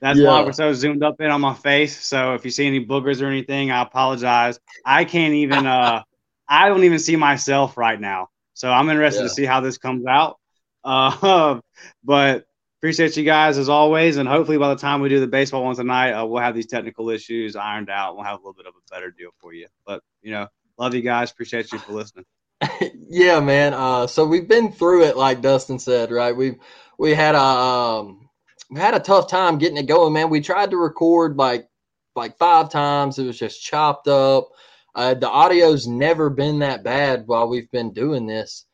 that's 0.00 0.18
yeah. 0.18 0.28
why 0.28 0.42
we're 0.44 0.52
so 0.52 0.72
zoomed 0.72 1.02
up 1.02 1.20
in 1.20 1.30
on 1.30 1.40
my 1.40 1.54
face. 1.54 2.04
So 2.04 2.34
if 2.34 2.44
you 2.44 2.50
see 2.50 2.66
any 2.66 2.84
boogers 2.84 3.22
or 3.22 3.26
anything, 3.26 3.70
I 3.70 3.82
apologize. 3.82 4.58
I 4.84 5.04
can't 5.04 5.34
even. 5.34 5.66
Uh, 5.66 6.02
I 6.48 6.68
don't 6.68 6.84
even 6.84 6.98
see 6.98 7.16
myself 7.16 7.76
right 7.76 8.00
now. 8.00 8.28
So 8.54 8.70
I'm 8.70 8.88
interested 8.88 9.22
yeah. 9.22 9.28
to 9.28 9.34
see 9.34 9.44
how 9.44 9.60
this 9.60 9.78
comes 9.78 10.06
out. 10.06 10.38
Uh, 10.84 11.60
but 12.04 12.44
appreciate 12.80 13.16
you 13.16 13.24
guys 13.24 13.58
as 13.58 13.68
always, 13.68 14.16
and 14.16 14.28
hopefully 14.28 14.58
by 14.58 14.68
the 14.68 14.80
time 14.80 15.00
we 15.00 15.08
do 15.08 15.18
the 15.18 15.26
baseball 15.26 15.64
one 15.64 15.74
tonight, 15.74 16.12
uh, 16.12 16.24
we'll 16.24 16.42
have 16.42 16.54
these 16.54 16.66
technical 16.66 17.10
issues 17.10 17.56
ironed 17.56 17.90
out. 17.90 18.14
We'll 18.14 18.24
have 18.24 18.34
a 18.34 18.42
little 18.42 18.54
bit 18.54 18.66
of 18.66 18.74
a 18.74 18.94
better 18.94 19.10
deal 19.10 19.30
for 19.40 19.52
you. 19.52 19.66
But 19.86 20.02
you 20.22 20.30
know, 20.30 20.46
love 20.78 20.94
you 20.94 21.02
guys. 21.02 21.30
Appreciate 21.30 21.72
you 21.72 21.78
for 21.78 21.92
listening. 21.92 22.24
yeah, 23.08 23.40
man. 23.40 23.74
Uh, 23.74 24.06
so 24.06 24.26
we've 24.26 24.48
been 24.48 24.72
through 24.72 25.04
it, 25.04 25.16
like 25.16 25.40
Dustin 25.40 25.78
said, 25.78 26.10
right? 26.10 26.36
We've 26.36 26.56
we 26.98 27.14
had 27.14 27.34
a 27.34 27.40
um, 27.40 28.28
we 28.70 28.80
had 28.80 28.94
a 28.94 29.00
tough 29.00 29.28
time 29.28 29.58
getting 29.58 29.76
it 29.76 29.86
going, 29.86 30.12
man. 30.12 30.30
We 30.30 30.40
tried 30.40 30.70
to 30.70 30.76
record 30.76 31.36
like 31.36 31.68
like 32.14 32.36
five 32.38 32.70
times. 32.70 33.18
It 33.18 33.26
was 33.26 33.38
just 33.38 33.62
chopped 33.62 34.08
up. 34.08 34.48
Uh, 34.94 35.14
the 35.14 35.28
audio's 35.28 35.86
never 35.86 36.30
been 36.30 36.58
that 36.60 36.82
bad 36.82 37.24
while 37.26 37.48
we've 37.48 37.70
been 37.70 37.92
doing 37.92 38.26
this, 38.26 38.64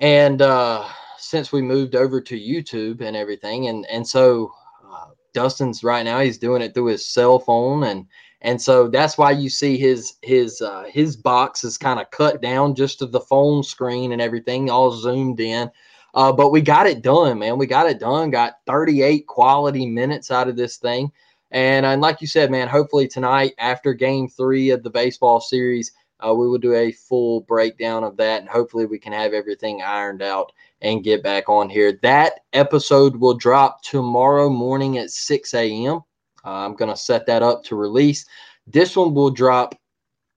and 0.00 0.40
uh, 0.40 0.86
since 1.18 1.52
we 1.52 1.62
moved 1.62 1.94
over 1.94 2.20
to 2.20 2.38
YouTube 2.38 3.00
and 3.00 3.16
everything, 3.16 3.66
and 3.68 3.84
and 3.86 4.06
so 4.06 4.52
uh, 4.90 5.08
Dustin's 5.34 5.84
right 5.84 6.04
now 6.04 6.20
he's 6.20 6.38
doing 6.38 6.62
it 6.62 6.74
through 6.74 6.86
his 6.86 7.06
cell 7.06 7.38
phone 7.38 7.84
and 7.84 8.06
and 8.42 8.60
so 8.60 8.88
that's 8.88 9.16
why 9.16 9.30
you 9.30 9.48
see 9.48 9.78
his 9.78 10.14
his 10.22 10.60
uh, 10.60 10.84
his 10.88 11.16
box 11.16 11.62
is 11.62 11.78
kind 11.78 12.00
of 12.00 12.10
cut 12.10 12.42
down 12.42 12.74
just 12.74 12.98
to 12.98 13.06
the 13.06 13.20
phone 13.20 13.62
screen 13.62 14.12
and 14.12 14.20
everything, 14.20 14.68
all 14.68 14.90
zoomed 14.90 15.40
in. 15.40 15.70
Uh, 16.14 16.32
but 16.32 16.50
we 16.50 16.60
got 16.60 16.86
it 16.86 17.02
done, 17.02 17.38
man. 17.38 17.56
We 17.56 17.66
got 17.66 17.88
it 17.88 18.00
done. 18.00 18.30
Got 18.30 18.58
38 18.66 19.26
quality 19.28 19.86
minutes 19.86 20.30
out 20.30 20.48
of 20.48 20.56
this 20.56 20.76
thing, 20.76 21.10
and 21.52 21.86
and 21.86 22.02
like 22.02 22.20
you 22.20 22.26
said, 22.26 22.50
man. 22.50 22.66
Hopefully 22.66 23.06
tonight, 23.06 23.52
after 23.58 23.94
Game 23.94 24.28
Three 24.28 24.70
of 24.70 24.82
the 24.82 24.90
baseball 24.90 25.40
series, 25.40 25.92
uh, 26.18 26.34
we 26.34 26.48
will 26.48 26.58
do 26.58 26.74
a 26.74 26.90
full 26.90 27.42
breakdown 27.42 28.02
of 28.02 28.16
that, 28.16 28.40
and 28.40 28.48
hopefully 28.48 28.86
we 28.86 28.98
can 28.98 29.12
have 29.12 29.32
everything 29.34 29.82
ironed 29.82 30.20
out 30.20 30.50
and 30.80 31.04
get 31.04 31.22
back 31.22 31.48
on 31.48 31.70
here. 31.70 32.00
That 32.02 32.40
episode 32.52 33.14
will 33.14 33.34
drop 33.34 33.82
tomorrow 33.82 34.50
morning 34.50 34.98
at 34.98 35.10
6 35.10 35.54
a.m. 35.54 36.00
I'm 36.44 36.74
going 36.74 36.90
to 36.90 36.96
set 36.96 37.26
that 37.26 37.42
up 37.42 37.64
to 37.64 37.76
release. 37.76 38.24
This 38.66 38.96
one 38.96 39.14
will 39.14 39.30
drop 39.30 39.74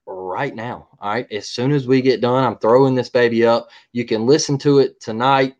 right 0.06 0.54
now. 0.54 0.88
All 1.00 1.14
right. 1.14 1.30
As 1.32 1.48
soon 1.48 1.72
as 1.72 1.86
we 1.86 2.00
get 2.00 2.20
done, 2.20 2.44
I'm 2.44 2.58
throwing 2.58 2.94
this 2.94 3.08
baby 3.08 3.44
up. 3.44 3.68
You 3.92 4.04
can 4.04 4.26
listen 4.26 4.56
to 4.58 4.78
it 4.78 5.00
tonight, 5.00 5.54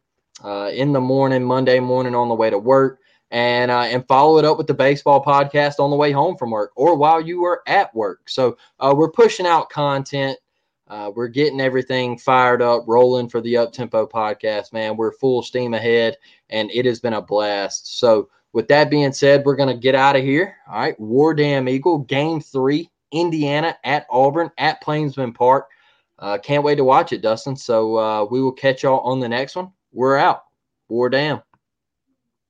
uh, 0.44 0.70
in 0.72 0.92
the 0.92 1.00
morning, 1.00 1.42
Monday 1.42 1.80
morning 1.80 2.14
on 2.14 2.28
the 2.28 2.34
way 2.34 2.50
to 2.50 2.58
work, 2.58 3.00
and 3.30 3.70
uh, 3.70 3.80
and 3.82 4.06
follow 4.06 4.38
it 4.38 4.44
up 4.44 4.56
with 4.56 4.68
the 4.68 4.74
baseball 4.74 5.24
podcast 5.24 5.80
on 5.80 5.90
the 5.90 5.96
way 5.96 6.12
home 6.12 6.36
from 6.36 6.50
work 6.50 6.70
or 6.76 6.96
while 6.96 7.20
you 7.20 7.44
are 7.44 7.62
at 7.66 7.94
work. 7.94 8.28
So 8.28 8.56
uh, 8.78 8.94
we're 8.96 9.10
pushing 9.10 9.46
out 9.46 9.70
content. 9.70 10.38
Uh, 10.88 11.10
we're 11.14 11.26
getting 11.26 11.60
everything 11.60 12.16
fired 12.16 12.62
up, 12.62 12.84
rolling 12.86 13.28
for 13.28 13.40
the 13.40 13.56
Up 13.56 13.72
Tempo 13.72 14.06
podcast, 14.06 14.72
man. 14.72 14.96
We're 14.96 15.10
full 15.10 15.42
steam 15.42 15.74
ahead, 15.74 16.16
and 16.50 16.70
it 16.70 16.84
has 16.84 17.00
been 17.00 17.14
a 17.14 17.22
blast. 17.22 17.98
So 17.98 18.28
with 18.56 18.68
that 18.68 18.88
being 18.88 19.12
said, 19.12 19.44
we're 19.44 19.54
going 19.54 19.68
to 19.68 19.78
get 19.78 19.94
out 19.94 20.16
of 20.16 20.22
here. 20.22 20.56
All 20.66 20.78
right. 20.78 20.98
War 20.98 21.34
Damn 21.34 21.68
Eagle, 21.68 21.98
game 21.98 22.40
three, 22.40 22.90
Indiana 23.12 23.76
at 23.84 24.06
Auburn 24.10 24.50
at 24.56 24.80
Plainsman 24.80 25.34
Park. 25.34 25.68
Uh, 26.18 26.38
can't 26.38 26.64
wait 26.64 26.76
to 26.76 26.84
watch 26.84 27.12
it, 27.12 27.20
Dustin. 27.20 27.54
So 27.54 27.98
uh, 27.98 28.24
we 28.24 28.40
will 28.40 28.52
catch 28.52 28.82
y'all 28.82 29.00
on 29.00 29.20
the 29.20 29.28
next 29.28 29.56
one. 29.56 29.72
We're 29.92 30.16
out. 30.16 30.44
War 30.88 31.10
Damn. 31.10 31.42